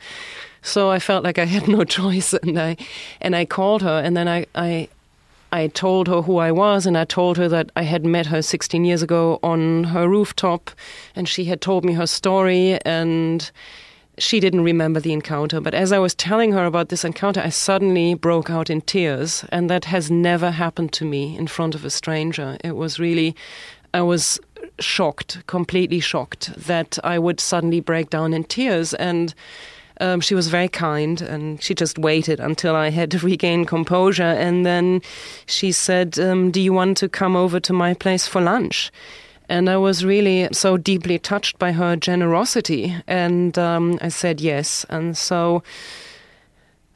So 0.62 0.90
I 0.90 0.98
felt 0.98 1.24
like 1.24 1.38
I 1.38 1.44
had 1.44 1.68
no 1.68 1.84
choice, 1.98 2.32
and 2.32 2.58
I 2.58 2.76
and 3.20 3.34
I 3.34 3.44
called 3.44 3.82
her, 3.82 4.00
and 4.04 4.16
then 4.16 4.28
I, 4.28 4.46
I 4.54 4.88
I 5.52 5.66
told 5.68 6.08
her 6.08 6.22
who 6.22 6.38
I 6.38 6.50
was, 6.50 6.86
and 6.86 6.96
I 6.96 7.04
told 7.04 7.36
her 7.36 7.48
that 7.48 7.70
I 7.76 7.82
had 7.82 8.06
met 8.06 8.26
her 8.26 8.40
16 8.40 8.84
years 8.86 9.02
ago 9.02 9.38
on 9.42 9.84
her 9.84 10.08
rooftop, 10.08 10.70
and 11.14 11.28
she 11.28 11.44
had 11.44 11.60
told 11.60 11.84
me 11.84 11.92
her 11.92 12.06
story, 12.06 12.80
and 12.86 13.50
she 14.16 14.40
didn't 14.40 14.64
remember 14.64 14.98
the 14.98 15.12
encounter. 15.12 15.60
But 15.60 15.74
as 15.74 15.92
I 15.92 15.98
was 15.98 16.14
telling 16.14 16.52
her 16.52 16.64
about 16.64 16.88
this 16.88 17.04
encounter, 17.04 17.40
I 17.40 17.50
suddenly 17.50 18.14
broke 18.14 18.48
out 18.48 18.70
in 18.70 18.80
tears, 18.80 19.44
and 19.50 19.68
that 19.68 19.84
has 19.84 20.10
never 20.10 20.50
happened 20.50 20.92
to 20.94 21.04
me 21.04 21.36
in 21.36 21.46
front 21.46 21.74
of 21.74 21.84
a 21.84 21.90
stranger. 21.90 22.56
It 22.64 22.76
was 22.76 22.98
really, 22.98 23.36
I 23.92 24.00
was 24.00 24.40
shocked, 24.80 25.46
completely 25.46 26.00
shocked, 26.00 26.50
that 26.56 26.98
I 27.04 27.18
would 27.18 27.40
suddenly 27.40 27.80
break 27.80 28.08
down 28.08 28.32
in 28.32 28.44
tears, 28.44 28.94
and 28.94 29.34
um, 30.02 30.20
she 30.20 30.34
was 30.34 30.48
very 30.48 30.68
kind 30.68 31.22
and 31.22 31.62
she 31.62 31.74
just 31.74 31.96
waited 31.96 32.40
until 32.40 32.74
I 32.74 32.90
had 32.90 33.22
regained 33.22 33.68
composure. 33.68 34.22
And 34.24 34.66
then 34.66 35.00
she 35.46 35.72
said, 35.72 36.18
um, 36.18 36.50
Do 36.50 36.60
you 36.60 36.72
want 36.72 36.96
to 36.98 37.08
come 37.08 37.36
over 37.36 37.60
to 37.60 37.72
my 37.72 37.94
place 37.94 38.26
for 38.26 38.40
lunch? 38.40 38.90
And 39.48 39.70
I 39.70 39.76
was 39.76 40.04
really 40.04 40.48
so 40.52 40.76
deeply 40.76 41.18
touched 41.18 41.58
by 41.58 41.72
her 41.72 41.94
generosity. 41.94 42.96
And 43.06 43.56
um, 43.58 43.98
I 44.00 44.08
said 44.08 44.40
yes. 44.40 44.84
And 44.88 45.16
so, 45.16 45.62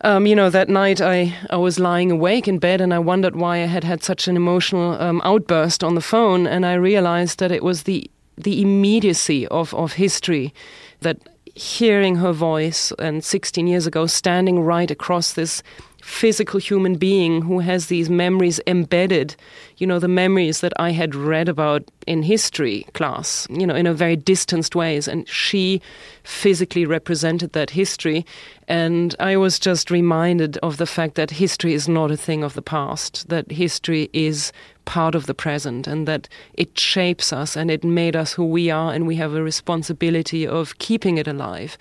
um, 0.01 0.27
you 0.27 0.35
know, 0.35 0.51
that 0.51 0.69
night 0.69 1.01
I, 1.01 1.35
I 1.51 1.57
was 1.57 1.79
lying 1.79 2.11
awake 2.11 2.49
in 2.49 2.59
bed 2.59 2.81
and 2.81 2.93
I 2.93 2.99
wondered 2.99 3.37
why 3.37 3.57
I 3.57 3.67
had 3.67 3.85
had 3.85 4.03
such 4.03 4.27
an 4.27 4.37
emotional 4.37 5.01
um, 5.01 5.21
outburst 5.23 5.85
on 5.85 5.95
the 5.95 6.01
phone. 6.01 6.47
And 6.47 6.67
I 6.67 6.75
realized 6.75 7.39
that 7.39 7.53
it 7.53 7.63
was 7.63 7.85
the, 7.85 8.11
the 8.37 8.63
immediacy 8.63 9.47
of, 9.49 9.75
of 9.75 9.93
history 9.93 10.53
that 11.01 11.19
hearing 11.57 12.17
her 12.17 12.33
voice 12.33 12.93
and 12.99 13.25
16 13.25 13.67
years 13.67 13.87
ago 13.87 14.07
standing 14.07 14.61
right 14.61 14.91
across 14.91 15.33
this 15.33 15.63
physical 16.03 16.61
human 16.61 16.97
being 16.97 17.43
who 17.43 17.61
has 17.61 17.87
these 17.87 18.11
memories 18.11 18.61
embedded, 18.67 19.35
you 19.79 19.87
know, 19.87 19.99
the 19.99 20.07
memories 20.07 20.61
that 20.61 20.73
I 20.79 20.93
had 20.93 21.15
read 21.15 21.49
about 21.49 21.91
in 22.07 22.23
history 22.23 22.87
class, 22.93 23.47
you 23.51 23.67
know, 23.67 23.75
in 23.75 23.87
a 23.87 23.95
very 23.95 24.17
distanced 24.17 24.77
ways. 24.77 25.09
And 25.09 25.27
she 25.29 25.81
physically 26.23 26.85
represented 26.85 27.55
that 27.55 27.71
history. 27.71 28.27
And 28.69 29.17
I 29.19 29.37
was 29.37 29.59
just 29.59 29.91
reminded 29.91 30.59
of 30.59 30.77
the 30.77 30.87
fact 30.87 31.15
that 31.15 31.31
history 31.31 31.73
is 31.73 31.89
not 31.89 32.11
a 32.11 32.17
thing 32.17 32.45
of 32.45 32.53
the 32.53 32.63
past, 32.63 33.29
that 33.31 33.51
history 33.51 34.11
is 34.13 34.53
part 34.87 35.15
of 35.15 35.27
the 35.27 35.35
present 35.35 35.87
and 35.87 36.09
that 36.09 36.29
it 36.55 36.79
shapes 36.79 37.33
us 37.33 37.57
and 37.57 37.71
it 37.71 37.85
made 37.85 38.17
us 38.17 38.33
who 38.33 38.45
we 38.45 38.71
are 38.71 38.95
and 38.95 39.07
we 39.07 39.17
have 39.17 39.35
a 39.35 39.43
responsibility 39.43 40.47
of 40.47 40.79
keeping 40.79 41.19
it 41.19 41.29
alive. 41.29 41.77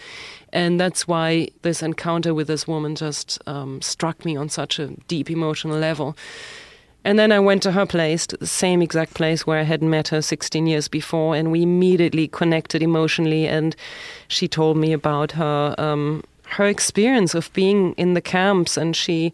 And 0.52 0.80
that's 0.80 1.08
why 1.08 1.48
this 1.62 1.82
encounter 1.82 2.34
with 2.34 2.48
this 2.48 2.68
woman 2.68 2.96
just 2.96 3.40
um, 3.48 3.82
struck 3.82 4.26
me 4.26 4.36
on 4.36 4.50
such 4.50 4.80
a 4.80 4.88
deep 5.08 5.32
emotional 5.32 5.78
level. 5.78 6.18
And 7.06 7.20
then 7.20 7.32
I 7.32 7.40
went 7.40 7.62
to 7.64 7.72
her 7.72 7.86
place, 7.86 8.26
to 8.28 8.38
the 8.38 8.48
same 8.48 8.82
exact 8.82 9.14
place 9.14 9.46
where 9.46 9.60
I 9.60 9.64
had 9.64 9.84
met 9.84 10.08
her 10.08 10.24
16 10.24 10.66
years 10.66 10.88
before, 10.88 11.36
and 11.36 11.52
we 11.52 11.62
immediately 11.62 12.28
connected 12.28 12.82
emotionally. 12.82 13.48
And 13.48 13.76
she 14.28 14.48
told 14.48 14.76
me 14.76 14.92
about 14.92 15.32
her 15.34 15.76
um, 15.78 16.24
her 16.48 16.66
experience 16.66 17.36
of 17.36 17.54
being 17.54 17.94
in 17.94 18.16
the 18.16 18.22
camps, 18.22 18.76
and 18.76 18.96
she 18.96 19.34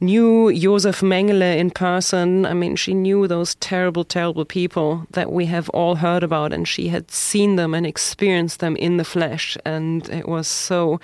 knew 0.00 0.52
Josef 0.52 1.00
Mengele 1.00 1.56
in 1.56 1.70
person. 1.70 2.44
I 2.44 2.52
mean, 2.52 2.76
she 2.76 2.94
knew 2.94 3.26
those 3.26 3.54
terrible, 3.56 4.04
terrible 4.04 4.44
people 4.44 5.06
that 5.10 5.32
we 5.32 5.46
have 5.46 5.68
all 5.70 5.96
heard 5.96 6.22
about, 6.22 6.52
and 6.52 6.66
she 6.68 6.88
had 6.88 7.10
seen 7.10 7.56
them 7.56 7.74
and 7.74 7.86
experienced 7.86 8.60
them 8.60 8.76
in 8.76 8.96
the 8.96 9.04
flesh. 9.04 9.56
And 9.64 10.08
it 10.10 10.28
was 10.28 10.46
so 10.46 11.00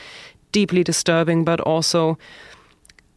deeply 0.52 0.84
disturbing, 0.84 1.44
but 1.44 1.60
also, 1.60 2.18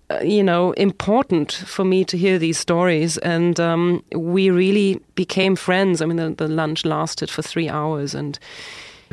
uh, 0.10 0.20
you 0.20 0.44
know, 0.44 0.72
important 0.74 1.52
for 1.52 1.84
me 1.84 2.06
to 2.06 2.18
hear 2.18 2.38
these 2.38 2.60
stories. 2.60 3.18
And 3.18 3.60
um, 3.60 4.04
we 4.16 4.50
really 4.52 5.02
became 5.16 5.56
friends. 5.56 6.02
I 6.02 6.06
mean, 6.06 6.18
the, 6.18 6.30
the 6.30 6.48
lunch 6.48 6.86
lasted 6.86 7.30
for 7.30 7.42
three 7.42 7.70
hours, 7.70 8.14
and 8.16 8.40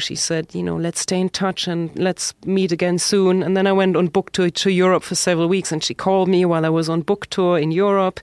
she 0.01 0.17
said, 0.17 0.55
you 0.55 0.63
know, 0.63 0.77
let's 0.77 1.01
stay 1.01 1.21
in 1.21 1.29
touch 1.29 1.69
and 1.69 1.97
let's 1.99 2.35
meet 2.45 2.73
again 2.73 2.99
soon. 2.99 3.43
And 3.43 3.57
then 3.57 3.67
I 3.67 3.73
went 3.73 3.97
on 3.97 4.09
book 4.09 4.33
tour 4.33 4.51
to 4.51 4.71
Europe 4.71 5.05
for 5.05 5.15
several 5.15 5.49
weeks, 5.49 5.73
and 5.73 5.85
she 5.85 5.95
called 5.95 6.29
me 6.29 6.45
while 6.45 6.67
I 6.67 6.71
was 6.71 6.89
on 6.89 7.03
book 7.03 7.27
tour 7.29 7.59
in 7.59 7.71
Europe. 7.71 8.21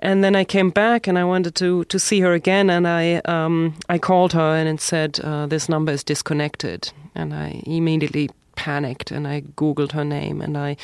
And 0.00 0.22
then 0.22 0.36
I 0.36 0.44
came 0.44 0.70
back 0.70 1.08
and 1.08 1.18
I 1.18 1.24
wanted 1.24 1.54
to, 1.56 1.84
to 1.84 1.98
see 1.98 2.20
her 2.20 2.32
again, 2.32 2.70
and 2.70 2.86
I 2.86 3.16
um, 3.24 3.74
I 3.88 3.98
called 3.98 4.32
her 4.32 4.56
and 4.56 4.68
it 4.68 4.80
said 4.80 5.18
uh, 5.20 5.46
this 5.46 5.68
number 5.68 5.92
is 5.92 6.04
disconnected, 6.04 6.92
and 7.14 7.34
I 7.34 7.62
immediately 7.66 8.30
panicked 8.54 9.10
and 9.10 9.26
I 9.26 9.42
googled 9.56 9.92
her 9.92 10.04
name 10.04 10.40
and 10.40 10.56
I 10.56 10.76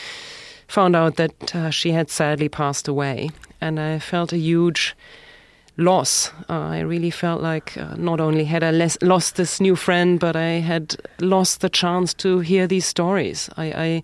found 0.68 0.96
out 0.96 1.16
that 1.16 1.54
uh, 1.54 1.70
she 1.70 1.92
had 1.92 2.10
sadly 2.10 2.48
passed 2.48 2.88
away, 2.88 3.30
and 3.60 3.78
I 3.78 4.00
felt 4.00 4.32
a 4.32 4.38
huge 4.38 4.96
loss. 5.76 6.32
Uh, 6.48 6.76
I 6.76 6.80
really 6.80 7.10
felt 7.10 7.42
like 7.42 7.76
uh, 7.76 7.94
not 7.96 8.20
only 8.20 8.44
had 8.44 8.62
I 8.62 8.70
les- 8.70 9.02
lost 9.02 9.36
this 9.36 9.60
new 9.60 9.76
friend, 9.76 10.20
but 10.20 10.36
I 10.36 10.60
had 10.60 10.96
lost 11.20 11.60
the 11.60 11.68
chance 11.68 12.14
to 12.14 12.40
hear 12.40 12.66
these 12.66 12.86
stories. 12.86 13.50
I, 13.56 13.64
I, 13.64 14.02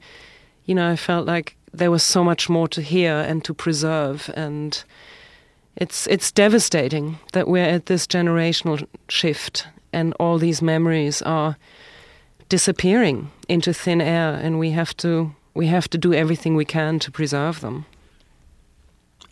you 0.64 0.74
know, 0.74 0.90
I 0.90 0.96
felt 0.96 1.26
like 1.26 1.56
there 1.72 1.90
was 1.90 2.02
so 2.02 2.24
much 2.24 2.48
more 2.48 2.68
to 2.68 2.82
hear 2.82 3.14
and 3.14 3.44
to 3.44 3.54
preserve, 3.54 4.30
and 4.34 4.82
it's 5.76 6.06
it's 6.08 6.32
devastating 6.32 7.18
that 7.32 7.46
we're 7.46 7.74
at 7.74 7.86
this 7.86 8.06
generational 8.06 8.86
shift, 9.08 9.68
and 9.92 10.12
all 10.18 10.38
these 10.38 10.62
memories 10.62 11.22
are 11.22 11.56
disappearing 12.48 13.30
into 13.48 13.72
thin 13.72 14.00
air, 14.00 14.34
and 14.42 14.58
we 14.58 14.70
have 14.72 14.96
to 14.96 15.32
we 15.54 15.66
have 15.66 15.88
to 15.90 15.98
do 15.98 16.12
everything 16.12 16.56
we 16.56 16.64
can 16.64 16.98
to 16.98 17.10
preserve 17.10 17.60
them. 17.60 17.86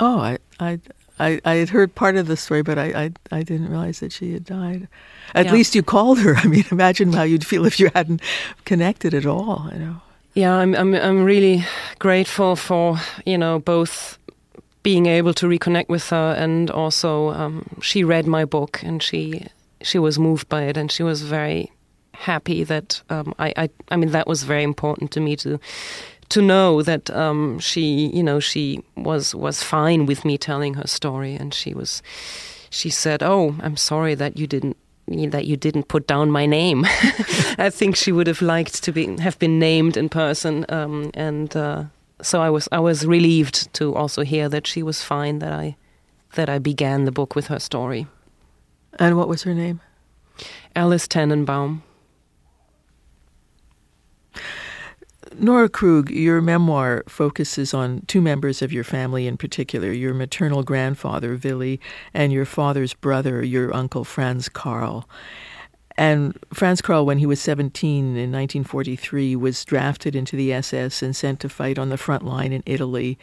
Oh, 0.00 0.20
I, 0.20 0.38
I, 0.60 0.78
I, 1.18 1.40
I 1.44 1.54
had 1.56 1.70
heard 1.70 1.94
part 1.94 2.16
of 2.16 2.26
the 2.26 2.36
story, 2.36 2.62
but 2.62 2.78
I, 2.78 2.86
I, 3.30 3.38
I 3.38 3.42
didn't 3.42 3.68
realize 3.70 4.00
that 4.00 4.12
she 4.12 4.32
had 4.32 4.44
died. 4.44 4.88
At 5.34 5.46
Yeah. 5.46 5.52
least 5.52 5.74
you 5.74 5.82
called 5.82 6.18
her. 6.20 6.34
I 6.44 6.46
mean, 6.46 6.64
imagine 6.70 7.12
how 7.12 7.22
you'd 7.24 7.46
feel 7.46 7.66
if 7.66 7.78
you 7.80 7.90
hadn't 7.94 8.20
connected 8.64 9.14
at 9.14 9.26
all. 9.26 9.68
You 9.72 9.78
know. 9.78 9.96
Yeah, 10.34 10.54
I'm 10.54 10.74
I'm 10.74 10.94
I'm 10.94 11.24
really 11.24 11.64
grateful 11.98 12.54
for 12.56 12.98
you 13.26 13.36
know 13.38 13.58
both 13.58 14.18
being 14.82 15.06
able 15.06 15.34
to 15.34 15.46
reconnect 15.48 15.88
with 15.88 16.08
her 16.10 16.34
and 16.38 16.70
also 16.70 17.30
um, 17.30 17.66
she 17.82 18.04
read 18.04 18.26
my 18.26 18.44
book 18.44 18.80
and 18.84 19.02
she 19.02 19.46
she 19.82 19.98
was 19.98 20.18
moved 20.18 20.48
by 20.48 20.62
it 20.62 20.76
and 20.76 20.92
she 20.92 21.02
was 21.02 21.22
very 21.22 21.72
happy 22.14 22.64
that 22.64 23.02
um, 23.10 23.34
I, 23.38 23.52
I 23.56 23.70
I 23.90 23.96
mean 23.96 24.10
that 24.12 24.26
was 24.26 24.44
very 24.44 24.62
important 24.62 25.10
to 25.12 25.20
me 25.20 25.36
to 25.36 25.58
to 26.30 26.42
know 26.42 26.82
that 26.82 27.10
um, 27.10 27.58
she 27.58 28.08
you 28.08 28.22
know 28.22 28.40
she 28.40 28.82
was 28.96 29.34
was 29.34 29.62
fine 29.62 30.06
with 30.06 30.24
me 30.24 30.38
telling 30.38 30.74
her 30.74 30.86
story 30.86 31.34
and 31.34 31.54
she 31.54 31.74
was 31.74 32.02
she 32.70 32.90
said 32.90 33.22
oh 33.22 33.56
I'm 33.60 33.76
sorry 33.76 34.14
that 34.14 34.36
you 34.36 34.46
didn't 34.46 34.76
that 35.08 35.46
you 35.46 35.56
didn't 35.56 35.88
put 35.88 36.06
down 36.06 36.30
my 36.30 36.46
name. 36.46 36.84
I 37.58 37.70
think 37.70 37.96
she 37.96 38.12
would 38.12 38.26
have 38.26 38.42
liked 38.42 38.84
to 38.84 38.92
be 38.92 39.18
have 39.20 39.38
been 39.38 39.58
named 39.58 39.96
in 39.96 40.08
person, 40.08 40.66
um, 40.68 41.10
and 41.14 41.56
uh, 41.56 41.84
so 42.22 42.42
I 42.42 42.50
was 42.50 42.68
I 42.72 42.78
was 42.78 43.06
relieved 43.06 43.72
to 43.74 43.94
also 43.94 44.22
hear 44.22 44.48
that 44.48 44.66
she 44.66 44.82
was 44.82 45.02
fine. 45.02 45.38
That 45.38 45.52
I 45.52 45.76
that 46.34 46.48
I 46.48 46.58
began 46.58 47.04
the 47.04 47.12
book 47.12 47.34
with 47.34 47.46
her 47.46 47.58
story. 47.58 48.06
And 48.98 49.16
what 49.16 49.28
was 49.28 49.42
her 49.44 49.54
name? 49.54 49.80
Alice 50.74 51.08
Tannenbaum. 51.08 51.82
Nora 55.40 55.68
Krug, 55.68 56.10
your 56.10 56.40
memoir 56.40 57.04
focuses 57.06 57.72
on 57.72 58.02
two 58.08 58.20
members 58.20 58.60
of 58.60 58.72
your 58.72 58.82
family 58.82 59.28
in 59.28 59.36
particular 59.36 59.92
your 59.92 60.12
maternal 60.12 60.64
grandfather, 60.64 61.38
Willy, 61.40 61.80
and 62.12 62.32
your 62.32 62.44
father's 62.44 62.92
brother, 62.92 63.44
your 63.44 63.72
uncle 63.72 64.02
Franz 64.02 64.48
Karl. 64.48 65.08
And 65.96 66.36
Franz 66.52 66.80
Karl, 66.80 67.06
when 67.06 67.18
he 67.18 67.26
was 67.26 67.40
17 67.40 68.16
in 68.16 68.32
1943, 68.32 69.36
was 69.36 69.64
drafted 69.64 70.16
into 70.16 70.34
the 70.34 70.52
SS 70.52 71.02
and 71.02 71.14
sent 71.14 71.38
to 71.40 71.48
fight 71.48 71.78
on 71.78 71.88
the 71.88 71.96
front 71.96 72.24
line 72.24 72.52
in 72.52 72.64
Italy. 72.66 73.16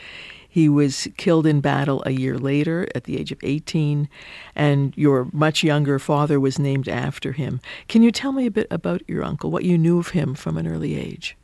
He 0.47 0.69
was 0.69 1.09
killed 1.17 1.45
in 1.45 1.59
battle 1.59 2.01
a 2.05 2.11
year 2.11 2.37
later 2.37 2.87
at 2.95 3.03
the 3.03 3.19
age 3.19 3.33
of 3.33 3.39
18, 3.43 4.07
and 4.55 4.93
your 4.95 5.27
much 5.33 5.63
younger 5.63 5.99
father 5.99 6.39
was 6.39 6.59
named 6.59 6.87
after 6.87 7.33
him. 7.33 7.59
Can 7.89 8.03
you 8.03 8.11
tell 8.11 8.31
me 8.31 8.45
a 8.45 8.51
bit 8.51 8.67
about 8.71 9.01
your 9.05 9.23
uncle, 9.23 9.51
what 9.51 9.65
you 9.65 9.77
knew 9.77 9.99
of 9.99 10.09
him 10.09 10.33
from 10.33 10.57
an 10.57 10.65
early 10.65 10.97
age? 10.97 11.35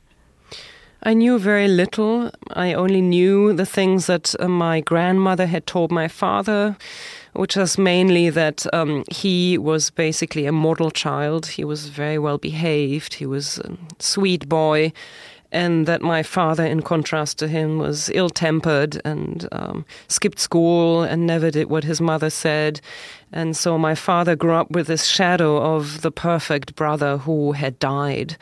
I 1.04 1.16
knew 1.16 1.40
very 1.40 1.68
little. 1.68 2.30
I 2.52 2.74
only 2.74 3.02
knew 3.02 3.54
the 3.54 3.66
things 3.66 4.06
that 4.06 4.36
uh, 4.40 4.48
my 4.48 4.82
grandmother 4.82 5.48
had 5.48 5.66
told 5.66 5.92
my 5.92 6.08
father, 6.08 6.78
which 7.34 7.56
was 7.56 7.76
mainly 7.78 8.30
that 8.30 8.72
um, 8.72 9.04
he 9.10 9.58
was 9.58 9.90
basically 9.90 10.46
a 10.46 10.52
model 10.52 10.92
child. 10.92 11.48
He 11.48 11.64
was 11.64 11.90
very 11.90 12.20
well 12.20 12.38
behaved. 12.38 13.16
He 13.16 13.26
was 13.26 13.58
a 13.60 13.76
sweet 13.98 14.48
boy. 14.48 14.94
And 15.54 15.86
that 15.86 16.02
my 16.02 16.24
father, 16.24 16.66
in 16.66 16.82
contrast 16.82 17.38
to 17.40 17.48
him, 17.50 17.78
was 17.78 18.10
ill 18.14 18.30
tempered 18.30 19.02
and 19.04 19.50
um, 19.52 19.86
skipped 20.08 20.40
school 20.40 21.02
and 21.04 21.28
never 21.28 21.52
did 21.52 21.70
what 21.70 21.84
his 21.84 22.00
mother 22.00 22.30
said. 22.30 22.80
And 23.34 23.58
so 23.58 23.78
my 23.78 23.94
father 23.94 24.38
grew 24.38 24.54
up 24.54 24.72
with 24.72 24.88
this 24.88 25.08
shadow 25.08 25.58
of 25.58 26.04
the 26.04 26.12
perfect 26.12 26.76
brother 26.76 27.18
who 27.18 27.52
had 27.52 27.80
died. 27.80 28.38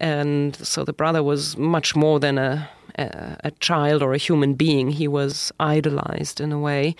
And 0.00 0.56
so 0.56 0.84
the 0.84 0.92
brother 0.92 1.22
was 1.22 1.56
much 1.56 1.94
more 1.94 2.18
than 2.18 2.38
a, 2.38 2.68
a, 2.98 3.36
a 3.44 3.50
child 3.60 4.02
or 4.02 4.14
a 4.14 4.18
human 4.18 4.54
being. 4.54 4.90
He 4.90 5.06
was 5.06 5.52
idolized 5.60 6.40
in 6.40 6.52
a 6.52 6.58
way. 6.58 6.96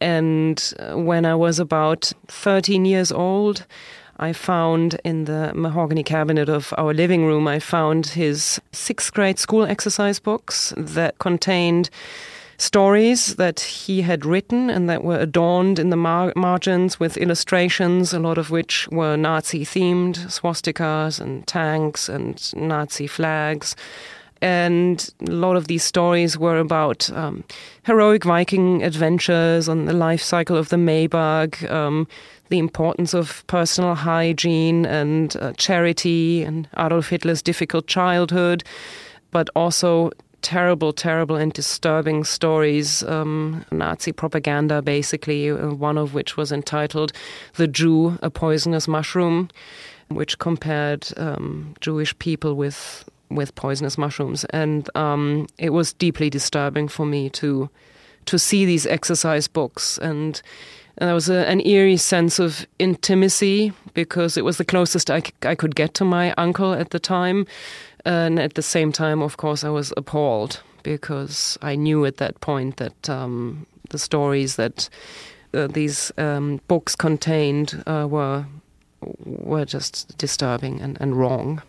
And 0.00 0.72
uh, 0.78 0.94
when 0.94 1.26
I 1.26 1.34
was 1.34 1.58
about 1.58 2.12
13 2.28 2.84
years 2.84 3.10
old, 3.10 3.66
I 4.18 4.32
found 4.32 4.98
in 5.04 5.24
the 5.24 5.52
mahogany 5.54 6.02
cabinet 6.02 6.48
of 6.48 6.72
our 6.78 6.94
living 6.94 7.26
room, 7.26 7.46
I 7.46 7.58
found 7.58 8.06
his 8.06 8.60
sixth 8.72 9.12
grade 9.12 9.38
school 9.38 9.64
exercise 9.64 10.18
books 10.18 10.72
that 10.76 11.18
contained 11.18 11.90
stories 12.58 13.36
that 13.36 13.60
he 13.60 14.02
had 14.02 14.24
written 14.24 14.70
and 14.70 14.88
that 14.88 15.04
were 15.04 15.18
adorned 15.18 15.78
in 15.78 15.90
the 15.90 15.96
mar- 15.96 16.32
margins 16.36 16.98
with 16.98 17.16
illustrations, 17.16 18.12
a 18.12 18.18
lot 18.18 18.38
of 18.38 18.50
which 18.50 18.88
were 18.88 19.16
Nazi 19.16 19.64
themed 19.64 20.16
swastikas 20.28 21.20
and 21.20 21.46
tanks 21.46 22.08
and 22.08 22.54
Nazi 22.54 23.06
flags. 23.06 23.76
And 24.42 25.08
a 25.26 25.30
lot 25.30 25.56
of 25.56 25.66
these 25.66 25.82
stories 25.82 26.36
were 26.36 26.58
about 26.58 27.10
um, 27.12 27.42
heroic 27.84 28.24
Viking 28.24 28.82
adventures 28.82 29.68
on 29.68 29.86
the 29.86 29.94
life 29.94 30.22
cycle 30.22 30.56
of 30.56 30.68
the 30.68 30.76
Maybach, 30.76 31.68
um, 31.70 32.06
the 32.48 32.58
importance 32.58 33.14
of 33.14 33.46
personal 33.46 33.94
hygiene 33.94 34.84
and 34.84 35.36
uh, 35.38 35.52
charity, 35.54 36.42
and 36.42 36.68
Adolf 36.78 37.08
Hitler's 37.08 37.42
difficult 37.42 37.86
childhood, 37.86 38.62
but 39.30 39.48
also 39.56 40.10
terrible, 40.46 40.92
terrible, 40.92 41.34
and 41.34 41.52
disturbing 41.52 42.22
stories, 42.22 43.02
um, 43.02 43.64
Nazi 43.72 44.12
propaganda, 44.12 44.80
basically, 44.80 45.50
uh, 45.50 45.70
one 45.70 45.98
of 45.98 46.14
which 46.14 46.36
was 46.36 46.52
entitled 46.52 47.12
The 47.56 47.66
Jew, 47.66 48.16
a 48.22 48.30
Poisonous 48.30 48.86
Mushroom, 48.86 49.48
which 50.06 50.38
compared 50.38 51.08
um, 51.16 51.74
Jewish 51.80 52.16
people 52.20 52.54
with, 52.54 53.04
with 53.28 53.56
poisonous 53.56 53.98
mushrooms. 53.98 54.44
And 54.50 54.88
um, 54.94 55.48
it 55.58 55.70
was 55.70 55.92
deeply 55.92 56.30
disturbing 56.30 56.86
for 56.86 57.04
me 57.04 57.28
to, 57.30 57.68
to 58.26 58.38
see 58.38 58.64
these 58.64 58.86
exercise 58.86 59.48
books 59.48 59.98
and 59.98 60.40
and 60.98 61.08
there 61.08 61.14
was 61.14 61.28
a, 61.28 61.46
an 61.48 61.60
eerie 61.66 61.96
sense 61.96 62.38
of 62.38 62.66
intimacy 62.78 63.72
because 63.94 64.36
it 64.36 64.44
was 64.44 64.56
the 64.56 64.64
closest 64.64 65.10
I, 65.10 65.22
I 65.42 65.54
could 65.54 65.74
get 65.74 65.94
to 65.94 66.04
my 66.04 66.32
uncle 66.32 66.72
at 66.72 66.90
the 66.90 66.98
time. 66.98 67.46
And 68.04 68.38
at 68.38 68.54
the 68.54 68.62
same 68.62 68.92
time, 68.92 69.20
of 69.20 69.36
course, 69.36 69.64
I 69.64 69.68
was 69.68 69.92
appalled 69.96 70.62
because 70.82 71.58
I 71.60 71.74
knew 71.74 72.04
at 72.06 72.18
that 72.18 72.40
point 72.40 72.76
that 72.76 73.10
um, 73.10 73.66
the 73.90 73.98
stories 73.98 74.56
that 74.56 74.88
uh, 75.52 75.66
these 75.66 76.12
um, 76.16 76.60
books 76.68 76.94
contained 76.94 77.82
uh, 77.86 78.06
were 78.08 78.46
were 79.24 79.64
just 79.64 80.16
disturbing 80.18 80.80
and, 80.80 80.96
and 81.00 81.16
wrong. 81.16 81.62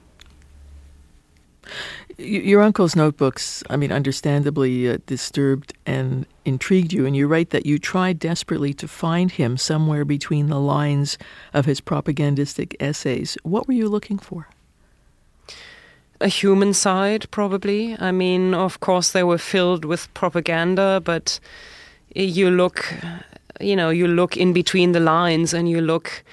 Your 2.18 2.62
uncle's 2.62 2.96
notebooks, 2.96 3.64
I 3.70 3.78
mean, 3.78 3.92
understandably 3.92 4.90
uh, 4.90 4.98
disturbed 5.06 5.74
and 5.86 6.26
intrigued 6.46 6.92
you, 6.92 7.06
and 7.06 7.16
you 7.16 7.28
write 7.28 7.52
that 7.52 7.68
you 7.68 7.78
tried 7.78 8.18
desperately 8.18 8.74
to 8.76 8.88
find 8.88 9.32
him 9.32 9.56
somewhere 9.56 10.04
between 10.04 10.48
the 10.48 10.60
lines 10.60 11.18
of 11.54 11.66
his 11.66 11.80
propagandistic 11.80 12.76
essays. 12.80 13.38
What 13.44 13.68
were 13.68 13.76
you 13.76 13.88
looking 13.88 14.18
for? 14.18 14.48
a 16.20 16.28
human 16.28 16.74
side, 16.74 17.30
probably. 17.32 17.96
I 18.00 18.12
mean, 18.12 18.54
of 18.54 18.80
course, 18.80 19.12
they 19.12 19.24
were 19.24 19.38
filled 19.38 19.86
with 19.86 20.12
propaganda, 20.14 21.02
but 21.04 21.40
you 22.16 22.50
look, 22.50 22.94
you 23.60 23.76
know, 23.76 23.90
you 23.90 24.08
look 24.08 24.38
in 24.38 24.54
between 24.54 24.92
the 24.92 25.00
lines 25.00 25.54
and 25.54 25.70
you 25.70 25.82
look 25.82 26.24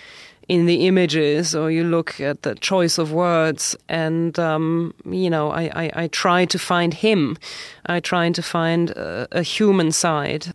in 0.49 0.67
the 0.67 0.87
images 0.87 1.55
or 1.55 1.71
you 1.71 1.85
look 1.85 2.21
at 2.21 2.43
the 2.43 2.55
choice 2.57 2.99
of 2.99 3.13
words 3.13 3.77
and 3.89 4.39
um, 4.39 4.95
you 5.11 5.31
know 5.31 5.51
I, 5.51 5.63
I, 5.75 5.91
I, 6.03 6.09
try 6.09 6.45
to 6.45 6.59
find 6.59 6.93
him. 6.93 7.37
I 7.87 8.01
try 8.01 8.31
to 8.31 8.43
find 8.43 8.91
a, 8.91 9.29
a 9.33 9.43
human 9.43 9.93
side. 9.93 10.53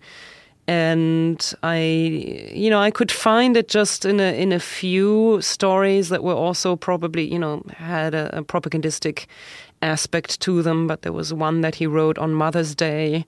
And 0.68 1.54
I, 1.64 1.80
you 2.54 2.70
know, 2.70 2.80
I 2.80 2.92
could 2.92 3.12
find 3.12 3.58
it 3.58 3.70
just 3.70 4.06
in 4.06 4.20
a 4.20 4.40
in 4.40 4.52
a 4.52 4.60
few 4.60 5.42
stories 5.42 6.10
that 6.10 6.24
were 6.24 6.36
also 6.36 6.76
probably, 6.76 7.24
you 7.24 7.40
know, 7.40 7.64
had 7.76 8.14
a, 8.14 8.38
a 8.38 8.44
propagandistic 8.44 9.28
aspect 9.82 10.40
to 10.42 10.62
them. 10.62 10.88
But 10.88 11.02
there 11.02 11.14
was 11.14 11.34
one 11.34 11.62
that 11.62 11.76
he 11.76 11.88
wrote 11.88 12.18
on 12.18 12.34
Mother's 12.34 12.76
Day 12.76 13.26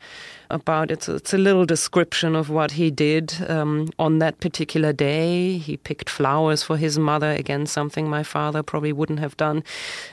about 0.50 0.92
it's 0.92 1.08
a, 1.08 1.16
it's 1.16 1.34
a 1.34 1.38
little 1.38 1.66
description 1.66 2.36
of 2.36 2.50
what 2.50 2.72
he 2.72 2.92
did 2.92 3.34
um, 3.50 3.88
on 3.98 4.20
that 4.20 4.40
particular 4.40 4.94
day. 4.94 5.58
He 5.58 5.78
picked 5.78 6.10
flowers 6.10 6.64
for 6.64 6.78
his 6.78 7.00
mother, 7.00 7.32
again 7.32 7.66
something 7.66 8.10
my 8.10 8.24
father 8.24 8.62
probably 8.62 8.94
wouldn't 8.94 9.20
have 9.20 9.38
done, 9.38 9.64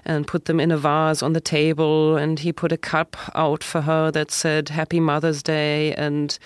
and 0.05 0.26
put 0.26 0.45
them 0.45 0.61
in 0.61 0.70
a 0.70 0.78
vase 0.78 1.22
on 1.22 1.32
the 1.32 1.41
table. 1.41 2.16
And 2.16 2.39
he 2.39 2.53
put 2.53 2.72
a 2.72 2.76
cup 2.76 3.16
out 3.34 3.64
for 3.64 3.82
her 3.82 4.11
that 4.12 4.30
said 4.30 4.68
"Happy 4.68 5.01
Mother's 5.01 5.43
Day" 5.43 5.95
and 5.95 6.39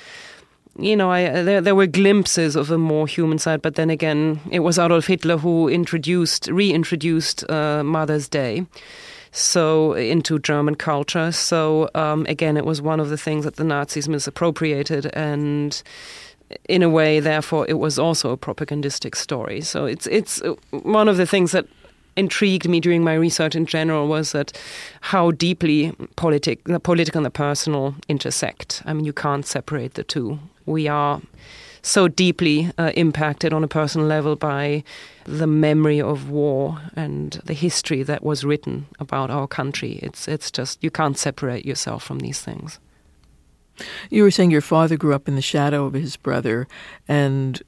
you 0.78 0.96
know, 0.96 1.10
I, 1.10 1.42
there, 1.42 1.60
there 1.60 1.74
were 1.74 1.86
glimpses 1.86 2.56
of 2.56 2.70
a 2.70 2.78
more 2.78 3.06
human 3.06 3.38
side, 3.38 3.60
but 3.60 3.74
then 3.74 3.90
again, 3.90 4.40
it 4.50 4.60
was 4.60 4.78
Adolf 4.78 5.06
Hitler 5.06 5.36
who 5.36 5.68
introduced, 5.68 6.48
reintroduced 6.48 7.48
uh, 7.50 7.82
Mother's 7.84 8.28
Day, 8.28 8.66
so 9.32 9.94
into 9.94 10.38
German 10.38 10.76
culture. 10.76 11.32
So 11.32 11.90
um, 11.94 12.26
again, 12.28 12.56
it 12.56 12.64
was 12.64 12.80
one 12.80 13.00
of 13.00 13.08
the 13.08 13.16
things 13.16 13.44
that 13.44 13.56
the 13.56 13.64
Nazis 13.64 14.08
misappropriated, 14.08 15.06
and 15.14 15.82
in 16.68 16.82
a 16.82 16.88
way, 16.88 17.18
therefore, 17.18 17.66
it 17.68 17.78
was 17.78 17.98
also 17.98 18.30
a 18.30 18.36
propagandistic 18.36 19.16
story. 19.16 19.60
So 19.60 19.86
it's 19.86 20.06
it's 20.06 20.40
one 20.70 21.08
of 21.08 21.16
the 21.16 21.26
things 21.26 21.52
that 21.52 21.66
intrigued 22.14 22.68
me 22.68 22.78
during 22.78 23.02
my 23.02 23.14
research 23.14 23.56
in 23.56 23.64
general 23.64 24.06
was 24.06 24.32
that 24.32 24.52
how 25.00 25.30
deeply 25.30 25.92
politic, 26.16 26.62
the 26.64 26.78
political 26.78 27.20
and 27.20 27.26
the 27.26 27.30
personal 27.30 27.94
intersect. 28.06 28.82
I 28.84 28.92
mean, 28.92 29.06
you 29.06 29.14
can't 29.14 29.46
separate 29.46 29.94
the 29.94 30.04
two 30.04 30.38
we 30.66 30.88
are 30.88 31.20
so 31.82 32.08
deeply 32.08 32.70
uh, 32.78 32.92
impacted 32.94 33.52
on 33.52 33.64
a 33.64 33.68
personal 33.68 34.06
level 34.06 34.36
by 34.36 34.84
the 35.24 35.46
memory 35.46 36.00
of 36.00 36.30
war 36.30 36.80
and 36.94 37.40
the 37.44 37.54
history 37.54 38.02
that 38.04 38.22
was 38.22 38.44
written 38.44 38.86
about 38.98 39.30
our 39.30 39.46
country. 39.46 39.98
It's 40.02 40.28
it's 40.28 40.50
just 40.50 40.82
you 40.82 40.90
can't 40.90 41.18
separate 41.18 41.66
yourself 41.66 42.02
from 42.04 42.20
these 42.20 42.40
things. 42.40 42.78
You 44.10 44.22
were 44.22 44.30
saying 44.30 44.50
your 44.50 44.60
father 44.60 44.96
grew 44.96 45.14
up 45.14 45.28
in 45.28 45.34
the 45.34 45.42
shadow 45.42 45.84
of 45.86 45.94
his 45.94 46.16
brother 46.16 46.68
and 47.08 47.60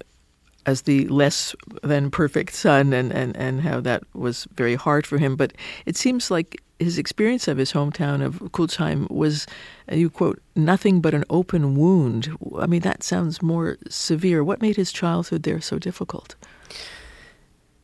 as 0.67 0.83
the 0.83 1.07
less 1.09 1.55
than 1.83 2.11
perfect 2.11 2.55
son 2.55 2.93
and, 2.93 3.13
and, 3.13 3.37
and 3.37 3.61
how 3.61 3.81
that 3.81 4.03
was 4.15 4.47
very 4.55 4.75
hard 4.75 5.07
for 5.07 5.19
him. 5.19 5.37
But 5.37 5.53
it 5.87 5.97
seems 5.97 6.31
like 6.31 6.63
his 6.79 6.99
experience 6.99 7.49
of 7.49 7.59
his 7.59 7.73
hometown 7.73 8.25
of 8.25 8.41
Külsheim 8.53 9.11
was, 9.11 9.47
you 9.91 10.11
quote, 10.11 10.41
nothing 10.57 11.01
but 11.01 11.15
an 11.15 11.25
open 11.31 11.77
wound. 11.77 12.37
I 12.59 12.67
mean, 12.67 12.81
that 12.81 13.03
sounds 13.03 13.43
more 13.43 13.77
severe. 13.89 14.43
What 14.43 14.61
made 14.61 14.77
his 14.77 14.93
childhood 14.93 15.45
there 15.45 15.61
so 15.61 15.79
difficult? 15.79 16.35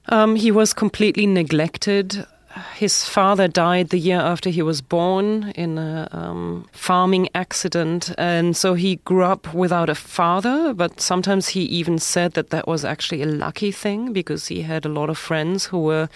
Um, 0.06 0.36
he 0.36 0.50
was 0.50 0.72
completely 0.72 1.26
neglected. 1.26 2.26
His 2.74 3.04
father 3.04 3.46
died 3.46 3.90
the 3.90 3.98
year 3.98 4.18
after 4.18 4.50
he 4.50 4.60
was 4.60 4.80
born 4.80 5.52
in 5.54 5.78
a 5.78 6.08
um, 6.10 6.66
farming 6.72 7.28
accident, 7.32 8.12
and 8.18 8.56
so 8.56 8.74
he 8.74 8.96
grew 8.96 9.22
up 9.22 9.54
without 9.54 9.88
a 9.88 9.94
father. 9.94 10.74
But 10.74 11.00
sometimes 11.00 11.48
he 11.48 11.62
even 11.62 12.00
said 12.00 12.32
that 12.32 12.50
that 12.50 12.66
was 12.66 12.84
actually 12.84 13.22
a 13.22 13.26
lucky 13.26 13.70
thing 13.70 14.12
because 14.12 14.48
he 14.48 14.62
had 14.62 14.84
a 14.84 14.88
lot 14.88 15.10
of 15.10 15.16
friends 15.16 15.66
who 15.66 15.78
were 15.78 16.08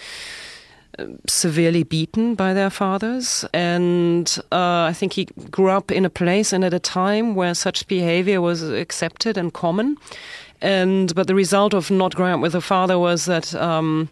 severely 1.27 1.83
beaten 1.83 2.35
by 2.35 2.53
their 2.53 2.69
fathers. 2.69 3.45
And 3.53 4.37
uh, 4.51 4.89
I 4.89 4.93
think 4.93 5.13
he 5.13 5.25
grew 5.51 5.69
up 5.69 5.91
in 5.91 6.05
a 6.05 6.09
place 6.09 6.53
and 6.53 6.63
at 6.63 6.73
a 6.73 6.79
time 6.79 7.35
where 7.35 7.53
such 7.53 7.87
behavior 7.87 8.41
was 8.41 8.61
accepted 8.63 9.37
and 9.37 9.53
common. 9.53 9.97
And 10.61 11.13
but 11.15 11.27
the 11.27 11.35
result 11.35 11.73
of 11.73 11.91
not 11.91 12.15
growing 12.15 12.33
up 12.33 12.41
with 12.41 12.55
a 12.55 12.61
father 12.61 12.97
was 12.97 13.25
that. 13.25 13.53
Um, 13.55 14.09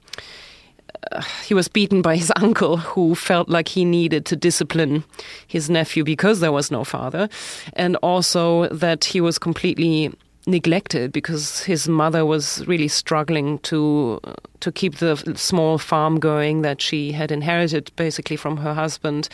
uh, 1.11 1.21
he 1.45 1.53
was 1.53 1.67
beaten 1.67 2.01
by 2.01 2.15
his 2.15 2.31
uncle, 2.37 2.77
who 2.77 3.13
felt 3.13 3.49
like 3.49 3.67
he 3.67 3.83
needed 3.83 4.25
to 4.25 4.37
discipline 4.37 5.03
his 5.47 5.69
nephew 5.69 6.01
because 6.01 6.39
there 6.39 6.51
was 6.51 6.71
no 6.71 6.85
father, 6.85 7.27
and 7.73 7.97
also 7.97 8.69
that 8.69 9.03
he 9.03 9.19
was 9.19 9.37
completely 9.37 10.13
neglected 10.45 11.11
because 11.11 11.63
his 11.63 11.87
mother 11.87 12.25
was 12.25 12.65
really 12.67 12.87
struggling 12.87 13.59
to 13.59 14.19
to 14.59 14.71
keep 14.71 14.95
the 14.97 15.15
small 15.35 15.77
farm 15.77 16.19
going 16.19 16.61
that 16.61 16.81
she 16.81 17.11
had 17.11 17.31
inherited 17.31 17.91
basically 17.95 18.35
from 18.37 18.57
her 18.57 18.73
husband, 18.73 19.29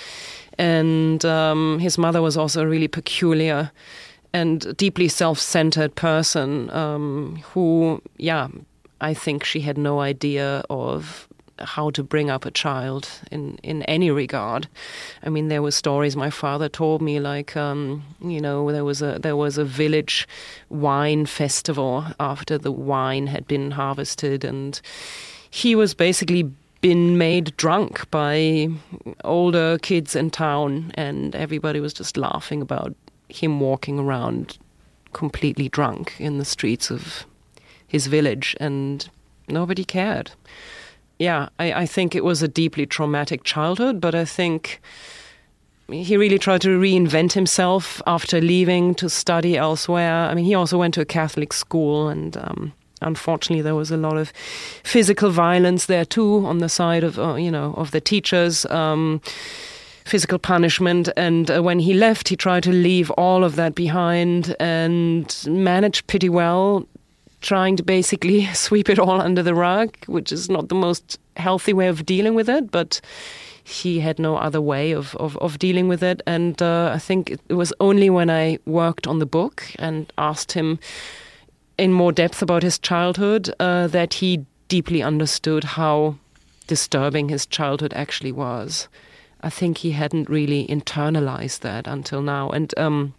and 0.58 1.24
um, 1.26 1.80
his 1.80 1.98
mother 1.98 2.22
was 2.22 2.36
also 2.38 2.64
a 2.64 2.68
really 2.68 2.88
peculiar 2.88 3.72
and 4.34 4.76
deeply 4.78 5.08
self-centered 5.08 5.96
person 5.96 6.70
um, 6.72 7.42
who, 7.54 8.02
yeah, 8.18 8.48
I 9.02 9.14
think 9.14 9.44
she 9.44 9.62
had 9.62 9.78
no 9.78 10.02
idea 10.02 10.64
of 10.70 11.29
how 11.62 11.90
to 11.92 12.04
bring 12.04 12.30
up 12.30 12.46
a 12.46 12.52
child 12.52 13.10
in 13.32 13.58
in 13.64 13.84
any 13.84 14.12
regard. 14.12 14.68
I 15.24 15.30
mean, 15.30 15.48
there 15.48 15.62
were 15.62 15.72
stories 15.72 16.16
my 16.16 16.30
father 16.30 16.70
told 16.70 17.02
me, 17.02 17.20
like 17.20 17.56
um, 17.56 18.04
you 18.22 18.40
know, 18.40 18.72
there 18.72 18.86
was 18.86 19.02
a 19.02 19.20
there 19.20 19.36
was 19.36 19.58
a 19.58 19.66
village 19.66 20.28
wine 20.70 21.26
festival 21.26 22.06
after 22.20 22.58
the 22.58 22.72
wine 22.72 23.28
had 23.28 23.48
been 23.48 23.72
harvested, 23.72 24.44
and 24.44 24.82
he 25.50 25.76
was 25.76 25.94
basically 25.94 26.52
been 26.82 27.18
made 27.18 27.56
drunk 27.58 28.10
by 28.10 28.70
older 29.24 29.78
kids 29.80 30.16
in 30.16 30.30
town, 30.30 30.92
and 30.96 31.36
everybody 31.36 31.80
was 31.80 31.94
just 31.94 32.18
laughing 32.18 32.62
about 32.62 32.96
him 33.28 33.60
walking 33.60 34.00
around 34.00 34.58
completely 35.14 35.70
drunk 35.70 36.14
in 36.20 36.38
the 36.38 36.46
streets 36.46 36.92
of 36.92 37.26
his 37.88 38.08
village, 38.08 38.56
and 38.60 39.10
nobody 39.48 39.84
cared 39.84 40.32
yeah, 41.20 41.50
I, 41.60 41.74
I 41.74 41.86
think 41.86 42.16
it 42.16 42.24
was 42.24 42.42
a 42.42 42.48
deeply 42.48 42.86
traumatic 42.86 43.44
childhood, 43.44 44.00
but 44.00 44.16
I 44.16 44.24
think 44.24 44.82
he 45.92 46.16
really 46.16 46.40
tried 46.40 46.62
to 46.62 46.80
reinvent 46.80 47.34
himself 47.34 48.02
after 48.08 48.40
leaving 48.40 48.96
to 48.96 49.10
study 49.10 49.58
elsewhere. 49.58 50.30
I 50.30 50.34
mean, 50.34 50.46
he 50.46 50.56
also 50.56 50.78
went 50.78 50.94
to 50.94 51.02
a 51.02 51.06
Catholic 51.06 51.52
school, 51.52 52.08
and 52.08 52.38
um, 52.38 52.74
unfortunately, 53.02 53.62
there 53.62 53.76
was 53.76 53.92
a 53.92 53.98
lot 53.98 54.18
of 54.18 54.32
physical 54.84 55.30
violence 55.30 55.88
there 55.88 56.06
too 56.06 56.46
on 56.46 56.60
the 56.60 56.70
side 56.70 57.04
of 57.04 57.20
uh, 57.20 57.36
you 57.36 57.52
know 57.52 57.74
of 57.76 57.92
the 57.92 58.02
teachers. 58.02 58.66
Um, 58.68 59.22
physical 60.06 60.40
punishment 60.40 61.08
and 61.16 61.52
uh, 61.52 61.62
when 61.62 61.78
he 61.78 61.94
left 61.94 62.30
he 62.30 62.36
tried 62.36 62.64
to 62.64 62.72
leave 62.72 63.12
all 63.12 63.44
of 63.44 63.56
that 63.56 63.76
behind 63.76 64.56
and 64.60 65.46
managed 65.48 66.08
pretty 66.08 66.30
well 66.30 66.84
trying 67.42 67.76
to 67.78 67.84
basically 67.84 68.46
sweep 68.54 68.90
it 68.90 69.00
all 69.00 69.22
under 69.22 69.44
the 69.44 69.56
rug, 69.56 69.96
which 70.08 70.32
is 70.32 70.50
not 70.50 70.70
the 70.70 70.76
most 70.76 71.20
healthy 71.38 71.74
way 71.74 71.88
of 71.88 72.06
dealing 72.06 72.36
with 72.36 72.50
it, 72.50 72.72
but 72.72 73.02
he 73.64 74.00
had 74.00 74.20
no 74.20 74.36
other 74.36 74.60
way 74.60 74.92
of, 74.92 75.16
of, 75.18 75.38
of 75.38 75.60
dealing 75.60 75.88
with 75.88 76.02
it. 76.02 76.22
And 76.26 76.62
uh, 76.62 76.92
I 76.94 77.00
think 77.00 77.32
it 77.32 77.54
was 77.54 77.72
only 77.80 78.10
when 78.10 78.30
I 78.30 78.58
worked 78.66 79.08
on 79.08 79.20
the 79.20 79.26
book 79.26 79.64
and 79.78 80.12
asked 80.18 80.54
him 80.54 80.80
in 81.78 81.94
more 81.94 82.12
depth 82.12 82.42
about 82.42 82.64
his 82.64 82.80
childhood 82.80 83.54
uh, 83.60 83.88
that 83.88 84.16
he 84.16 84.46
deeply 84.68 85.02
understood 85.02 85.64
how 85.64 86.16
disturbing 86.68 87.30
his 87.30 87.46
childhood 87.46 87.94
actually 87.94 88.32
was. 88.32 88.88
I 89.42 89.50
think 89.50 89.78
he 89.78 89.92
hadn't 89.92 90.30
really 90.30 90.68
internalized 90.68 91.60
that 91.60 91.88
until 91.88 92.22
now. 92.22 92.50
And 92.50 92.74
um, 92.78 93.14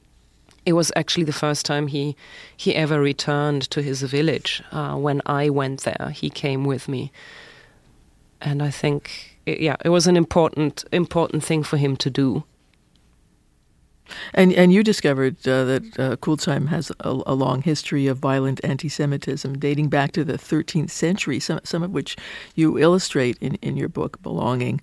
it 0.66 0.74
was 0.74 0.92
actually 0.94 1.24
the 1.24 1.32
first 1.32 1.64
time 1.66 1.86
he 1.88 2.16
he 2.56 2.74
ever 2.74 3.00
returned 3.00 3.70
to 3.70 3.82
his 3.82 4.02
village. 4.02 4.62
Uh, 4.72 4.96
when 4.96 5.22
I 5.26 5.50
went 5.50 5.82
there, 5.82 6.12
he 6.14 6.30
came 6.30 6.64
with 6.64 6.88
me, 6.88 7.12
and 8.40 8.62
I 8.62 8.70
think 8.70 9.38
it, 9.46 9.60
yeah, 9.60 9.76
it 9.84 9.90
was 9.90 10.06
an 10.06 10.16
important 10.16 10.84
important 10.92 11.44
thing 11.44 11.62
for 11.62 11.76
him 11.76 11.96
to 11.96 12.10
do. 12.10 12.44
And 14.34 14.52
and 14.52 14.72
you 14.72 14.82
discovered 14.82 15.36
uh, 15.46 15.64
that 15.64 15.82
uh, 15.98 16.16
Külsheim 16.16 16.68
has 16.68 16.90
a, 17.00 17.20
a, 17.26 17.34
long 17.34 17.62
history 17.62 18.06
of 18.08 18.18
violent 18.18 18.60
anti-Semitism 18.64 19.58
dating 19.58 19.88
back 19.88 20.12
to 20.12 20.24
the 20.24 20.34
13th 20.34 20.90
century. 20.90 21.40
Some 21.40 21.60
some 21.64 21.82
of 21.82 21.92
which 21.92 22.16
you 22.54 22.78
illustrate 22.78 23.38
in, 23.40 23.54
in 23.56 23.76
your 23.76 23.88
book, 23.88 24.20
Belonging. 24.22 24.80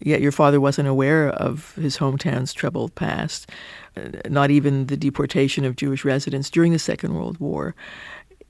Yet 0.00 0.20
your 0.20 0.32
father 0.32 0.60
wasn't 0.60 0.86
aware 0.86 1.28
of 1.28 1.74
his 1.74 1.98
hometown's 1.98 2.52
troubled 2.52 2.94
past. 2.94 3.50
Uh, 3.98 4.28
not 4.28 4.50
even 4.50 4.86
the 4.86 4.96
deportation 4.96 5.64
of 5.64 5.76
Jewish 5.76 6.04
residents 6.04 6.50
during 6.50 6.72
the 6.72 6.78
Second 6.78 7.14
World 7.14 7.38
War. 7.38 7.74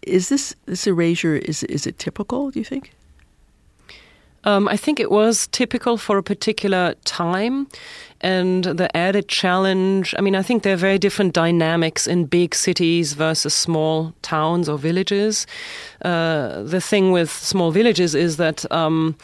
Is 0.02 0.28
this 0.28 0.54
this 0.66 0.86
erasure 0.86 1.36
is 1.36 1.62
is 1.64 1.86
it 1.86 1.98
typical? 1.98 2.50
Do 2.50 2.58
you 2.58 2.64
think? 2.64 2.92
Um, 4.44 4.68
I 4.68 4.76
think 4.76 5.00
it 5.00 5.10
was 5.10 5.48
typical 5.48 5.96
for 5.96 6.16
a 6.16 6.22
particular 6.22 6.94
time. 7.04 7.66
And 8.20 8.64
the 8.64 8.96
added 8.96 9.28
challenge 9.28 10.14
I 10.18 10.20
mean, 10.20 10.34
I 10.34 10.42
think 10.42 10.62
there 10.62 10.74
are 10.74 10.76
very 10.88 10.98
different 10.98 11.34
dynamics 11.34 12.06
in 12.06 12.26
big 12.26 12.54
cities 12.54 13.12
versus 13.14 13.54
small 13.54 14.12
towns 14.22 14.68
or 14.68 14.78
villages. 14.78 15.46
Uh, 16.04 16.62
the 16.62 16.80
thing 16.80 17.12
with 17.12 17.30
small 17.30 17.70
villages 17.70 18.14
is 18.14 18.36
that. 18.36 18.70
Um, 18.72 19.16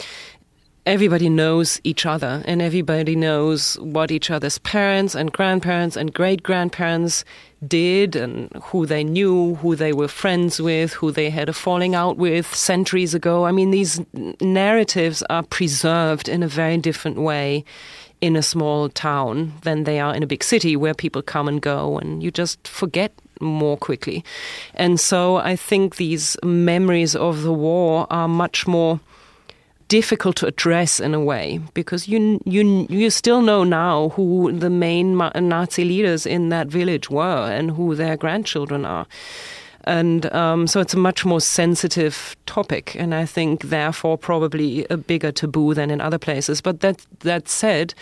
everybody 0.87 1.29
knows 1.31 1.81
each 1.83 2.05
other 2.05 2.43
and 2.45 2.61
everybody 2.61 3.17
knows 3.17 3.79
what 3.81 4.11
each 4.11 4.31
other's 4.31 4.59
parents 4.59 5.15
and 5.15 5.33
grandparents 5.33 5.97
and 5.97 6.13
great 6.13 6.43
grandparents 6.43 7.25
did 7.67 8.15
and 8.15 8.51
who 8.65 8.85
they 8.85 9.03
knew, 9.03 9.55
who 9.57 9.75
they 9.75 9.93
were 9.93 10.09
friends 10.09 10.61
with, 10.61 10.93
who 10.93 11.11
they 11.11 11.31
had 11.31 11.49
a 11.49 11.53
falling 11.53 11.95
out 11.95 12.19
with 12.19 12.55
centuries 12.55 13.15
ago. 13.15 13.47
I 13.47 13.53
mean, 13.53 13.71
these 13.71 14.01
narratives 14.41 15.23
are 15.31 15.43
preserved 15.43 16.29
in 16.29 16.43
a 16.43 16.49
very 16.49 16.77
different 16.77 17.17
way 17.17 17.65
in 18.21 18.37
a 18.37 18.43
small 18.43 18.89
town 18.89 19.53
than 19.63 19.85
they 19.85 20.01
are 20.01 20.15
in 20.15 20.23
a 20.23 20.27
big 20.27 20.45
city 20.45 20.77
where 20.77 20.95
people 20.95 21.23
come 21.23 21.49
and 21.49 21.61
go 21.61 21.99
and 21.99 22.23
you 22.23 22.31
just 22.31 22.69
forget 22.69 23.13
more 23.41 23.77
quickly. 23.77 24.25
And 24.75 25.01
so 25.01 25.37
I 25.37 25.57
think 25.57 25.97
these 25.97 26.37
memories 26.43 27.17
of 27.17 27.43
the 27.43 27.53
war 27.53 28.07
are 28.11 28.29
much 28.29 28.67
more 28.67 29.01
difficult 29.95 30.35
to 30.35 30.47
address 30.47 30.99
in 30.99 31.15
a 31.15 31.21
way 31.21 31.61
because 31.73 32.09
you 32.09 32.41
you 32.45 32.85
you 32.91 33.11
still 33.11 33.43
know 33.43 33.63
now 33.63 34.09
who 34.17 34.51
the 34.51 34.69
main 34.69 35.17
Nazi 35.17 35.85
leaders 35.85 36.27
in 36.27 36.49
that 36.49 36.67
village 36.67 37.11
were 37.11 37.43
and 37.59 37.71
who 37.71 37.95
their 37.95 38.17
grandchildren 38.17 38.85
are. 38.85 39.07
And 39.85 40.27
um, 40.33 40.67
so 40.67 40.81
it's 40.81 40.95
a 40.95 40.99
much 41.09 41.25
more 41.25 41.41
sensitive 41.41 42.35
topic, 42.47 42.97
and 42.99 43.15
I 43.15 43.27
think 43.27 43.63
therefore 43.63 44.19
probably 44.19 44.85
a 44.91 44.97
bigger 44.97 45.31
taboo 45.31 45.75
than 45.75 45.91
in 45.91 46.01
other 46.01 46.19
places. 46.19 46.63
But 46.63 46.81
that 46.81 47.07
that 47.21 47.49
said, 47.49 47.95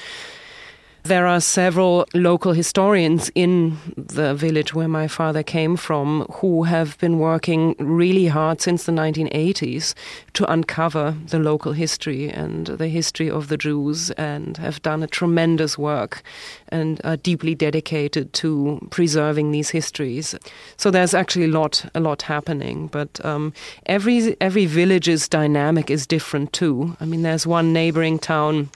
there 1.05 1.27
are 1.27 1.41
several 1.41 2.07
local 2.15 2.53
historians 2.53 3.31
in 3.35 3.77
the 3.97 4.35
village 4.35 4.73
where 4.73 4.87
my 4.87 5.09
father 5.09 5.43
came 5.43 5.77
from 5.77 6.25
who 6.35 6.63
have 6.63 6.97
been 6.99 7.19
working 7.19 7.75
really 7.79 8.27
hard 8.27 8.61
since 8.61 8.85
the 8.85 8.93
1980s 8.93 9.95
to 10.33 10.51
uncover 10.51 11.17
the 11.27 11.41
local 11.41 11.73
history 11.73 12.29
and 12.29 12.67
the 12.67 12.87
history 12.87 13.29
of 13.29 13.49
the 13.49 13.57
Jews 13.57 14.13
and 14.13 14.57
have 14.59 14.81
done 14.83 15.03
a 15.03 15.09
tremendous 15.09 15.77
work 15.77 16.23
and 16.69 17.01
are 17.03 17.17
deeply 17.17 17.57
dedicated 17.57 18.33
to 18.35 18.79
preserving 18.91 19.51
these 19.51 19.71
histories. 19.71 20.37
So 20.77 20.91
there's 20.93 21.15
actually 21.15 21.47
a 21.47 21.49
lot, 21.49 21.85
a 21.97 22.01
lot 22.01 22.23
happening. 22.23 22.87
But 22.87 23.25
um, 23.25 23.53
every 23.87 24.37
every 24.41 24.67
village's 24.67 25.29
dynamic 25.29 25.91
is 25.91 26.07
different 26.07 26.53
too. 26.53 26.97
I 27.01 27.07
mean, 27.07 27.23
there's 27.23 27.47
one 27.47 27.73
neighboring 27.73 28.21
town 28.21 28.71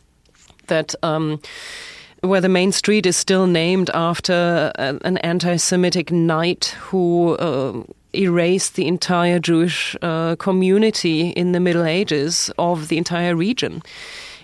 that. 0.67 0.95
Um, 1.05 1.41
where 2.21 2.41
the 2.41 2.49
main 2.49 2.73
street 2.73 3.07
is 3.07 3.17
still 3.17 3.47
named 3.47 3.91
after 3.95 4.73
an 4.77 5.19
anti 5.19 5.57
Semitic 5.57 6.11
knight 6.11 6.77
who 6.81 7.37
uh, 7.37 7.83
erased 8.15 8.75
the 8.75 8.87
entire 8.87 9.39
Jewish 9.39 9.97
uh, 10.03 10.37
community 10.37 11.31
in 11.31 11.53
the 11.53 11.61
Middle 11.61 11.85
Ages 11.85 12.51
of 12.59 12.89
the 12.89 12.99
entire 12.99 13.37
region. 13.37 13.83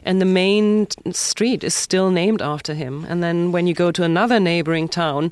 And 0.04 0.20
the 0.20 0.26
main 0.26 0.88
street 1.12 1.62
is 1.62 1.74
still 1.74 2.10
named 2.10 2.42
after 2.42 2.74
him. 2.74 3.06
And 3.08 3.22
then 3.22 3.52
when 3.52 3.68
you 3.68 3.74
go 3.74 3.92
to 3.92 4.02
another 4.02 4.40
neighboring 4.40 4.88
town, 4.88 5.30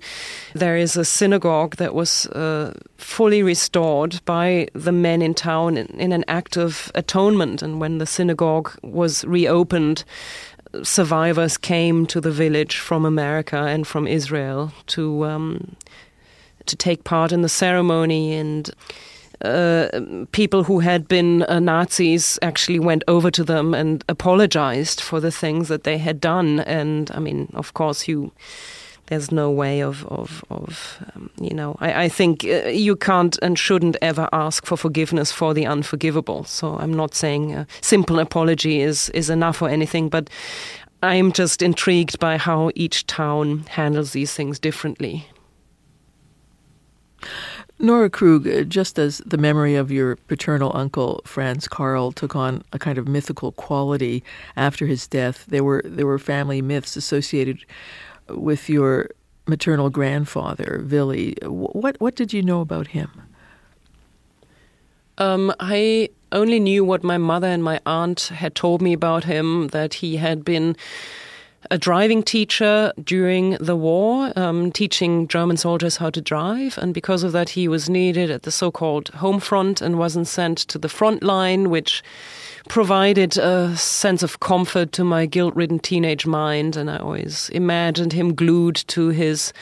there 0.55 0.77
is 0.77 0.97
a 0.97 1.05
synagogue 1.05 1.77
that 1.77 1.93
was 1.93 2.27
uh, 2.27 2.75
fully 2.97 3.43
restored 3.43 4.21
by 4.25 4.69
the 4.73 4.93
men 4.93 5.23
in 5.23 5.35
town 5.35 5.77
in, 5.77 5.87
in 5.99 6.13
an 6.13 6.25
act 6.29 6.57
of 6.57 6.93
atonement. 6.95 7.63
And 7.63 7.81
when 7.81 7.99
the 7.99 8.07
synagogue 8.07 8.71
was 8.83 9.25
reopened, 9.25 10.05
survivors 10.83 11.59
came 11.59 12.07
to 12.07 12.21
the 12.21 12.31
village 12.31 12.79
from 12.79 13.05
America 13.05 13.57
and 13.57 13.87
from 13.87 14.07
Israel 14.07 14.73
to 14.87 15.25
um, 15.25 15.77
to 16.67 16.77
take 16.77 17.05
part 17.05 17.33
in 17.33 17.43
the 17.43 17.49
ceremony 17.49 18.35
and. 18.35 18.71
Uh, 19.43 20.27
people 20.33 20.65
who 20.65 20.81
had 20.81 21.09
been 21.09 21.45
uh, 21.45 21.59
Nazis 21.59 22.39
actually 22.43 22.79
went 22.79 23.03
over 23.09 23.31
to 23.31 23.43
them 23.43 23.73
and 23.73 24.05
apologized 24.07 25.01
for 25.01 25.19
the 25.19 25.31
things 25.31 25.69
that 25.69 25.85
they 25.85 25.97
had 25.97 26.21
done. 26.21 26.61
And 26.61 27.11
I 27.15 27.21
mean, 27.21 27.51
of 27.55 27.73
course, 27.73 28.07
you 28.07 28.33
there's 29.11 29.31
no 29.33 29.51
way 29.51 29.83
of 29.83 30.07
of, 30.07 30.43
of 30.51 31.05
um, 31.15 31.31
you 31.41 31.55
know 31.55 31.77
I, 31.81 32.05
I 32.05 32.09
think 32.09 32.45
uh, 32.45 32.69
you 32.69 32.97
can't 32.97 33.39
and 33.43 33.59
shouldn't 33.59 33.97
ever 34.01 34.29
ask 34.33 34.65
for 34.67 34.77
forgiveness 34.77 35.33
for 35.33 35.53
the 35.53 35.67
unforgivable. 35.67 36.45
So 36.45 36.79
I'm 36.79 36.95
not 36.95 37.15
saying 37.15 37.55
a 37.55 37.67
simple 37.81 38.19
apology 38.19 38.81
is 38.81 39.11
is 39.11 39.29
enough 39.29 39.61
or 39.61 39.69
anything, 39.69 40.09
but 40.09 40.31
I'm 41.03 41.33
just 41.33 41.63
intrigued 41.63 42.19
by 42.19 42.39
how 42.39 42.71
each 42.75 43.07
town 43.07 43.65
handles 43.69 44.13
these 44.13 44.33
things 44.35 44.59
differently. 44.59 45.27
Nora 47.79 48.11
Krug, 48.11 48.47
uh, 48.47 48.63
just 48.65 48.99
as 48.99 49.23
the 49.25 49.39
memory 49.39 49.75
of 49.75 49.91
your 49.91 50.17
paternal 50.29 50.71
uncle 50.77 51.23
Franz 51.25 51.67
Karl 51.67 52.13
took 52.13 52.37
on 52.37 52.63
a 52.75 52.79
kind 52.79 52.99
of 52.99 53.09
mythical 53.09 53.53
quality 53.53 54.23
after 54.55 54.87
his 54.87 55.09
death, 55.09 55.47
there 55.49 55.65
were 55.65 55.83
there 55.87 56.07
were 56.07 56.19
family 56.19 56.61
myths 56.61 56.95
associated 56.97 57.65
with 58.35 58.69
your 58.69 59.11
maternal 59.47 59.91
grandfather, 59.91 60.85
Willy. 60.91 61.37
What 61.43 62.01
what 62.01 62.15
did 62.15 62.33
you 62.33 62.43
know 62.43 62.61
about 62.61 62.89
him? 62.89 63.11
Um, 65.19 65.53
I 65.61 66.09
only 66.33 66.61
knew 66.61 66.85
what 66.85 67.03
my 67.05 67.19
mother 67.19 67.49
and 67.49 67.63
my 67.63 67.81
aunt 67.85 68.21
had 68.35 68.55
told 68.55 68.81
me 68.81 68.93
about 68.93 69.25
him. 69.25 69.69
That 69.69 69.95
he 69.95 70.17
had 70.17 70.45
been 70.45 70.77
a 71.71 71.77
driving 71.77 72.23
teacher 72.23 72.93
during 73.05 73.51
the 73.61 73.77
war, 73.77 74.33
um, 74.37 74.73
teaching 74.73 75.29
German 75.29 75.57
soldiers 75.57 75.99
how 75.99 76.11
to 76.11 76.21
drive. 76.21 76.79
And 76.79 76.95
because 76.95 77.23
of 77.23 77.33
that, 77.33 77.51
he 77.51 77.69
was 77.69 77.91
needed 77.91 78.31
at 78.31 78.43
the 78.43 78.51
so 78.51 78.71
called 78.71 79.09
home 79.09 79.41
front 79.41 79.83
and 79.83 79.99
wasn't 79.99 80.29
sent 80.29 80.59
to 80.59 80.79
the 80.79 80.89
front 80.89 81.23
line, 81.23 81.69
which 81.69 82.03
provided 82.71 83.37
a 83.37 83.77
sense 83.77 84.23
of 84.23 84.39
comfort 84.39 84.93
to 84.93 85.03
my 85.03 85.27
guilt 85.27 85.53
ridden 85.57 85.81
teenage 85.81 86.25
mind. 86.25 86.77
And 86.77 86.89
I 86.89 86.99
always 86.99 87.49
imagined 87.49 88.13
him 88.13 88.33
glued 88.33 88.77
to 88.87 89.09
his 89.09 89.53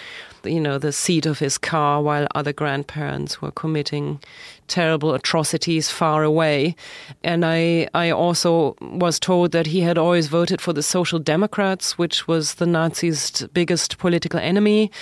you 0.45 0.61
know, 0.61 0.79
the 0.79 0.93
seat 0.93 1.27
of 1.27 1.39
his 1.39 1.59
car 1.59 2.01
while 2.03 2.27
other 2.35 2.53
grandparents 2.53 3.43
were 3.43 3.51
committing 3.51 4.21
terrible 4.69 5.15
atrocities 5.15 5.91
far 5.91 6.23
away. 6.23 6.77
And 7.25 7.45
I, 7.45 7.89
I 7.93 8.11
also 8.11 8.77
was 8.81 9.19
told 9.19 9.53
that 9.53 9.67
he 9.67 9.81
had 9.81 9.99
always 9.99 10.29
voted 10.29 10.61
for 10.61 10.73
the 10.73 10.83
Social 10.83 11.19
Democrats, 11.19 11.99
which 11.99 12.29
was 12.29 12.55
the 12.55 12.67
Nazis' 12.67 13.47
biggest 13.53 13.99
political 13.99 14.39
enemy 14.39 14.93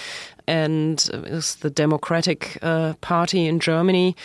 and 0.46 1.10
was 1.28 1.56
the 1.56 1.70
Democratic 1.70 2.56
uh, 2.62 2.94
Party 3.00 3.46
in 3.46 3.60
Germany. 3.60 4.16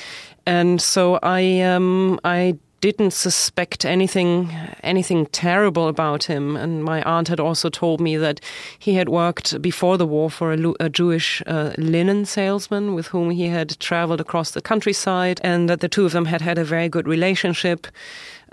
And 0.45 0.82
so 0.82 1.19
I, 1.21 1.61
um, 1.61 2.19
I 2.23 2.57
didn't 2.82 3.11
suspect 3.11 3.86
anything 3.86 4.51
anything 4.84 5.27
terrible 5.27 5.88
about 5.88 6.23
him. 6.23 6.57
And 6.57 6.84
my 6.84 7.01
aunt 7.03 7.27
had 7.27 7.39
also 7.39 7.69
told 7.69 8.01
me 8.01 8.17
that 8.17 8.41
he 8.77 8.95
had 8.95 9.07
worked 9.07 9.61
before 9.61 9.97
the 9.97 10.07
war 10.07 10.29
for 10.29 10.51
a, 10.51 10.73
a 10.79 10.89
Jewish 10.89 11.43
uh, 11.45 11.73
linen 11.77 12.25
salesman 12.25 12.95
with 12.95 13.07
whom 13.07 13.29
he 13.29 13.47
had 13.47 13.79
traveled 13.79 14.19
across 14.19 14.51
the 14.51 14.61
countryside, 14.61 15.39
and 15.43 15.69
that 15.69 15.79
the 15.79 15.89
two 15.89 16.05
of 16.05 16.11
them 16.11 16.25
had 16.25 16.41
had 16.41 16.57
a 16.57 16.65
very 16.65 16.89
good 16.89 17.07
relationship. 17.07 17.88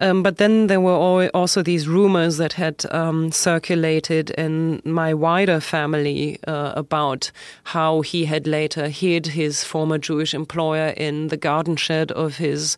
Um, 0.01 0.23
but 0.23 0.37
then 0.37 0.69
there 0.69 0.81
were 0.81 1.29
also 1.35 1.63
these 1.63 1.89
rumors 1.89 2.37
that 2.37 2.53
had 2.53 2.85
um, 2.91 3.33
circulated 3.33 4.31
in 4.31 4.81
my 4.85 5.13
wider 5.13 5.61
family 5.61 6.39
uh, 6.47 6.73
about 6.77 7.31
how 7.65 8.03
he 8.03 8.25
had 8.25 8.47
later 8.47 8.89
hid 8.89 9.27
his 9.27 9.65
former 9.65 9.99
Jewish 9.99 10.35
employer 10.35 10.89
in 10.97 11.29
the 11.29 11.37
garden 11.37 11.77
shed 11.77 12.13
of 12.13 12.37
his 12.37 12.77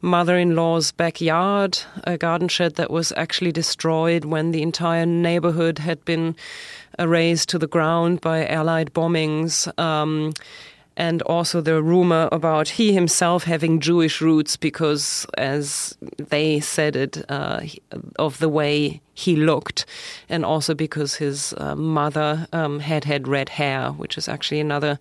mother 0.00 0.36
in 0.36 0.56
law's 0.56 0.90
backyard, 0.90 1.78
a 2.04 2.18
garden 2.18 2.48
shed 2.48 2.74
that 2.74 2.90
was 2.90 3.12
actually 3.16 3.52
destroyed 3.52 4.24
when 4.24 4.50
the 4.50 4.62
entire 4.62 5.06
neighborhood 5.06 5.78
had 5.78 6.04
been 6.04 6.34
razed 6.98 7.48
to 7.50 7.58
the 7.58 7.66
ground 7.66 8.20
by 8.20 8.46
Allied 8.46 8.92
bombings. 8.92 9.68
Um, 9.78 10.32
and 10.96 11.22
also 11.22 11.60
the 11.60 11.82
rumor 11.82 12.28
about 12.32 12.68
he 12.68 12.92
himself 12.92 13.44
having 13.44 13.80
Jewish 13.80 14.20
roots 14.20 14.56
because, 14.56 15.26
as 15.36 15.96
they 16.18 16.60
said 16.60 16.96
it, 16.96 17.24
uh, 17.30 17.60
of 18.18 18.38
the 18.38 18.48
way 18.48 19.00
he 19.14 19.36
looked, 19.36 19.84
and 20.28 20.44
also 20.44 20.74
because 20.74 21.16
his 21.16 21.54
uh, 21.58 21.74
mother 21.74 22.46
um, 22.52 22.80
had 22.80 23.04
had 23.04 23.28
red 23.28 23.50
hair, 23.50 23.90
which 23.90 24.16
is 24.16 24.28
actually 24.28 24.60
another 24.60 24.98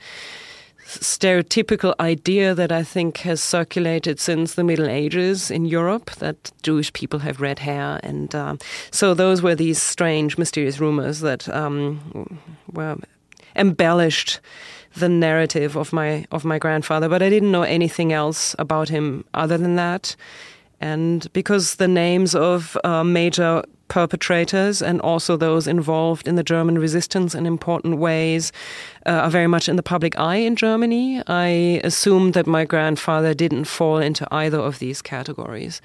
stereotypical 0.85 1.95
idea 1.99 2.53
that 2.53 2.71
I 2.71 2.83
think 2.83 3.17
has 3.19 3.41
circulated 3.41 4.19
since 4.19 4.53
the 4.53 4.63
Middle 4.63 4.87
Ages 4.87 5.49
in 5.49 5.65
Europe 5.65 6.11
that 6.19 6.51
Jewish 6.61 6.93
people 6.93 7.19
have 7.19 7.41
red 7.41 7.59
hair, 7.59 7.99
and 8.03 8.35
uh, 8.35 8.57
so 8.91 9.13
those 9.13 9.41
were 9.41 9.55
these 9.55 9.81
strange, 9.81 10.37
mysterious 10.37 10.79
rumors 10.79 11.21
that 11.21 11.47
um, 11.49 12.39
were 12.71 12.97
embellished 13.55 14.41
the 14.95 15.09
narrative 15.09 15.75
of 15.75 15.93
my 15.93 16.25
of 16.31 16.45
my 16.45 16.57
grandfather, 16.57 17.09
but 17.09 17.21
I 17.21 17.29
didn't 17.29 17.51
know 17.51 17.63
anything 17.63 18.13
else 18.13 18.55
about 18.59 18.89
him 18.89 19.25
other 19.33 19.57
than 19.57 19.75
that. 19.75 20.15
And 20.81 21.31
because 21.33 21.75
the 21.75 21.87
names 21.87 22.35
of 22.35 22.77
uh, 22.83 23.03
major 23.03 23.63
perpetrators 23.87 24.81
and 24.81 24.99
also 25.01 25.37
those 25.37 25.67
involved 25.67 26.27
in 26.27 26.35
the 26.35 26.43
German 26.43 26.77
resistance 26.79 27.35
in 27.35 27.45
important 27.45 27.97
ways 27.97 28.51
uh, 29.05 29.11
are 29.11 29.29
very 29.29 29.47
much 29.47 29.69
in 29.69 29.75
the 29.75 29.83
public 29.83 30.17
eye 30.17 30.37
in 30.37 30.55
Germany, 30.55 31.21
I 31.27 31.81
assumed 31.83 32.33
that 32.33 32.47
my 32.47 32.65
grandfather 32.65 33.33
didn't 33.33 33.65
fall 33.65 33.99
into 33.99 34.27
either 34.31 34.59
of 34.59 34.79
these 34.79 35.01
categories. 35.01 35.81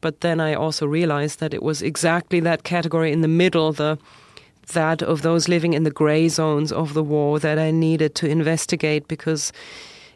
But 0.00 0.20
then 0.20 0.40
I 0.40 0.54
also 0.54 0.86
realized 0.86 1.40
that 1.40 1.54
it 1.54 1.62
was 1.62 1.82
exactly 1.82 2.40
that 2.40 2.62
category 2.62 3.12
in 3.12 3.22
the 3.22 3.28
middle, 3.28 3.72
the 3.72 3.98
that 4.68 5.02
of 5.02 5.22
those 5.22 5.48
living 5.48 5.72
in 5.72 5.84
the 5.84 5.90
gray 5.90 6.28
zones 6.28 6.72
of 6.72 6.94
the 6.94 7.02
war 7.02 7.38
that 7.38 7.58
I 7.58 7.70
needed 7.70 8.14
to 8.16 8.28
investigate 8.28 9.08
because 9.08 9.52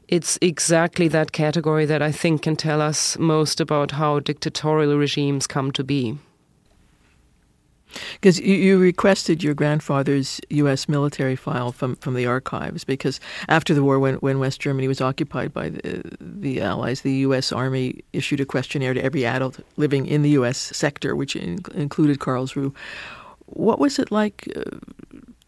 it's 0.09 0.39
exactly 0.43 1.09
that 1.09 1.33
category 1.33 1.87
that 1.87 2.03
I 2.03 2.13
think 2.13 2.43
can 2.43 2.57
tell 2.57 2.81
us 2.81 3.19
most 3.19 3.61
about 3.61 3.93
how 3.93 4.21
dictatorial 4.21 4.99
regimes 4.99 5.47
come 5.47 5.73
to 5.73 5.85
be. 5.85 6.19
Because 8.15 8.41
you, 8.41 8.79
requested 8.79 9.43
your 9.43 9.55
grandfather's 9.55 10.41
U.S. 10.51 10.89
military 10.89 11.37
file 11.37 11.73
from, 11.73 11.97
from 11.97 12.15
the 12.15 12.27
archives, 12.27 12.85
because 12.85 13.21
after 13.49 13.75
the 13.75 13.83
war, 13.83 13.99
when, 13.99 14.15
when 14.17 14.39
West 14.39 14.61
Germany 14.61 14.89
was 14.89 15.01
occupied 15.01 15.53
by 15.53 15.69
the, 15.71 16.03
the 16.21 16.61
Allies, 16.63 17.03
the 17.03 17.13
U.S. 17.27 17.53
Army 17.53 18.03
issued 18.13 18.41
a 18.41 18.47
questionnaire 18.47 18.95
to 18.95 19.05
every 19.05 19.27
adult 19.27 19.61
living 19.77 20.07
in 20.07 20.23
the 20.23 20.31
U.S. 20.31 20.59
sector, 20.59 21.15
which 21.15 21.37
in, 21.37 21.59
included 21.75 22.19
Karlsruhe, 22.19 22.75
what 23.55 23.79
was 23.79 23.99
it 23.99 24.11
like 24.11 24.49
uh, 24.57 24.63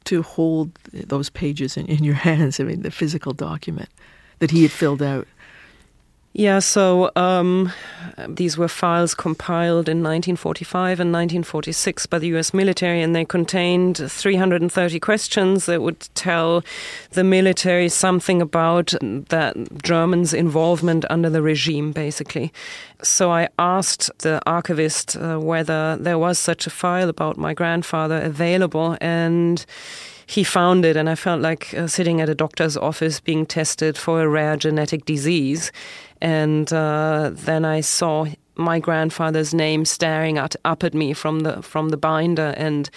to 0.05 0.23
hold 0.23 0.75
those 0.93 1.31
pages 1.31 1.77
in, 1.77 1.87
in 1.87 2.05
your 2.05 2.15
hands? 2.29 2.61
I 2.61 2.65
mean, 2.65 2.83
the 2.83 2.91
physical 2.91 3.33
document 3.33 3.89
that 4.39 4.51
he 4.51 4.63
had 4.63 4.73
filled 4.73 5.03
out. 5.03 5.27
Yeah, 6.37 6.59
so 6.59 7.13
um, 7.15 7.73
these 8.27 8.59
were 8.59 8.67
files 8.67 9.15
compiled 9.15 9.89
in 9.89 9.99
1945 9.99 10.99
and 10.99 11.13
1946 11.13 12.07
by 12.07 12.19
the 12.19 12.27
US 12.37 12.53
military, 12.53 13.01
and 13.01 13.15
they 13.15 13.25
contained 13.25 13.99
330 13.99 14.99
questions 14.99 15.67
that 15.67 15.81
would 15.81 16.01
tell 16.17 16.65
the 17.13 17.23
military 17.23 17.89
something 17.89 18.43
about 18.43 18.95
that 19.01 19.55
Germans' 19.85 20.35
involvement 20.35 21.05
under 21.09 21.31
the 21.31 21.41
regime, 21.41 21.93
basically. 21.93 22.53
So 23.01 23.31
I 23.31 23.49
asked 23.57 24.11
the 24.19 24.43
archivist 24.45 25.17
uh, 25.17 25.39
whether 25.39 25.97
there 26.01 26.19
was 26.19 26.41
such 26.41 26.67
a 26.67 26.71
file 26.71 27.09
about 27.09 27.39
my 27.39 27.55
grandfather 27.55 28.21
available, 28.21 28.99
and 29.01 29.65
he 30.27 30.43
found 30.43 30.85
it, 30.85 30.97
and 30.97 31.09
I 31.09 31.15
felt 31.15 31.41
like 31.41 31.73
uh, 31.75 31.87
sitting 31.87 32.21
at 32.21 32.29
a 32.29 32.35
doctor's 32.35 32.77
office 32.77 33.21
being 33.21 33.47
tested 33.47 33.97
for 33.97 34.23
a 34.23 34.29
rare 34.29 34.57
genetic 34.57 35.05
disease. 35.05 35.71
And 36.25 36.73
uh, 36.73 37.33
then 37.35 37.67
I 37.67 37.83
saw 37.83 38.25
my 38.55 38.79
grandfather's 38.79 39.53
name 39.53 39.85
staring 39.85 40.39
at, 40.39 40.57
up 40.65 40.83
at 40.83 40.95
me 40.95 41.13
from 41.13 41.41
the 41.41 41.61
from 41.61 41.91
the 41.91 41.99
binder, 41.99 42.55
and 42.57 42.89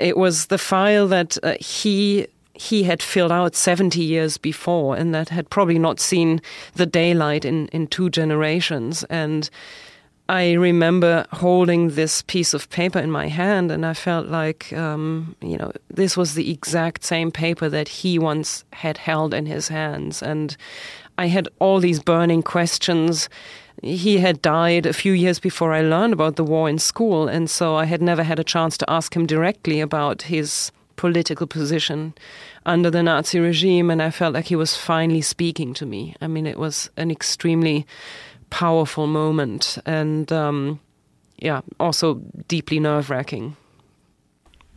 it 0.00 0.16
was 0.16 0.46
the 0.46 0.58
file 0.58 1.06
that 1.06 1.38
uh, 1.44 1.54
he 1.60 2.26
he 2.54 2.82
had 2.82 3.02
filled 3.02 3.30
out 3.30 3.54
70 3.54 4.02
years 4.02 4.36
before, 4.36 4.96
and 4.96 5.14
that 5.14 5.28
had 5.28 5.48
probably 5.48 5.78
not 5.78 6.00
seen 6.00 6.42
the 6.74 6.86
daylight 6.86 7.44
in 7.44 7.68
in 7.68 7.86
two 7.86 8.10
generations. 8.10 9.04
And 9.04 9.48
I 10.28 10.54
remember 10.54 11.26
holding 11.32 11.90
this 11.90 12.22
piece 12.22 12.52
of 12.52 12.68
paper 12.70 12.98
in 12.98 13.12
my 13.12 13.28
hand, 13.28 13.70
and 13.70 13.86
I 13.86 13.94
felt 13.94 14.26
like, 14.26 14.72
um, 14.72 15.36
you 15.40 15.56
know, 15.56 15.70
this 15.88 16.16
was 16.16 16.34
the 16.34 16.50
exact 16.50 17.04
same 17.04 17.30
paper 17.30 17.68
that 17.68 17.88
he 17.88 18.18
once 18.18 18.64
had 18.72 18.98
held 18.98 19.34
in 19.34 19.46
his 19.46 19.68
hands. 19.68 20.20
And 20.20 20.56
I 21.20 21.26
had 21.26 21.50
all 21.58 21.80
these 21.80 22.00
burning 22.00 22.42
questions. 22.42 23.28
He 23.82 24.16
had 24.16 24.40
died 24.40 24.86
a 24.86 24.94
few 24.94 25.12
years 25.12 25.38
before 25.38 25.74
I 25.74 25.82
learned 25.82 26.14
about 26.14 26.36
the 26.36 26.44
war 26.44 26.66
in 26.66 26.78
school, 26.78 27.28
and 27.28 27.50
so 27.50 27.76
I 27.76 27.84
had 27.84 28.00
never 28.00 28.22
had 28.22 28.38
a 28.38 28.44
chance 28.54 28.78
to 28.78 28.90
ask 28.90 29.14
him 29.14 29.26
directly 29.26 29.80
about 29.80 30.22
his 30.22 30.72
political 30.96 31.46
position 31.46 32.14
under 32.64 32.90
the 32.90 33.02
Nazi 33.02 33.38
regime, 33.38 33.90
and 33.90 34.00
I 34.00 34.10
felt 34.10 34.32
like 34.32 34.46
he 34.46 34.56
was 34.56 34.78
finally 34.78 35.20
speaking 35.20 35.74
to 35.74 35.84
me. 35.84 36.14
I 36.22 36.26
mean, 36.26 36.46
it 36.46 36.58
was 36.58 36.88
an 36.96 37.10
extremely 37.10 37.86
powerful 38.48 39.06
moment, 39.06 39.76
and 39.84 40.32
um, 40.32 40.80
yeah, 41.36 41.60
also 41.78 42.14
deeply 42.48 42.80
nerve 42.80 43.10
wracking. 43.10 43.56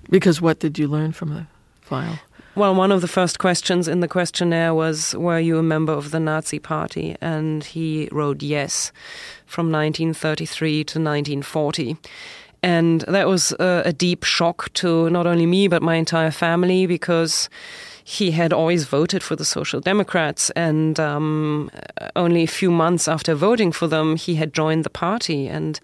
Because 0.10 0.41
what 0.41 0.60
did 0.60 0.78
you 0.78 0.89
learn 0.89 1.14
from 1.14 1.30
the 1.30 1.48
file? 1.80 2.20
Well, 2.56 2.76
one 2.76 2.91
of 2.91 3.01
the 3.01 3.08
first 3.08 3.39
questions 3.39 3.88
in 3.88 4.01
the 4.01 4.08
questionnaire 4.08 4.76
was, 4.76 5.16
Were 5.16 5.39
you 5.39 5.58
a 5.58 5.64
member 5.64 5.91
of 5.91 6.12
the 6.12 6.20
Nazi 6.20 6.60
Party? 6.60 7.16
And 7.20 7.64
he 7.64 8.08
wrote 8.12 8.43
yes 8.43 8.91
from 9.47 9.72
1933 9.72 10.84
to 10.84 10.99
1940. 10.99 11.97
And 12.62 13.01
that 13.01 13.28
was 13.28 13.54
a, 13.54 13.82
a 13.86 13.91
deep 13.91 14.24
shock 14.24 14.72
to 14.74 15.10
not 15.10 15.26
only 15.26 15.47
me, 15.47 15.68
but 15.68 15.82
my 15.82 15.95
entire 15.95 16.30
family 16.30 16.86
because 16.86 17.49
he 18.04 18.30
had 18.30 18.54
always 18.54 18.84
voted 18.84 19.24
for 19.24 19.36
the 19.36 19.45
Social 19.45 19.80
Democrats, 19.80 20.51
and 20.51 20.99
um, 20.99 21.72
only 22.16 22.43
a 22.43 22.47
few 22.47 22.70
months 22.70 23.08
after 23.08 23.34
voting 23.34 23.72
for 23.72 23.88
them, 23.88 24.16
he 24.16 24.36
had 24.36 24.54
joined 24.54 24.84
the 24.84 24.89
party. 24.91 25.47
And 25.47 25.80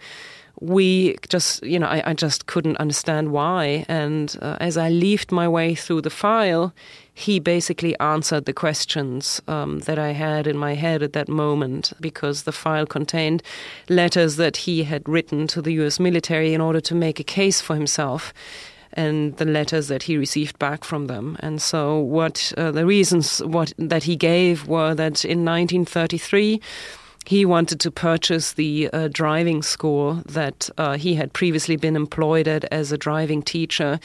we 0.62 1.16
just, 1.30 1.64
you 1.64 1.80
know, 1.80 1.88
I, 1.88 2.04
I 2.06 2.14
just 2.14 2.46
couldn't 2.46 2.78
understand 2.78 3.32
why. 3.32 3.86
And 3.88 4.38
uh, 4.42 4.58
as 4.60 4.78
I 4.78 4.90
leafed 4.90 5.32
my 5.32 5.48
way 5.48 5.76
through 5.76 6.02
the 6.02 6.10
file, 6.10 6.74
he 7.14 7.40
basically 7.40 7.98
answered 8.00 8.46
the 8.46 8.54
questions 8.54 9.42
um, 9.48 9.80
that 9.80 10.00
I 10.00 10.12
had 10.12 10.48
in 10.48 10.58
my 10.58 10.76
head 10.76 11.04
at 11.04 11.14
that 11.14 11.28
moment 11.28 11.94
because 12.00 12.44
the 12.44 12.52
file 12.52 12.86
contained 12.86 13.44
letters 13.90 14.38
that 14.38 14.58
he 14.58 14.84
had 14.84 15.08
written 15.08 15.48
to 15.48 15.62
the 15.62 15.74
US 15.74 16.00
military 16.00 16.54
in 16.54 16.62
order 16.62 16.82
to 16.82 16.96
make 16.96 17.20
a 17.20 17.24
case 17.24 17.62
for 17.62 17.76
himself 17.76 18.34
and 18.94 19.38
the 19.38 19.46
letters 19.46 19.88
that 19.88 20.04
he 20.04 20.18
received 20.18 20.58
back 20.60 20.84
from 20.84 21.08
them. 21.08 21.38
And 21.42 21.62
so, 21.62 22.00
what 22.00 22.52
uh, 22.58 22.72
the 22.72 22.86
reasons 22.86 23.40
what 23.40 23.72
that 23.78 24.04
he 24.04 24.16
gave 24.16 24.68
were 24.68 24.96
that 24.96 25.24
in 25.24 25.46
1933 25.46 26.60
he 27.26 27.46
wanted 27.46 27.80
to 27.82 27.92
purchase 27.92 28.54
the 28.54 28.90
uh, 28.92 29.08
driving 29.12 29.62
school 29.62 30.16
that 30.26 30.70
uh, 30.78 30.98
he 30.98 31.16
had 31.16 31.34
previously 31.34 31.76
been 31.76 31.96
employed 31.96 32.48
at 32.48 32.64
as 32.72 32.92
a 32.92 32.98
driving 32.98 33.44
teacher. 33.44 34.00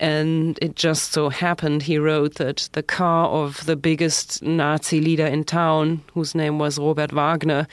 And 0.00 0.58
it 0.60 0.74
just 0.74 1.12
so 1.12 1.28
happened, 1.28 1.82
he 1.82 1.98
wrote, 1.98 2.34
that 2.36 2.68
the 2.72 2.82
car 2.82 3.28
of 3.28 3.64
the 3.66 3.76
biggest 3.76 4.42
Nazi 4.42 5.00
leader 5.00 5.26
in 5.26 5.44
town, 5.44 6.02
whose 6.14 6.34
name 6.34 6.58
was 6.58 6.78
Robert 6.78 7.12
Wagner, 7.12 7.68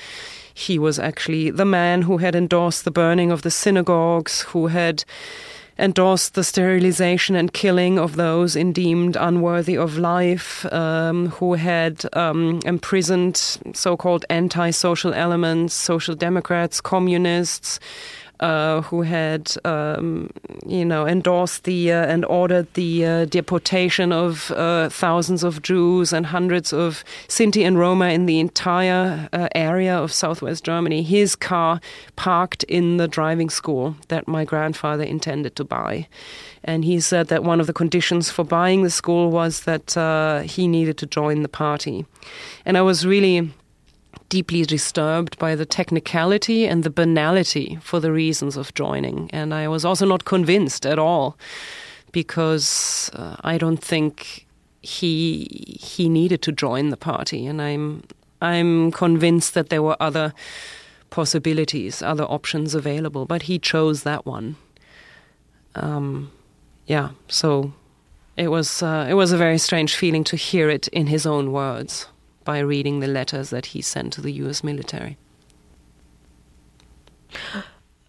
he 0.53 0.77
was 0.77 0.99
actually 0.99 1.49
the 1.49 1.65
man 1.65 2.03
who 2.03 2.17
had 2.17 2.35
endorsed 2.35 2.85
the 2.85 2.91
burning 2.91 3.31
of 3.31 3.41
the 3.41 3.51
synagogues, 3.51 4.41
who 4.41 4.67
had 4.67 5.03
endorsed 5.80 6.34
the 6.34 6.43
sterilization 6.43 7.36
and 7.36 7.53
killing 7.53 7.97
of 7.97 8.15
those 8.15 8.55
deemed 8.74 9.15
unworthy 9.15 9.78
of 9.78 9.97
life, 9.97 10.65
um, 10.74 11.28
who 11.28 11.53
had 11.53 12.03
um, 12.13 12.59
imprisoned 12.65 13.38
so 13.74 13.97
called 13.97 14.26
anti 14.30 14.69
social 14.69 15.13
elements, 15.13 15.74
social 15.74 16.15
democrats, 16.15 16.82
communists 16.82 17.80
uh, 18.41 18.81
who 18.81 19.03
had, 19.03 19.53
um, 19.65 20.29
you 20.65 20.83
know, 20.83 21.05
endorsed 21.05 21.63
the 21.63 21.91
uh, 21.91 22.05
and 22.05 22.25
ordered 22.25 22.73
the 22.73 23.05
uh, 23.05 23.25
deportation 23.25 24.11
of 24.11 24.51
uh, 24.51 24.89
thousands 24.89 25.43
of 25.43 25.61
Jews 25.61 26.11
and 26.11 26.25
hundreds 26.25 26.73
of 26.73 27.03
Sinti 27.27 27.65
and 27.65 27.77
Roma 27.77 28.07
in 28.09 28.25
the 28.25 28.39
entire 28.39 29.29
uh, 29.31 29.47
area 29.53 29.95
of 29.95 30.11
southwest 30.11 30.63
Germany. 30.63 31.03
His 31.03 31.35
car 31.35 31.79
parked 32.15 32.63
in 32.63 32.97
the 32.97 33.07
driving 33.07 33.49
school 33.49 33.95
that 34.07 34.27
my 34.27 34.43
grandfather 34.43 35.03
intended 35.03 35.55
to 35.55 35.63
buy. 35.63 36.07
And 36.63 36.85
he 36.85 36.99
said 36.99 37.27
that 37.27 37.43
one 37.43 37.59
of 37.59 37.67
the 37.67 37.73
conditions 37.73 38.29
for 38.29 38.43
buying 38.43 38.83
the 38.83 38.89
school 38.89 39.31
was 39.31 39.61
that 39.61 39.97
uh, 39.97 40.41
he 40.41 40.67
needed 40.67 40.97
to 40.99 41.05
join 41.05 41.41
the 41.41 41.49
party. 41.49 42.05
And 42.65 42.77
I 42.77 42.81
was 42.81 43.05
really 43.05 43.51
deeply 44.32 44.63
disturbed 44.63 45.38
by 45.38 45.55
the 45.55 45.65
technicality 45.65 46.65
and 46.65 46.86
the 46.86 46.89
banality 46.89 47.77
for 47.82 47.99
the 47.99 48.13
reasons 48.13 48.55
of 48.55 48.73
joining. 48.73 49.29
And 49.32 49.53
I 49.53 49.67
was 49.67 49.84
also 49.84 50.05
not 50.05 50.23
convinced 50.23 50.86
at 50.86 50.97
all 50.97 51.38
because 52.13 53.11
uh, 53.13 53.36
I 53.41 53.57
don't 53.57 53.84
think 53.84 54.47
he 54.82 55.77
he 55.79 56.07
needed 56.09 56.41
to 56.41 56.51
join 56.53 56.89
the 56.89 56.97
party 56.97 57.45
and 57.45 57.61
I'm 57.61 58.03
I'm 58.41 58.91
convinced 58.91 59.53
that 59.53 59.69
there 59.69 59.84
were 59.84 59.97
other 59.99 60.34
possibilities, 61.09 62.01
other 62.01 62.23
options 62.23 62.73
available, 62.73 63.25
but 63.25 63.43
he 63.43 63.59
chose 63.59 64.03
that 64.03 64.25
one. 64.25 64.55
Um, 65.75 66.32
yeah, 66.88 67.09
so 67.27 67.73
it 68.38 68.47
was 68.47 68.82
uh, 68.82 69.07
it 69.09 69.15
was 69.15 69.34
a 69.34 69.38
very 69.38 69.57
strange 69.57 69.93
feeling 69.95 70.23
to 70.23 70.38
hear 70.38 70.69
it 70.69 70.88
in 70.88 71.07
his 71.07 71.25
own 71.25 71.51
words 71.51 72.07
by 72.43 72.59
reading 72.59 72.99
the 72.99 73.07
letters 73.07 73.49
that 73.49 73.67
he 73.67 73.81
sent 73.81 74.13
to 74.13 74.21
the 74.21 74.31
U.S. 74.33 74.63
military. 74.63 75.17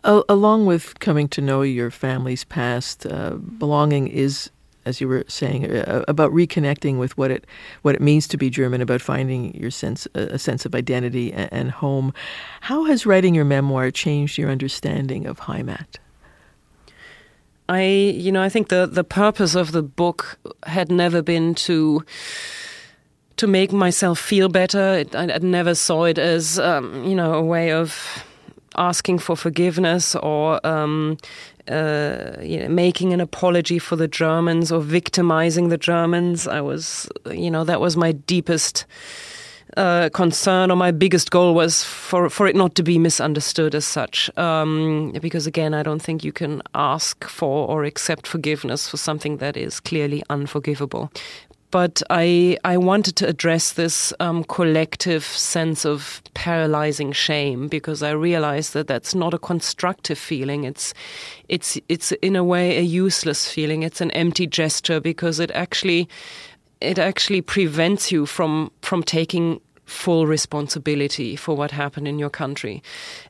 Uh, 0.05 0.23
along 0.29 0.67
with 0.67 0.99
coming 1.01 1.29
to 1.29 1.41
know 1.41 1.63
your 1.63 1.91
family's 1.91 2.45
past, 2.45 3.07
uh, 3.07 3.35
belonging 3.35 4.09
is, 4.09 4.51
as 4.85 5.01
you 5.01 5.09
were 5.09 5.25
saying, 5.29 5.71
uh, 5.71 6.05
about 6.09 6.33
reconnecting 6.33 6.99
with 6.99 7.17
what 7.17 7.31
it 7.31 7.47
what 7.83 7.95
it 7.95 8.01
means 8.01 8.27
to 8.29 8.37
be 8.37 8.51
German, 8.51 8.81
about 8.81 9.01
finding 9.01 9.55
your 9.55 9.71
sense 9.71 10.09
a 10.15 10.39
sense 10.39 10.67
of 10.67 10.75
identity 10.75 11.33
and, 11.33 11.53
and 11.53 11.71
home. 11.71 12.13
How 12.63 12.85
has 12.85 13.07
writing 13.07 13.35
your 13.35 13.45
memoir 13.45 13.91
changed 13.91 14.39
your 14.39 14.51
understanding 14.51 15.27
of 15.27 15.41
Heimat? 15.41 15.99
I, 17.69 17.85
you 17.85 18.33
know, 18.33 18.43
I 18.43 18.49
think 18.49 18.69
the 18.69 18.87
the 18.87 19.05
purpose 19.05 19.55
of 19.55 19.73
the 19.73 19.83
book 19.83 20.39
had 20.65 20.91
never 20.91 21.23
been 21.23 21.55
to 21.55 22.05
to 23.43 23.49
make 23.49 23.73
myself 23.73 24.21
feel 24.21 24.49
better. 24.49 25.05
I, 25.15 25.19
I 25.19 25.39
never 25.39 25.75
saw 25.75 26.05
it 26.05 26.17
as 26.17 26.61
um, 26.61 27.03
you 27.05 27.17
know 27.17 27.35
a 27.35 27.43
way 27.43 27.73
of 27.73 28.25
asking 28.77 29.19
for 29.19 29.37
forgiveness 29.37 30.15
or 30.15 30.65
um, 30.65 31.19
uh, 31.69 32.37
you 32.41 32.61
know, 32.61 32.69
making 32.69 33.13
an 33.13 33.21
apology 33.21 33.81
for 33.81 33.97
the 33.97 34.07
Germans 34.07 34.71
or 34.71 34.81
victimizing 34.81 35.71
the 35.71 35.77
Germans. 35.77 36.47
I 36.47 36.61
was, 36.61 37.09
you 37.31 37.51
know, 37.51 37.65
that 37.65 37.81
was 37.81 37.97
my 37.97 38.13
deepest 38.13 38.87
uh, 39.77 40.09
concern 40.13 40.71
or 40.71 40.77
my 40.77 40.93
biggest 40.93 41.33
goal 41.33 41.55
was 41.55 41.83
for 41.83 42.31
for 42.31 42.47
it 42.47 42.55
not 42.55 42.75
to 42.77 42.85
be 42.85 42.97
misunderstood 42.97 43.75
as 43.75 43.85
such. 43.85 44.31
Um, 44.39 45.13
because 45.21 45.49
again, 45.49 45.75
I 45.75 45.83
don't 45.83 46.03
think 46.03 46.23
you 46.23 46.33
can 46.33 46.63
ask 46.75 47.25
for 47.29 47.69
or 47.69 47.83
accept 47.83 48.29
forgiveness 48.29 48.89
for 48.89 48.99
something 48.99 49.39
that 49.39 49.57
is 49.57 49.81
clearly 49.81 50.23
unforgivable 50.31 51.11
but 51.73 52.03
I 52.11 52.59
I 52.65 52.77
wanted 52.77 53.17
to 53.17 53.27
address 53.27 53.73
this 53.73 54.13
um, 54.21 54.45
collective 54.45 55.25
sense 55.25 55.85
of 55.85 56.23
paralyzing 56.35 57.13
shame 57.13 57.67
because 57.67 58.03
I 58.05 58.11
realized 58.13 58.75
that 58.75 58.87
that's 58.87 59.15
not 59.15 59.35
a 59.35 59.39
constructive 59.39 60.19
feeling. 60.19 60.63
It's 60.65 60.95
it's 61.49 61.79
it's 61.89 62.13
in 62.13 62.37
a 62.37 62.45
way 62.45 62.79
a 62.79 62.83
useless 62.83 63.51
feeling. 63.51 63.83
It's 63.83 64.01
an 64.01 64.13
empty 64.13 64.47
gesture 64.47 65.01
because 65.01 65.41
it 65.41 65.51
actually 65.51 66.09
it 66.81 66.99
actually 66.99 67.41
prevents 67.41 68.13
you 68.13 68.27
from 68.27 68.71
from 68.83 69.03
taking 69.03 69.61
full 69.87 70.27
responsibility 70.27 71.37
for 71.37 71.57
what 71.57 71.71
happened 71.71 72.07
in 72.07 72.19
your 72.19 72.31
country. 72.31 72.83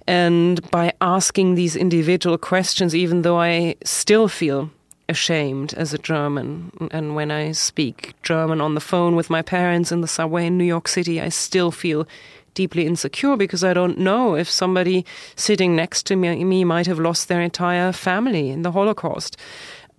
And 0.07 0.68
by 0.70 0.93
asking 1.01 1.55
these 1.55 1.76
individual 1.76 2.38
questions, 2.38 2.95
even 2.95 3.22
though 3.22 3.40
I 3.40 3.76
still 3.84 4.28
feel 4.28 4.70
ashamed 5.12 5.72
as 5.74 5.94
a 5.94 5.98
German. 5.98 6.72
And 6.90 7.14
when 7.14 7.30
I 7.30 7.52
speak 7.52 8.14
German 8.22 8.60
on 8.60 8.74
the 8.74 8.80
phone 8.80 9.14
with 9.14 9.30
my 9.30 9.42
parents 9.42 9.92
in 9.92 10.00
the 10.00 10.08
subway 10.08 10.46
in 10.46 10.58
New 10.58 10.64
York 10.64 10.88
City, 10.88 11.20
I 11.20 11.28
still 11.28 11.70
feel 11.70 12.08
deeply 12.54 12.86
insecure 12.86 13.36
because 13.36 13.62
I 13.62 13.72
don't 13.72 13.98
know 13.98 14.34
if 14.34 14.50
somebody 14.50 15.04
sitting 15.36 15.76
next 15.76 16.04
to 16.06 16.16
me, 16.16 16.44
me 16.44 16.64
might 16.64 16.86
have 16.86 16.98
lost 16.98 17.28
their 17.28 17.40
entire 17.40 17.92
family 17.92 18.50
in 18.50 18.62
the 18.62 18.72
Holocaust. 18.72 19.36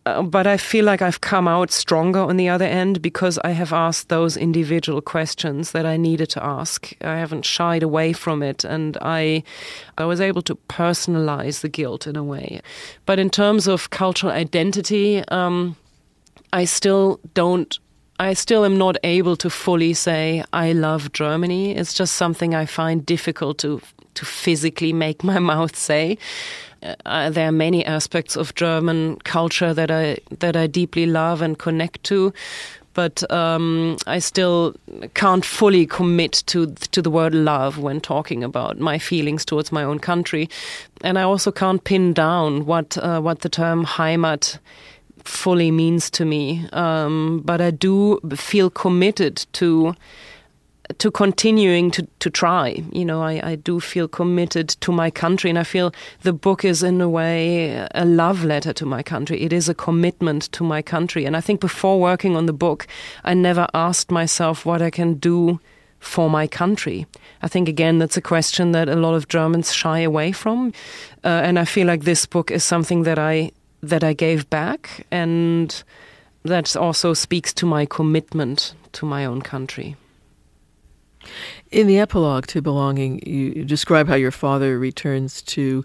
Uh, 0.06 0.22
but 0.22 0.46
I 0.46 0.58
feel 0.58 0.84
like 0.84 1.02
I've 1.02 1.22
come 1.22 1.48
out 1.48 1.72
stronger 1.72 2.20
on 2.20 2.36
the 2.36 2.50
other 2.50 2.66
end 2.66 3.02
because 3.02 3.40
I 3.44 3.52
have 3.52 3.72
asked 3.72 4.10
those 4.10 4.36
individual 4.36 5.02
questions 5.02 5.72
that 5.72 5.86
I 5.86 5.96
needed 5.96 6.30
to 6.32 6.44
ask. 6.44 6.94
I 7.02 7.18
haven't 7.18 7.46
shied 7.46 7.84
away 7.84 8.12
from 8.12 8.44
it, 8.44 8.66
and 8.66 8.98
I, 9.02 9.44
I 9.98 10.06
was 10.06 10.20
able 10.20 10.42
to 10.44 10.56
personalize 10.68 11.62
the 11.62 11.70
guilt 11.70 12.06
in 12.06 12.18
a 12.18 12.24
way. 12.24 12.62
But 13.06 13.18
in 13.18 13.30
terms 13.30 13.68
of 13.68 13.92
cultural 13.92 14.34
identity, 14.34 15.24
um, 15.30 15.78
I 16.52 16.66
still 16.66 17.20
don't. 17.34 17.80
I 18.20 18.34
still 18.34 18.64
am 18.64 18.78
not 18.78 18.96
able 19.04 19.36
to 19.38 19.50
fully 19.50 19.94
say 19.94 20.44
I 20.54 20.72
love 20.74 21.12
Germany. 21.14 21.76
It's 21.76 21.94
just 21.94 22.16
something 22.16 22.54
I 22.54 22.66
find 22.66 23.06
difficult 23.06 23.58
to 23.60 23.82
to 24.16 24.26
physically 24.26 24.94
make 24.94 25.24
my 25.32 25.40
mouth 25.40 25.76
say 25.76 26.18
uh, 27.06 27.30
there 27.30 27.48
are 27.48 27.52
many 27.52 27.86
aspects 27.86 28.36
of 28.36 28.56
German 28.56 29.18
culture 29.24 29.74
that 29.74 29.92
I 29.92 30.18
that 30.40 30.56
I 30.56 30.68
deeply 30.68 31.06
love 31.06 31.42
and 31.42 31.58
connect 31.58 32.04
to, 32.06 32.34
but 32.94 33.30
um, 33.32 33.98
I 34.08 34.20
still 34.20 34.76
can't 35.14 35.46
fully 35.46 35.86
commit 35.86 36.44
to 36.48 36.68
to 36.92 37.02
the 37.02 37.10
word 37.10 37.34
love 37.34 37.78
when 37.78 38.02
talking 38.02 38.44
about 38.44 38.80
my 38.80 39.00
feelings 39.00 39.46
towards 39.46 39.72
my 39.72 39.84
own 39.84 40.00
country, 40.00 40.50
and 41.04 41.18
I 41.18 41.24
also 41.24 41.52
can't 41.52 41.84
pin 41.84 42.14
down 42.14 42.66
what 42.66 42.98
uh, 42.98 43.20
what 43.22 43.40
the 43.40 43.50
term 43.50 43.86
Heimat 43.86 44.60
fully 45.24 45.72
means 45.72 46.10
to 46.12 46.26
me. 46.26 46.68
Um, 46.74 47.42
but 47.46 47.62
I 47.62 47.72
do 47.72 48.20
feel 48.36 48.70
committed 48.70 49.46
to 49.54 49.96
to 51.00 51.12
continuing 51.12 51.92
to, 51.92 52.08
to 52.20 52.30
try. 52.30 52.84
You 52.92 53.06
know, 53.06 53.22
I, 53.22 53.52
I 53.52 53.56
do 53.56 53.80
feel 53.80 54.08
committed 54.08 54.70
to 54.70 54.92
my 54.92 55.10
country, 55.12 55.50
and 55.50 55.60
I 55.60 55.64
feel 55.64 55.94
the 56.22 56.34
book 56.34 56.66
is, 56.66 56.84
in 56.84 57.02
a 57.02 57.10
way, 57.10 57.88
a 57.94 58.06
love 58.06 58.44
letter 58.44 58.74
to 58.74 58.86
my 58.86 59.04
country. 59.04 59.42
It 59.42 59.54
is 59.54 59.70
a 59.70 59.74
commitment 59.74 60.52
to 60.54 60.64
my 60.64 60.82
country. 60.82 61.26
And 61.26 61.36
I 61.38 61.42
think 61.42 61.62
before 61.62 62.00
working 62.00 62.36
on 62.36 62.46
the 62.46 62.54
book, 62.54 62.88
I 63.24 63.34
never 63.34 63.68
asked 63.74 64.12
myself 64.12 64.66
what 64.66 64.82
I 64.82 64.90
can 64.90 65.16
do 65.16 65.60
for 66.00 66.30
my 66.30 66.48
country. 66.48 67.08
I 67.42 67.48
think, 67.48 67.70
again, 67.70 68.00
that's 68.00 68.18
a 68.18 68.22
question 68.22 68.74
that 68.74 68.90
a 68.90 68.96
lot 68.96 69.16
of 69.16 69.28
Germans 69.28 69.74
shy 69.74 70.00
away 70.00 70.32
from. 70.32 70.74
Uh, 71.24 71.28
and 71.28 71.58
I 71.58 71.66
feel 71.66 71.88
like 71.88 72.04
this 72.04 72.26
book 72.26 72.52
is 72.52 72.64
something 72.64 73.04
that 73.04 73.18
I 73.18 73.52
that 73.82 74.02
I 74.02 74.14
gave 74.14 74.50
back 74.50 75.06
and 75.12 75.84
that 76.44 76.76
also 76.78 77.14
speaks 77.14 77.54
to 77.54 77.66
my 77.66 77.86
commitment 77.86 78.76
to 78.94 79.06
my 79.06 79.26
own 79.26 79.42
country. 79.42 79.96
In 81.72 81.88
the 81.88 82.00
epilogue 82.00 82.48
to 82.48 82.62
Belonging, 82.62 83.26
you 83.28 83.66
describe 83.66 84.08
how 84.08 84.16
your 84.16 84.32
father 84.32 84.78
returns 84.78 85.42
to 85.44 85.84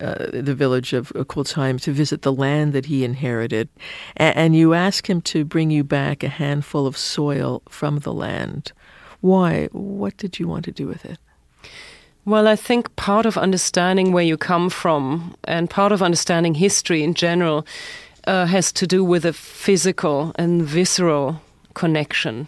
uh, 0.00 0.26
the 0.32 0.54
village 0.54 0.92
of 0.92 1.10
Külsheim 1.12 1.80
to 1.82 1.92
visit 1.92 2.22
the 2.22 2.32
land 2.32 2.72
that 2.72 2.86
he 2.86 3.04
inherited, 3.04 3.68
and 4.16 4.56
you 4.56 4.74
ask 4.74 5.08
him 5.08 5.20
to 5.22 5.44
bring 5.44 5.70
you 5.70 5.84
back 5.84 6.22
a 6.22 6.28
handful 6.28 6.86
of 6.86 6.96
soil 6.96 7.62
from 7.68 8.00
the 8.00 8.12
land. 8.12 8.72
Why? 9.20 9.68
What 9.72 10.16
did 10.16 10.38
you 10.38 10.48
want 10.48 10.64
to 10.64 10.72
do 10.72 10.86
with 10.86 11.04
it? 11.04 11.18
Well, 12.24 12.46
I 12.46 12.56
think 12.56 12.94
part 12.96 13.24
of 13.24 13.38
understanding 13.38 14.12
where 14.12 14.24
you 14.24 14.36
come 14.36 14.68
from 14.68 15.34
and 15.44 15.70
part 15.70 15.92
of 15.92 16.02
understanding 16.02 16.54
history 16.54 17.02
in 17.02 17.14
general 17.14 17.66
uh, 18.26 18.44
has 18.44 18.70
to 18.72 18.86
do 18.86 19.02
with 19.02 19.24
a 19.24 19.32
physical 19.32 20.32
and 20.34 20.62
visceral 20.62 21.40
connection. 21.72 22.46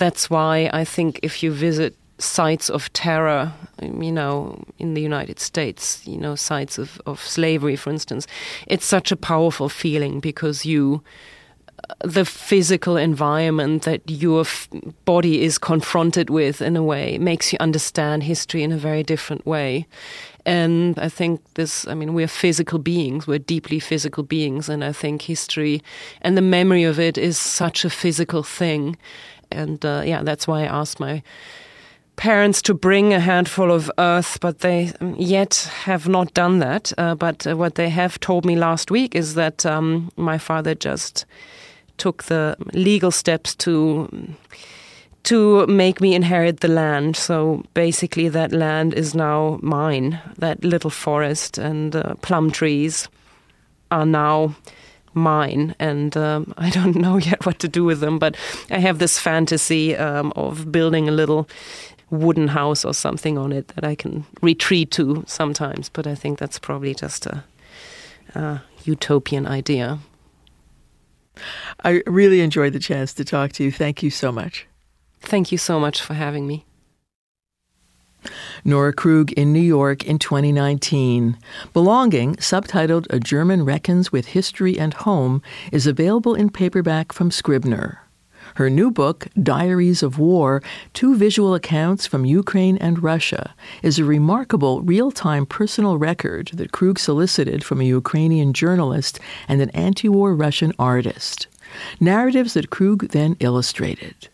That's 0.00 0.30
why 0.30 0.70
I 0.72 0.84
think 0.84 1.20
if 1.22 1.42
you 1.42 1.52
visit 1.52 1.94
sites 2.16 2.70
of 2.70 2.90
terror, 2.94 3.52
um, 3.82 4.02
you 4.02 4.10
know, 4.10 4.64
in 4.78 4.94
the 4.94 5.02
United 5.02 5.38
States, 5.38 6.00
you 6.06 6.16
know, 6.16 6.34
sites 6.34 6.78
of, 6.78 7.02
of 7.04 7.20
slavery, 7.20 7.76
for 7.76 7.90
instance, 7.90 8.26
it's 8.66 8.86
such 8.86 9.12
a 9.12 9.16
powerful 9.16 9.68
feeling 9.68 10.18
because 10.18 10.64
you 10.64 11.02
uh, 11.90 11.94
the 12.00 12.24
physical 12.24 12.96
environment 12.96 13.82
that 13.82 14.00
your 14.06 14.44
body 15.04 15.42
is 15.42 15.58
confronted 15.58 16.30
with 16.30 16.62
in 16.62 16.76
a 16.76 16.82
way 16.82 17.18
makes 17.18 17.52
you 17.52 17.58
understand 17.60 18.22
history 18.22 18.62
in 18.62 18.72
a 18.72 18.78
very 18.78 19.02
different 19.02 19.44
way. 19.44 19.86
And 20.46 20.98
I 20.98 21.10
think 21.10 21.42
this, 21.56 21.86
I 21.86 21.92
mean, 21.92 22.14
we're 22.14 22.26
physical 22.26 22.78
beings, 22.78 23.26
we're 23.26 23.38
deeply 23.38 23.80
physical 23.80 24.22
beings. 24.22 24.70
And 24.70 24.82
I 24.82 24.92
think 24.92 25.22
history 25.22 25.82
and 26.22 26.38
the 26.38 26.42
memory 26.58 26.84
of 26.84 26.98
it 26.98 27.18
is 27.18 27.36
such 27.36 27.84
a 27.84 27.90
physical 27.90 28.42
thing. 28.42 28.96
And 29.50 29.84
uh, 29.84 30.02
yeah, 30.04 30.22
that's 30.22 30.46
why 30.46 30.62
I 30.62 30.66
asked 30.66 31.00
my 31.00 31.22
parents 32.16 32.60
to 32.62 32.74
bring 32.74 33.14
a 33.14 33.20
handful 33.20 33.72
of 33.72 33.90
earth, 33.96 34.40
but 34.40 34.58
they 34.58 34.92
yet 35.16 35.70
have 35.84 36.06
not 36.06 36.34
done 36.34 36.58
that. 36.58 36.92
Uh, 36.98 37.14
but 37.14 37.46
what 37.46 37.76
they 37.76 37.88
have 37.88 38.20
told 38.20 38.44
me 38.44 38.56
last 38.56 38.90
week 38.90 39.14
is 39.14 39.34
that 39.34 39.64
um, 39.64 40.10
my 40.16 40.36
father 40.38 40.74
just 40.74 41.24
took 41.96 42.24
the 42.24 42.56
legal 42.72 43.10
steps 43.10 43.54
to 43.54 44.08
to 45.22 45.66
make 45.66 46.00
me 46.00 46.14
inherit 46.14 46.60
the 46.60 46.68
land. 46.68 47.16
So 47.16 47.62
basically, 47.74 48.28
that 48.30 48.52
land 48.52 48.94
is 48.94 49.14
now 49.14 49.58
mine. 49.62 50.18
That 50.38 50.64
little 50.64 50.90
forest 50.90 51.58
and 51.58 51.94
uh, 51.94 52.14
plum 52.22 52.50
trees 52.50 53.08
are 53.90 54.06
now 54.06 54.54
mine, 55.14 55.74
and 55.78 56.16
um, 56.16 56.54
I 56.58 56.70
don't 56.70 56.96
know 56.96 57.16
yet 57.30 57.46
what 57.46 57.58
to 57.60 57.68
do 57.68 57.84
with 57.84 58.00
them. 58.00 58.18
But 58.18 58.36
I 58.70 58.78
have 58.78 58.98
this 58.98 59.18
fantasy 59.18 59.96
um, 59.96 60.32
of 60.36 60.70
building 60.70 61.08
a 61.08 61.12
little 61.12 61.48
wooden 62.10 62.48
house 62.48 62.84
or 62.84 62.92
something 62.92 63.38
on 63.38 63.52
it 63.52 63.68
that 63.68 63.84
I 63.84 63.94
can 63.94 64.24
retreat 64.42 64.90
to 64.92 65.24
sometimes. 65.26 65.88
But 65.88 66.06
I 66.06 66.14
think 66.14 66.38
that's 66.38 66.58
probably 66.58 66.94
just 66.94 67.26
a, 67.26 67.44
a 68.34 68.62
utopian 68.84 69.46
idea. 69.46 69.98
I 71.84 72.02
really 72.06 72.40
enjoyed 72.40 72.72
the 72.72 72.80
chance 72.80 73.14
to 73.14 73.24
talk 73.24 73.52
to 73.52 73.64
you. 73.64 73.72
Thank 73.72 74.02
you 74.02 74.10
so 74.10 74.30
much. 74.32 74.66
Thank 75.20 75.52
you 75.52 75.58
so 75.58 75.78
much 75.78 76.02
for 76.02 76.14
having 76.14 76.46
me. 76.46 76.64
Nora 78.64 78.92
Krug 78.92 79.32
in 79.32 79.52
New 79.52 79.60
York 79.60 80.04
in 80.04 80.18
2019. 80.18 81.36
Belonging, 81.72 82.36
subtitled 82.36 83.06
A 83.10 83.20
German 83.20 83.64
Reckons 83.64 84.12
with 84.12 84.28
History 84.28 84.78
and 84.78 84.94
Home, 84.94 85.42
is 85.72 85.86
available 85.86 86.34
in 86.34 86.50
paperback 86.50 87.12
from 87.12 87.30
Scribner. 87.30 88.00
Her 88.56 88.68
new 88.68 88.90
book, 88.90 89.28
Diaries 89.40 90.02
of 90.02 90.18
War 90.18 90.62
Two 90.92 91.16
Visual 91.16 91.54
Accounts 91.54 92.06
from 92.06 92.24
Ukraine 92.24 92.76
and 92.78 93.02
Russia, 93.02 93.54
is 93.82 93.98
a 93.98 94.04
remarkable 94.04 94.82
real 94.82 95.10
time 95.12 95.46
personal 95.46 95.98
record 95.98 96.50
that 96.54 96.72
Krug 96.72 96.98
solicited 96.98 97.62
from 97.62 97.80
a 97.80 97.84
Ukrainian 97.84 98.52
journalist 98.52 99.20
and 99.48 99.60
an 99.60 99.70
anti 99.70 100.08
war 100.08 100.34
Russian 100.34 100.72
artist. 100.78 101.46
Narratives 102.00 102.54
that 102.54 102.70
Krug 102.70 103.08
then 103.10 103.36
illustrated. 103.38 104.29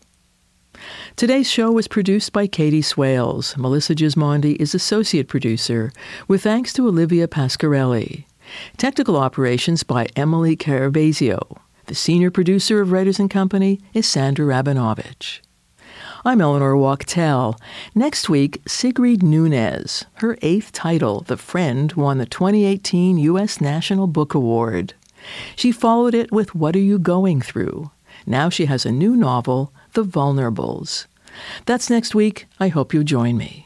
Today's 1.17 1.49
show 1.49 1.71
was 1.71 1.87
produced 1.87 2.31
by 2.31 2.45
Katie 2.45 2.83
Swales. 2.83 3.57
Melissa 3.57 3.95
Gismondi 3.95 4.55
is 4.57 4.75
associate 4.75 5.27
producer, 5.27 5.91
with 6.27 6.43
thanks 6.43 6.71
to 6.73 6.87
Olivia 6.87 7.27
Pasquarelli. 7.27 8.25
Technical 8.77 9.17
operations 9.17 9.81
by 9.81 10.09
Emily 10.15 10.55
Carabazio. 10.55 11.57
The 11.87 11.95
senior 11.95 12.29
producer 12.29 12.81
of 12.81 12.91
Writers 12.91 13.19
and 13.19 13.31
Company 13.31 13.81
is 13.95 14.07
Sandra 14.07 14.45
Rabinovitch. 14.45 15.39
I'm 16.23 16.39
Eleanor 16.39 16.77
Wachtel. 16.77 17.59
Next 17.95 18.29
week, 18.29 18.61
Sigrid 18.67 19.23
Nunez. 19.23 20.05
Her 20.17 20.37
eighth 20.43 20.71
title, 20.71 21.21
The 21.21 21.35
Friend, 21.35 21.91
won 21.93 22.19
the 22.19 22.27
2018 22.27 23.17
U.S. 23.17 23.59
National 23.59 24.05
Book 24.05 24.35
Award. 24.35 24.93
She 25.55 25.71
followed 25.71 26.13
it 26.13 26.31
with 26.31 26.53
What 26.53 26.75
Are 26.75 26.79
You 26.79 26.99
Going 26.99 27.41
Through? 27.41 27.89
Now 28.27 28.49
she 28.49 28.65
has 28.65 28.85
a 28.85 28.91
new 28.91 29.15
novel, 29.15 29.73
The 29.97 30.03
Vulnerables. 30.03 31.07
That's 31.65 31.89
next 31.89 32.13
week. 32.13 32.45
I 32.59 32.67
hope 32.67 32.93
you 32.93 33.03
join 33.03 33.35
me. 33.35 33.65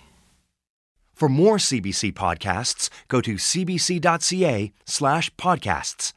For 1.13 1.27
more 1.27 1.57
CBC 1.57 2.13
podcasts, 2.13 2.89
go 3.09 3.19
to 3.19 3.35
cbc.ca 3.35 4.71
slash 4.85 5.35
podcasts. 5.35 6.13